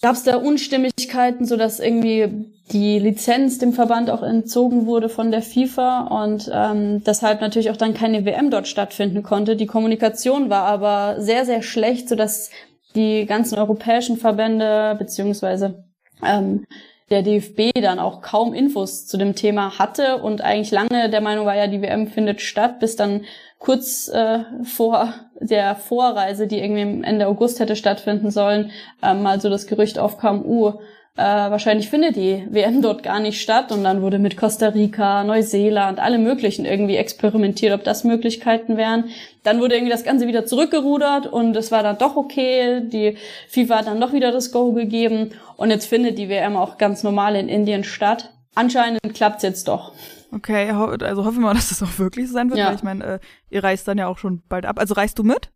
gab 0.01 0.13
es 0.13 0.23
da 0.23 0.37
Unstimmigkeiten, 0.37 1.45
so 1.45 1.57
dass 1.57 1.79
irgendwie 1.79 2.51
die 2.71 2.99
Lizenz 2.99 3.57
dem 3.57 3.73
Verband 3.73 4.11
auch 4.11 4.21
entzogen 4.21 4.85
wurde 4.85 5.09
von 5.09 5.31
der 5.31 5.41
FIFA 5.41 6.23
und 6.23 6.49
ähm, 6.53 7.03
deshalb 7.03 7.41
natürlich 7.41 7.71
auch 7.71 7.77
dann 7.77 7.95
keine 7.95 8.25
WM 8.25 8.51
dort 8.51 8.67
stattfinden 8.67 9.23
konnte. 9.23 9.55
Die 9.55 9.65
Kommunikation 9.65 10.49
war 10.51 10.63
aber 10.63 11.21
sehr, 11.21 11.45
sehr 11.45 11.63
schlecht, 11.63 12.09
so 12.09 12.15
dass 12.15 12.51
die 12.95 13.25
ganzen 13.25 13.57
europäischen 13.57 14.17
Verbände 14.17 14.95
beziehungsweise 14.97 15.85
ähm, 16.23 16.65
der 17.09 17.21
DFB 17.21 17.71
dann 17.75 17.99
auch 17.99 18.21
kaum 18.21 18.53
Infos 18.53 19.05
zu 19.05 19.17
dem 19.17 19.35
Thema 19.35 19.77
hatte 19.77 20.17
und 20.17 20.41
eigentlich 20.41 20.71
lange 20.71 21.09
der 21.09 21.21
Meinung 21.21 21.45
war, 21.45 21.55
ja, 21.55 21.67
die 21.67 21.81
WM 21.81 22.07
findet 22.07 22.41
statt, 22.41 22.79
bis 22.79 22.95
dann 22.95 23.25
kurz 23.59 24.07
äh, 24.07 24.39
vor 24.63 25.13
der 25.39 25.75
Vorreise, 25.75 26.47
die 26.47 26.59
irgendwie 26.59 27.03
Ende 27.05 27.27
August 27.27 27.59
hätte 27.59 27.75
stattfinden 27.75 28.31
sollen, 28.31 28.71
ähm, 29.03 29.21
mal 29.21 29.39
so 29.39 29.49
das 29.49 29.67
Gerücht 29.67 29.99
aufkam, 29.99 30.43
uh, 30.45 30.79
äh, 31.17 31.21
wahrscheinlich 31.21 31.89
findet 31.89 32.17
die 32.17 32.45
WM 32.49 32.81
dort 32.81 33.01
gar 33.01 33.21
nicht 33.21 33.41
statt 33.41 33.71
und 33.71 33.85
dann 33.85 34.01
wurde 34.01 34.19
mit 34.19 34.35
Costa 34.35 34.67
Rica, 34.67 35.23
Neuseeland, 35.23 35.99
alle 35.99 36.17
möglichen 36.17 36.65
irgendwie 36.65 36.97
experimentiert, 36.97 37.73
ob 37.73 37.85
das 37.85 38.03
Möglichkeiten 38.03 38.75
wären. 38.75 39.05
Dann 39.43 39.61
wurde 39.61 39.75
irgendwie 39.75 39.91
das 39.91 40.03
Ganze 40.03 40.27
wieder 40.27 40.45
zurückgerudert 40.45 41.27
und 41.27 41.55
es 41.55 41.71
war 41.71 41.83
dann 41.83 41.97
doch 41.97 42.17
okay. 42.17 42.81
Die 42.81 43.17
FIFA 43.47 43.77
hat 43.77 43.87
dann 43.87 44.01
doch 44.01 44.11
wieder 44.11 44.33
das 44.33 44.51
Go 44.51 44.73
gegeben 44.73 45.31
und 45.55 45.69
jetzt 45.69 45.85
findet 45.85 46.17
die 46.17 46.27
WM 46.27 46.57
auch 46.57 46.77
ganz 46.77 47.03
normal 47.03 47.37
in 47.37 47.47
Indien 47.47 47.85
statt. 47.85 48.33
Anscheinend 48.53 48.99
klappt's 49.13 49.43
jetzt 49.43 49.69
doch. 49.69 49.93
Okay, 50.33 50.69
also 50.69 51.23
hoffen 51.23 51.37
wir 51.37 51.45
mal, 51.45 51.53
dass 51.53 51.69
das 51.69 51.81
auch 51.81 51.97
wirklich 51.97 52.27
so 52.27 52.33
sein 52.33 52.49
wird, 52.49 52.59
ja. 52.59 52.67
weil 52.67 52.75
ich 52.75 52.83
meine, 52.83 53.03
äh, 53.05 53.19
ihr 53.49 53.63
reist 53.63 53.87
dann 53.87 53.97
ja 53.97 54.07
auch 54.07 54.17
schon 54.17 54.43
bald 54.49 54.65
ab. 54.65 54.79
Also 54.79 54.95
reist 54.95 55.17
du 55.17 55.23
mit? 55.23 55.49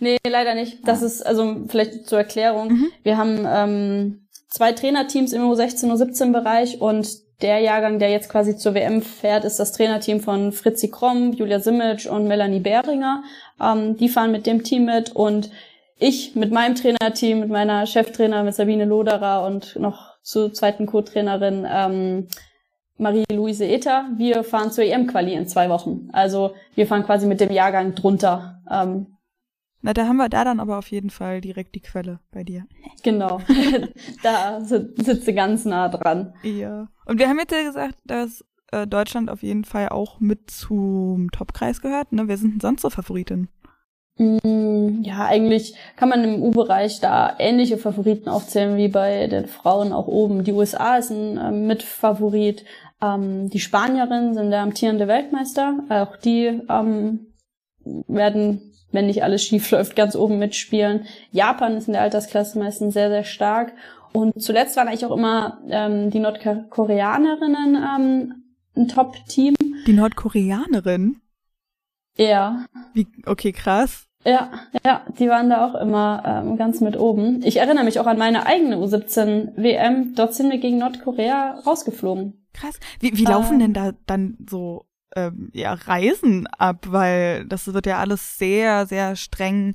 Nee, 0.00 0.18
leider 0.26 0.54
nicht. 0.54 0.86
Das 0.86 1.02
ah. 1.02 1.06
ist, 1.06 1.22
also 1.26 1.64
vielleicht 1.68 2.06
zur 2.06 2.18
Erklärung. 2.18 2.68
Mhm. 2.72 2.86
Wir 3.02 3.16
haben 3.16 3.46
ähm, 3.46 4.26
zwei 4.50 4.72
Trainerteams 4.72 5.32
im 5.32 5.42
U16, 5.42 5.90
U17 5.90 6.32
Bereich 6.32 6.80
und 6.80 7.08
der 7.42 7.60
Jahrgang, 7.60 7.98
der 7.98 8.10
jetzt 8.10 8.28
quasi 8.28 8.56
zur 8.56 8.74
WM 8.74 9.00
fährt, 9.00 9.44
ist 9.44 9.58
das 9.58 9.72
Trainerteam 9.72 10.20
von 10.20 10.52
Fritzi 10.52 10.90
Kromm, 10.90 11.32
Julia 11.32 11.58
Simic 11.58 12.06
und 12.10 12.26
Melanie 12.28 12.60
Behringer. 12.60 13.22
Ähm, 13.60 13.96
die 13.96 14.10
fahren 14.10 14.32
mit 14.32 14.46
dem 14.46 14.62
Team 14.62 14.84
mit 14.84 15.16
und 15.16 15.50
ich 15.98 16.34
mit 16.34 16.50
meinem 16.50 16.74
Trainerteam, 16.74 17.40
mit 17.40 17.48
meiner 17.48 17.86
Cheftrainer, 17.86 18.42
mit 18.42 18.54
Sabine 18.54 18.84
Loderer 18.84 19.46
und 19.46 19.76
noch 19.76 20.16
zur 20.22 20.52
zweiten 20.52 20.86
Co-Trainerin 20.86 21.66
ähm, 21.70 22.28
Marie-Louise 22.98 23.66
Ether. 23.66 24.06
Wir 24.16 24.44
fahren 24.44 24.70
zur 24.70 24.84
EM-Quali 24.84 25.32
in 25.32 25.46
zwei 25.46 25.70
Wochen. 25.70 26.08
Also 26.12 26.54
wir 26.74 26.86
fahren 26.86 27.04
quasi 27.04 27.26
mit 27.26 27.40
dem 27.40 27.50
Jahrgang 27.50 27.94
drunter. 27.94 28.60
Ähm, 28.70 29.16
na, 29.82 29.94
da 29.94 30.06
haben 30.06 30.16
wir 30.16 30.28
da 30.28 30.44
dann 30.44 30.60
aber 30.60 30.78
auf 30.78 30.90
jeden 30.90 31.10
Fall 31.10 31.40
direkt 31.40 31.74
die 31.74 31.80
Quelle 31.80 32.20
bei 32.32 32.44
dir. 32.44 32.66
Genau. 33.02 33.40
da 34.22 34.60
sitzt 34.60 35.24
sie 35.24 35.34
ganz 35.34 35.64
nah 35.64 35.88
dran. 35.88 36.34
Ja. 36.42 36.88
Und 37.06 37.18
wir 37.18 37.28
haben 37.28 37.38
jetzt 37.38 37.52
ja 37.52 37.62
gesagt, 37.62 37.96
dass 38.04 38.44
äh, 38.72 38.86
Deutschland 38.86 39.30
auf 39.30 39.42
jeden 39.42 39.64
Fall 39.64 39.88
auch 39.88 40.20
mit 40.20 40.50
zum 40.50 41.30
Topkreis 41.32 41.80
gehört. 41.80 42.12
Ne? 42.12 42.28
Wer 42.28 42.36
sind 42.36 42.52
denn 42.52 42.60
sonst 42.60 42.82
so 42.82 42.90
Favoriten? 42.90 43.48
Mm, 44.18 45.02
ja, 45.02 45.24
eigentlich 45.24 45.74
kann 45.96 46.10
man 46.10 46.24
im 46.24 46.42
U-Bereich 46.42 47.00
da 47.00 47.36
ähnliche 47.38 47.78
Favoriten 47.78 48.28
aufzählen 48.28 48.76
wie 48.76 48.88
bei 48.88 49.26
den 49.28 49.46
Frauen 49.46 49.92
auch 49.92 50.08
oben. 50.08 50.44
Die 50.44 50.52
USA 50.52 50.96
ist 50.96 51.10
ein 51.10 51.38
äh, 51.38 51.50
Mitfavorit. 51.50 52.64
Ähm, 53.02 53.48
die 53.48 53.60
Spanierinnen 53.60 54.34
sind 54.34 54.50
der 54.50 54.60
amtierende 54.60 55.08
Weltmeister. 55.08 55.84
Auch 55.88 56.16
die 56.16 56.60
ähm, 56.68 57.28
werden, 58.08 58.69
wenn 58.92 59.06
nicht 59.06 59.22
alles 59.22 59.42
schief 59.42 59.70
läuft, 59.70 59.96
ganz 59.96 60.16
oben 60.16 60.38
mitspielen. 60.38 61.06
Japan 61.32 61.76
ist 61.76 61.86
in 61.86 61.92
der 61.94 62.02
Altersklasse 62.02 62.58
meistens 62.58 62.94
sehr, 62.94 63.08
sehr 63.08 63.24
stark. 63.24 63.72
Und 64.12 64.42
zuletzt 64.42 64.76
waren 64.76 64.88
eigentlich 64.88 65.06
auch 65.06 65.16
immer 65.16 65.60
ähm, 65.68 66.10
die 66.10 66.18
Nordkoreanerinnen 66.18 67.76
ähm, 67.76 68.34
ein 68.76 68.88
Top-Team. 68.88 69.54
Die 69.86 69.92
Nordkoreanerin? 69.92 71.20
Ja. 72.16 72.66
Wie, 72.92 73.06
okay, 73.26 73.52
krass. 73.52 74.06
Ja, 74.24 74.50
ja, 74.84 75.02
die 75.18 75.28
waren 75.28 75.48
da 75.48 75.66
auch 75.66 75.74
immer 75.80 76.22
ähm, 76.26 76.58
ganz 76.58 76.82
mit 76.82 76.98
oben. 76.98 77.42
Ich 77.42 77.56
erinnere 77.56 77.84
mich 77.84 77.98
auch 78.00 78.06
an 78.06 78.18
meine 78.18 78.44
eigene 78.44 78.76
U17 78.76 79.56
WM. 79.56 80.14
Dort 80.14 80.34
sind 80.34 80.50
wir 80.50 80.58
gegen 80.58 80.78
Nordkorea 80.78 81.60
rausgeflogen. 81.64 82.46
Krass. 82.52 82.78
Wie, 82.98 83.16
wie 83.16 83.24
laufen 83.24 83.56
äh, 83.56 83.62
denn 83.62 83.72
da 83.72 83.92
dann 84.06 84.36
so 84.48 84.84
ähm, 85.16 85.50
ja, 85.52 85.74
Reisen 85.74 86.46
ab? 86.46 86.86
Weil 86.88 87.44
das 87.46 87.72
wird 87.72 87.86
ja 87.86 87.98
alles 87.98 88.38
sehr, 88.38 88.86
sehr 88.86 89.16
streng 89.16 89.74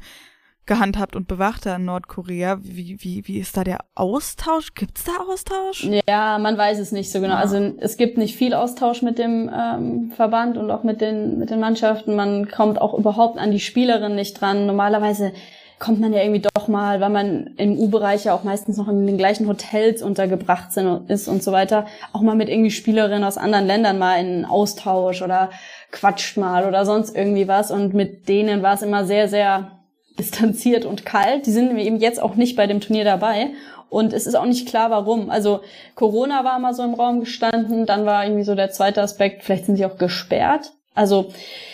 gehandhabt 0.66 1.16
und 1.16 1.28
bewacht 1.28 1.66
da 1.66 1.76
in 1.76 1.86
Nordkorea. 1.86 2.58
Wie, 2.62 2.98
wie, 3.00 3.28
wie 3.28 3.38
ist 3.38 3.56
da 3.56 3.64
der 3.64 3.80
Austausch? 3.94 4.74
Gibt's 4.74 5.04
da 5.04 5.12
Austausch? 5.32 5.88
Ja, 6.08 6.40
man 6.40 6.58
weiß 6.58 6.80
es 6.80 6.92
nicht 6.92 7.12
so 7.12 7.22
genau. 7.22 7.36
Ja. 7.36 7.40
Also 7.40 7.58
es 7.78 7.98
gibt 7.98 8.18
nicht 8.18 8.36
viel 8.36 8.54
Austausch 8.54 9.02
mit 9.02 9.20
dem 9.20 9.50
ähm, 9.54 10.12
Verband 10.16 10.58
und 10.58 10.72
auch 10.72 10.84
mit 10.84 11.02
den, 11.02 11.38
mit 11.38 11.50
den 11.52 11.60
Mannschaften. 11.60 12.16
Man 12.16 12.50
kommt 12.50 12.82
auch 12.82 12.94
überhaupt 12.94 13.38
an 13.38 13.52
die 13.52 13.60
Spielerin 13.60 14.16
nicht 14.16 14.42
dran. 14.42 14.66
Normalerweise 14.66 15.34
kommt 15.80 16.00
man 16.00 16.14
ja 16.14 16.22
irgendwie 16.22 16.48
doch 16.54 16.68
mal, 16.68 17.02
weil 17.02 17.10
man 17.10 17.54
im 17.58 17.78
U-Bereich 17.78 18.26
ja 18.26 18.34
auch 18.34 18.44
meistens 18.44 18.78
noch 18.78 18.88
in 18.88 19.06
den 19.06 19.18
gleichen 19.18 19.48
Hotels 19.48 20.02
untergebracht 20.02 20.72
sind, 20.72 21.10
ist 21.10 21.28
und 21.28 21.44
so 21.44 21.52
weiter, 21.52 21.86
auch 22.14 22.22
mal 22.22 22.36
mit 22.36 22.50
irgendwie 22.50 22.72
Spielerinnen 22.72 23.24
aus 23.24 23.38
anderen 23.38 23.68
Ländern 23.68 24.00
mal 24.00 24.20
in 24.20 24.46
Austausch 24.46 25.22
oder 25.22 25.50
quatscht 25.92 26.38
mal 26.38 26.68
oder 26.68 26.86
sonst 26.86 27.16
irgendwie 27.16 27.48
was. 27.48 27.72
Und 27.72 27.94
mit 27.94 28.30
denen 28.30 28.64
war 28.64 28.74
es 28.74 28.82
immer 28.82 29.06
sehr, 29.06 29.28
sehr 29.28 29.72
distanziert 30.20 30.86
und 30.86 31.06
kalt. 31.06 31.46
Die 31.46 31.52
sind 31.52 31.78
eben 31.78 31.98
jetzt 31.98 32.22
auch 32.22 32.36
nicht 32.36 32.56
bei 32.56 32.68
dem 32.68 32.80
Turnier 32.80 33.04
dabei. 33.04 33.52
Und 33.90 34.14
es 34.14 34.28
ist 34.28 34.36
auch 34.36 34.46
nicht 34.46 34.68
klar, 34.68 34.92
warum. 34.92 35.30
Also 35.30 35.62
Corona 35.96 36.44
war 36.44 36.60
mal 36.60 36.74
so 36.74 36.84
im 36.84 36.94
Raum 36.94 37.20
gestanden, 37.20 37.86
dann 37.86 38.06
war 38.06 38.26
irgendwie 38.26 38.44
so 38.44 38.56
der 38.56 38.72
zweite 38.72 39.02
Aspekt, 39.02 39.44
vielleicht 39.44 39.66
sind 39.66 39.76
sie 39.78 39.86
auch 39.86 39.98
gesperrt. 39.98 40.74
Also 40.96 41.32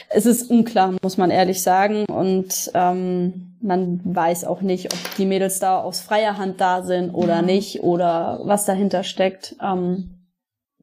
es 0.10 0.26
ist 0.26 0.50
unklar, 0.50 0.96
muss 1.02 1.18
man 1.18 1.32
ehrlich 1.32 1.64
sagen. 1.64 2.06
Und 2.06 2.72
ähm, 2.74 3.56
man 3.62 4.02
weiß 4.04 4.44
auch 4.44 4.62
nicht, 4.62 4.94
ob 4.94 5.16
die 5.18 5.26
Mädels 5.26 5.60
da 5.60 5.80
aus 5.80 6.02
freier 6.02 6.38
Hand 6.38 6.60
da 6.60 6.84
sind 6.84 7.12
oder 7.12 7.38
ja. 7.38 7.42
nicht 7.42 7.84
oder 7.84 8.42
was 8.44 8.66
dahinter 8.66 9.04
steckt. 9.04 9.56
Ähm, 9.62 10.28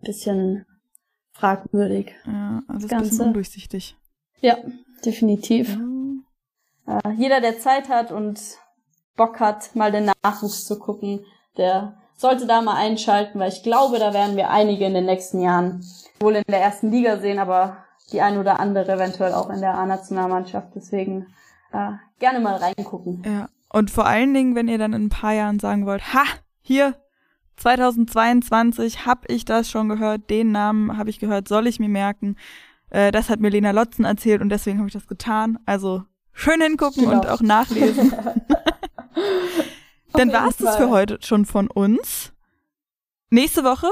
bisschen 0.01 0.65
fragwürdig. 1.33 2.15
Ja, 2.27 2.63
also 2.69 2.87
das 2.87 2.91
Ganze. 2.91 3.11
bisschen 3.11 3.27
undurchsichtig. 3.27 3.97
Ja, 4.41 4.57
definitiv. 5.05 5.77
Ja 5.77 5.99
äh, 6.89 7.13
jeder, 7.17 7.41
der 7.41 7.59
Zeit 7.59 7.89
hat 7.89 8.11
und 8.11 8.41
Bock 9.17 9.41
hat, 9.41 9.75
mal 9.75 9.93
den 9.93 10.11
Nachwuchs 10.23 10.65
zu 10.65 10.79
gucken, 10.79 11.25
der 11.57 11.99
sollte 12.17 12.47
da 12.47 12.63
mal 12.63 12.77
einschalten, 12.77 13.39
weil 13.39 13.53
ich 13.53 13.63
glaube, 13.63 13.99
da 13.99 14.13
werden 14.13 14.37
wir 14.37 14.51
einige 14.51 14.87
in 14.87 14.95
den 14.95 15.07
nächsten 15.07 15.41
Jahren 15.41 15.85
wohl 16.21 16.37
in 16.37 16.45
der 16.49 16.61
ersten 16.61 16.91
Liga 16.91 17.19
sehen, 17.19 17.39
aber 17.39 17.85
die 18.13 18.21
ein 18.21 18.39
oder 18.39 18.61
andere 18.61 18.93
eventuell 18.93 19.33
auch 19.33 19.51
in 19.51 19.61
der 19.61 19.75
A-Nationalmannschaft. 19.75 20.69
Deswegen 20.75 21.27
äh, 21.73 21.93
gerne 22.19 22.41
mal 22.41 22.57
reingucken. 22.57 23.23
Ja. 23.25 23.49
Und 23.71 23.91
vor 23.91 24.07
allen 24.07 24.33
Dingen, 24.33 24.55
wenn 24.55 24.69
ihr 24.69 24.79
dann 24.79 24.95
in 24.95 25.07
ein 25.07 25.11
paar 25.11 25.35
Jahren 25.35 25.59
sagen 25.59 25.85
wollt, 25.85 26.15
ha, 26.15 26.25
hier 26.63 26.95
2022 27.57 29.05
habe 29.05 29.27
ich 29.29 29.45
das 29.45 29.69
schon 29.69 29.89
gehört, 29.89 30.31
den 30.31 30.53
Namen 30.53 30.97
habe 30.97 31.11
ich 31.11 31.19
gehört, 31.19 31.49
soll 31.49 31.67
ich 31.67 31.79
mir 31.79 31.89
merken. 31.89 32.37
Äh, 32.91 33.13
das 33.13 33.29
hat 33.29 33.41
mir 33.41 33.51
Lena 33.51 33.73
Lotzen 33.73 34.05
erzählt 34.05 34.41
und 34.41 34.49
deswegen 34.49 34.79
habe 34.79 34.89
ich 34.89 34.95
das 34.95 35.07
getan. 35.07 35.59
Also 35.67 36.05
Schön 36.41 36.61
hingucken 36.61 37.03
genau. 37.03 37.17
und 37.17 37.27
auch 37.27 37.41
nachlesen. 37.41 38.13
Dann 40.13 40.33
war 40.33 40.49
es 40.49 40.57
das 40.57 40.77
für 40.77 40.89
heute 40.89 41.19
schon 41.21 41.45
von 41.45 41.69
uns. 41.69 42.33
Nächste 43.31 43.65
Woche 43.65 43.89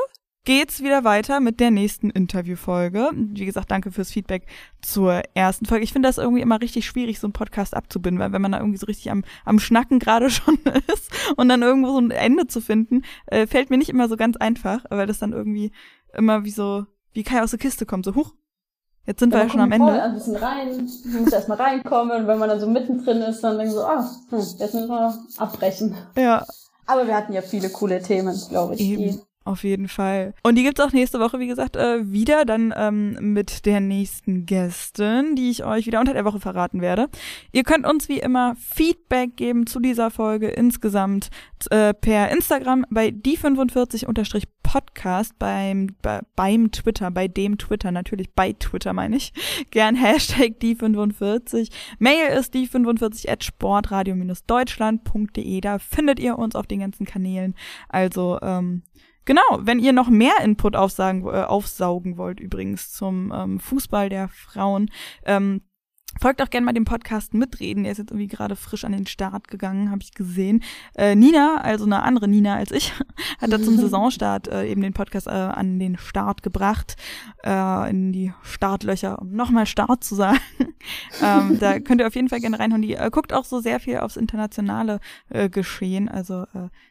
geht's 0.47 0.81
wieder 0.81 1.05
weiter 1.05 1.41
mit 1.41 1.61
der 1.61 1.71
nächsten 1.71 2.09
Interviewfolge. 2.09 3.11
Wie 3.13 3.45
gesagt, 3.45 3.71
danke 3.71 3.91
fürs 3.91 4.11
Feedback 4.11 4.47
zur 4.81 5.21
ersten 5.35 5.67
Folge. 5.67 5.85
Ich 5.85 5.93
finde 5.93 6.09
das 6.09 6.17
irgendwie 6.17 6.41
immer 6.41 6.63
richtig 6.63 6.87
schwierig, 6.87 7.19
so 7.19 7.27
einen 7.27 7.35
Podcast 7.35 7.75
abzubinden, 7.75 8.21
weil 8.21 8.33
wenn 8.33 8.41
man 8.41 8.53
da 8.53 8.59
irgendwie 8.59 8.79
so 8.79 8.87
richtig 8.87 9.11
am, 9.11 9.25
am 9.45 9.59
Schnacken 9.59 9.99
gerade 9.99 10.31
schon 10.31 10.59
ist 10.91 11.11
und 11.37 11.49
dann 11.51 11.61
irgendwo 11.61 11.91
so 11.91 11.99
ein 11.99 12.13
Ende 12.13 12.47
zu 12.47 12.63
finden, 12.63 13.03
äh, 13.27 13.47
fällt 13.47 13.69
mir 13.69 13.77
nicht 13.77 13.91
immer 13.91 14.09
so 14.09 14.17
ganz 14.17 14.37
einfach, 14.37 14.85
weil 14.89 15.07
das 15.07 15.19
dann 15.19 15.33
irgendwie 15.33 15.73
immer 16.15 16.45
wie 16.45 16.51
so, 16.51 16.87
wie 17.13 17.25
Kai 17.25 17.43
aus 17.43 17.51
der 17.51 17.59
Kiste 17.59 17.85
kommt, 17.85 18.07
so, 18.07 18.15
huch, 18.15 18.33
Jetzt 19.05 19.21
sind 19.21 19.33
ja, 19.33 19.39
wir 19.39 19.45
ja 19.45 19.51
schon 19.51 19.61
am 19.61 19.71
Ende. 19.71 20.03
Ein 20.03 20.15
bisschen 20.15 20.35
rein, 20.35 20.91
man 21.05 21.23
muss 21.23 21.33
erstmal 21.33 21.59
reinkommen 21.59 22.23
und 22.23 22.27
wenn 22.27 22.41
man 22.41 22.49
dann 22.49 22.59
so 22.59 22.69
mittendrin 22.69 23.19
ist, 23.19 23.41
dann 23.41 23.57
denkt 23.57 23.73
so, 23.73 23.85
ah, 23.85 24.05
hm, 24.31 24.39
jetzt 24.39 24.75
müssen 24.75 24.89
wir 24.89 25.17
abbrechen. 25.39 25.95
Ja. 26.17 26.45
Aber 26.87 27.07
wir 27.07 27.17
hatten 27.17 27.33
ja 27.33 27.41
viele 27.41 27.69
coole 27.69 28.03
Themen, 28.03 28.37
glaube 28.49 28.75
ich. 28.75 28.81
Eben. 28.81 29.21
Auf 29.47 29.63
jeden 29.63 29.87
Fall. 29.87 30.35
Und 30.43 30.57
die 30.57 30.65
gibt's 30.65 30.81
auch 30.81 30.91
nächste 30.91 31.21
Woche, 31.21 31.39
wie 31.39 31.47
gesagt, 31.47 31.77
äh, 31.77 32.11
wieder 32.11 32.45
dann 32.45 32.75
ähm, 32.77 33.33
mit 33.33 33.65
der 33.65 33.79
nächsten 33.79 34.45
Gästin, 34.45 35.37
die 35.37 35.51
ich 35.51 35.65
euch 35.65 35.87
wieder 35.87 36.01
unter 36.01 36.15
der 36.15 36.25
Woche 36.25 36.41
verraten 36.41 36.81
werde. 36.81 37.07
Ihr 37.53 37.63
könnt 37.63 37.87
uns 37.87 38.09
wie 38.09 38.19
immer 38.19 38.57
Feedback 38.57 39.37
geben 39.37 39.69
zu 39.69 39.79
dieser 39.79 40.11
Folge 40.11 40.49
insgesamt 40.49 41.29
äh, 41.71 41.95
per 41.95 42.33
Instagram 42.33 42.85
bei 42.91 43.11
die45-podcast 43.11 45.35
beim, 45.39 45.95
bei, 46.03 46.23
beim 46.35 46.73
Twitter, 46.73 47.13
bei 47.13 47.29
dem 47.29 47.57
Twitter, 47.57 47.93
natürlich 47.93 48.33
bei 48.33 48.53
Twitter 48.53 48.95
meine 48.95 49.15
ich. 49.15 49.33
Gern 49.71 49.95
Hashtag 49.95 50.55
die45. 50.61 51.71
Mail 52.01 52.37
ist 52.37 52.53
die45 52.53 53.31
at 53.31 53.45
sportradio-deutschland.de. 53.45 55.61
Da 55.61 55.79
findet 55.79 56.19
ihr 56.19 56.37
uns 56.37 56.57
auf 56.57 56.67
den 56.67 56.81
ganzen 56.81 57.07
Kanälen. 57.07 57.55
Also, 57.89 58.41
ähm, 58.43 58.83
Genau, 59.27 59.43
wenn 59.59 59.81
ihr 59.81 59.93
noch 59.93 60.09
mehr 60.09 60.41
Input 60.43 60.77
aufsagen, 60.77 61.27
äh, 61.27 61.43
aufsaugen 61.43 62.17
wollt 62.17 62.41
übrigens 62.41 62.93
zum 62.93 63.33
ähm, 63.35 63.61
Fußball 63.61 64.09
der 64.09 64.29
Frauen, 64.29 64.89
ähm, 65.25 65.63
Folgt 66.21 66.41
auch 66.43 66.51
gerne 66.51 66.65
mal 66.65 66.73
dem 66.73 66.85
Podcast 66.85 67.35
mitreden. 67.35 67.83
Der 67.83 67.93
ist 67.93 67.99
jetzt 67.99 68.11
irgendwie 68.11 68.29
gerade 68.29 68.57
frisch 68.57 68.85
an 68.85 68.93
den 68.93 69.07
Start 69.07 69.49
gegangen, 69.49 69.91
habe 69.91 70.03
ich 70.03 70.13
gesehen. 70.13 70.63
Äh, 70.95 71.15
Nina, 71.15 71.61
also 71.63 71.85
eine 71.85 72.03
andere 72.03 72.29
Nina 72.29 72.57
als 72.57 72.71
ich, 72.71 72.93
hat 73.41 73.53
da 73.53 73.61
zum 73.61 73.77
Saisonstart 73.79 74.49
äh, 74.49 74.69
eben 74.71 74.81
den 74.81 74.93
Podcast 74.93 75.27
äh, 75.27 75.31
an 75.31 75.79
den 75.79 75.99
Start 75.99 76.43
gebracht, 76.43 76.97
äh, 77.45 77.91
in 77.91 78.13
die 78.13 78.33
Startlöcher, 78.43 79.21
um 79.21 79.33
nochmal 79.33 79.67
Start 79.67 80.05
zu 80.05 80.15
sagen. 80.15 80.41
ähm, 81.23 81.59
da 81.59 81.81
könnt 81.81 82.01
ihr 82.01 82.07
auf 82.07 82.15
jeden 82.15 82.29
Fall 82.29 82.41
gerne 82.41 82.59
reinhauen. 82.59 82.83
Die 82.83 82.95
äh, 82.95 83.11
guckt 83.11 83.33
auch 83.33 83.45
so 83.45 83.61
sehr 83.61 83.81
viel 83.81 83.99
aufs 83.99 84.17
internationale 84.17 85.01
äh, 85.29 85.49
Geschehen. 85.49 86.09
Also 86.09 86.45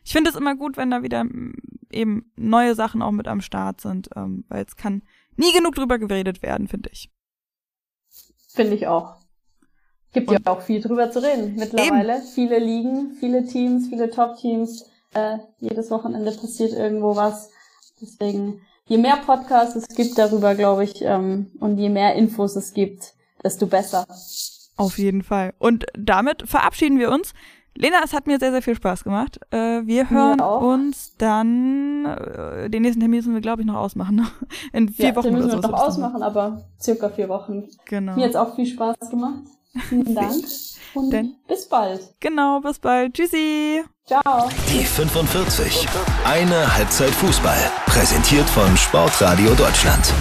ich 0.04 0.12
finde 0.12 0.30
es 0.30 0.36
immer 0.36 0.56
gut, 0.56 0.78
wenn 0.78 0.92
da 0.92 1.04
wieder 1.04 1.24
mm, 1.24 1.54
eben 1.92 2.32
neue 2.36 2.76
Sachen 2.76 3.02
auch 3.02 3.12
mit 3.12 3.28
am 3.28 3.42
Start 3.42 3.82
sind, 3.82 4.10
ähm, 4.16 4.46
weil 4.50 4.64
es 4.64 4.76
kann 4.76 5.02
nie 5.38 5.52
genug 5.54 5.76
drüber 5.76 5.98
geredet 5.98 6.42
werden, 6.42 6.68
finde 6.68 6.90
ich. 6.92 7.10
Finde 8.56 8.76
ich 8.76 8.88
auch. 8.88 9.18
Gibt 10.14 10.30
und 10.30 10.34
ja 10.46 10.52
auch 10.52 10.62
viel 10.62 10.82
drüber 10.82 11.12
zu 11.12 11.22
reden 11.22 11.56
mittlerweile. 11.58 12.18
Eben. 12.18 12.28
Viele 12.34 12.58
Ligen, 12.60 13.18
viele 13.20 13.46
Teams, 13.46 13.90
viele 13.90 14.10
Top-Teams. 14.10 14.86
Äh, 15.14 15.40
jedes 15.60 15.92
Wochenende 15.92 16.32
passiert 16.32 16.72
irgendwo 16.72 17.16
was. 17.16 17.50
Deswegen, 18.02 18.62
je 18.88 18.98
mehr 18.98 19.18
Podcasts 19.18 19.76
es 19.76 19.88
gibt 19.90 20.18
darüber, 20.18 20.56
glaube 20.56 20.86
ich, 20.86 21.02
ähm, 21.02 21.52
und 21.60 21.78
je 21.78 21.90
mehr 21.90 22.16
Infos 22.16 22.56
es 22.56 22.74
gibt, 22.74 23.14
desto 23.44 23.68
besser. 23.68 24.06
Auf 24.78 24.98
jeden 24.98 25.24
Fall. 25.24 25.54
Und 25.58 25.86
damit 25.94 26.48
verabschieden 26.48 27.00
wir 27.00 27.12
uns. 27.12 27.34
Lena, 27.78 27.98
es 28.04 28.14
hat 28.14 28.26
mir 28.26 28.40
sehr, 28.40 28.52
sehr 28.52 28.62
viel 28.62 28.76
Spaß 28.76 29.04
gemacht. 29.04 29.40
Äh, 29.52 29.82
wir 29.86 30.10
hören 30.10 30.40
uns 30.40 31.16
dann, 31.18 32.06
äh, 32.06 32.70
den 32.70 32.84
nächsten 32.84 33.02
Termin 33.02 33.20
müssen 33.20 33.34
wir, 33.34 33.42
glaube 33.42 33.64
ich, 33.64 33.68
noch 33.68 33.76
ausmachen. 33.76 34.16
Ne? 34.16 34.28
In 34.74 34.88
vier 34.88 35.10
ja, 35.10 35.16
Wochen. 35.16 35.26
Den 35.28 35.34
müssen 35.34 35.52
wir 35.52 35.62
so 35.62 35.68
noch 35.68 35.82
ausmachen, 35.82 36.24
aber 36.24 36.66
circa 36.80 37.10
vier 37.10 37.28
Wochen. 37.28 37.66
Genau. 37.86 38.16
Mir 38.16 38.28
hat 38.28 38.36
auch 38.38 38.56
viel 38.56 38.66
Spaß 38.66 38.96
gemacht. 39.10 39.44
Vielen 39.90 40.16
Dank. 40.16 40.46
Und 40.94 41.12
Denn, 41.12 41.36
bis 41.50 41.68
bald. 41.68 42.14
Genau, 42.22 42.62
bis 42.62 42.80
bald. 42.80 43.14
Tschüssi. 43.14 43.84
Ciao. 44.06 44.50
Die 44.72 44.86
45. 44.86 45.86
Eine 46.24 46.74
Halbzeit 46.74 47.10
Fußball. 47.10 47.58
Präsentiert 47.88 48.50
von 48.50 48.78
Sportradio 48.78 49.54
Deutschland. 49.56 50.14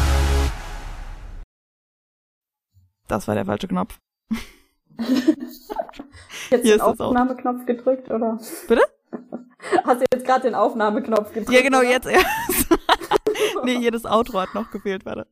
Das 3.06 3.28
war 3.28 3.36
der 3.36 3.44
falsche 3.44 3.68
Knopf. 3.68 4.00
jetzt 6.50 6.62
Hier 6.62 6.76
den 6.76 6.80
Aufnahmeknopf 6.80 7.66
gedrückt, 7.66 8.10
oder? 8.10 8.38
Bitte? 8.68 8.82
Hast 9.84 10.00
du 10.00 10.04
jetzt 10.12 10.26
gerade 10.26 10.42
den 10.42 10.54
Aufnahmeknopf 10.54 11.32
gedrückt? 11.32 11.50
Ja, 11.50 11.62
genau, 11.62 11.78
oder? 11.78 11.88
jetzt 11.88 12.06
erst. 12.06 12.68
nee, 13.64 13.76
jedes 13.78 14.04
Outro 14.04 14.40
hat 14.40 14.54
noch 14.54 14.70
gefehlt, 14.70 15.06
warte. 15.06 15.26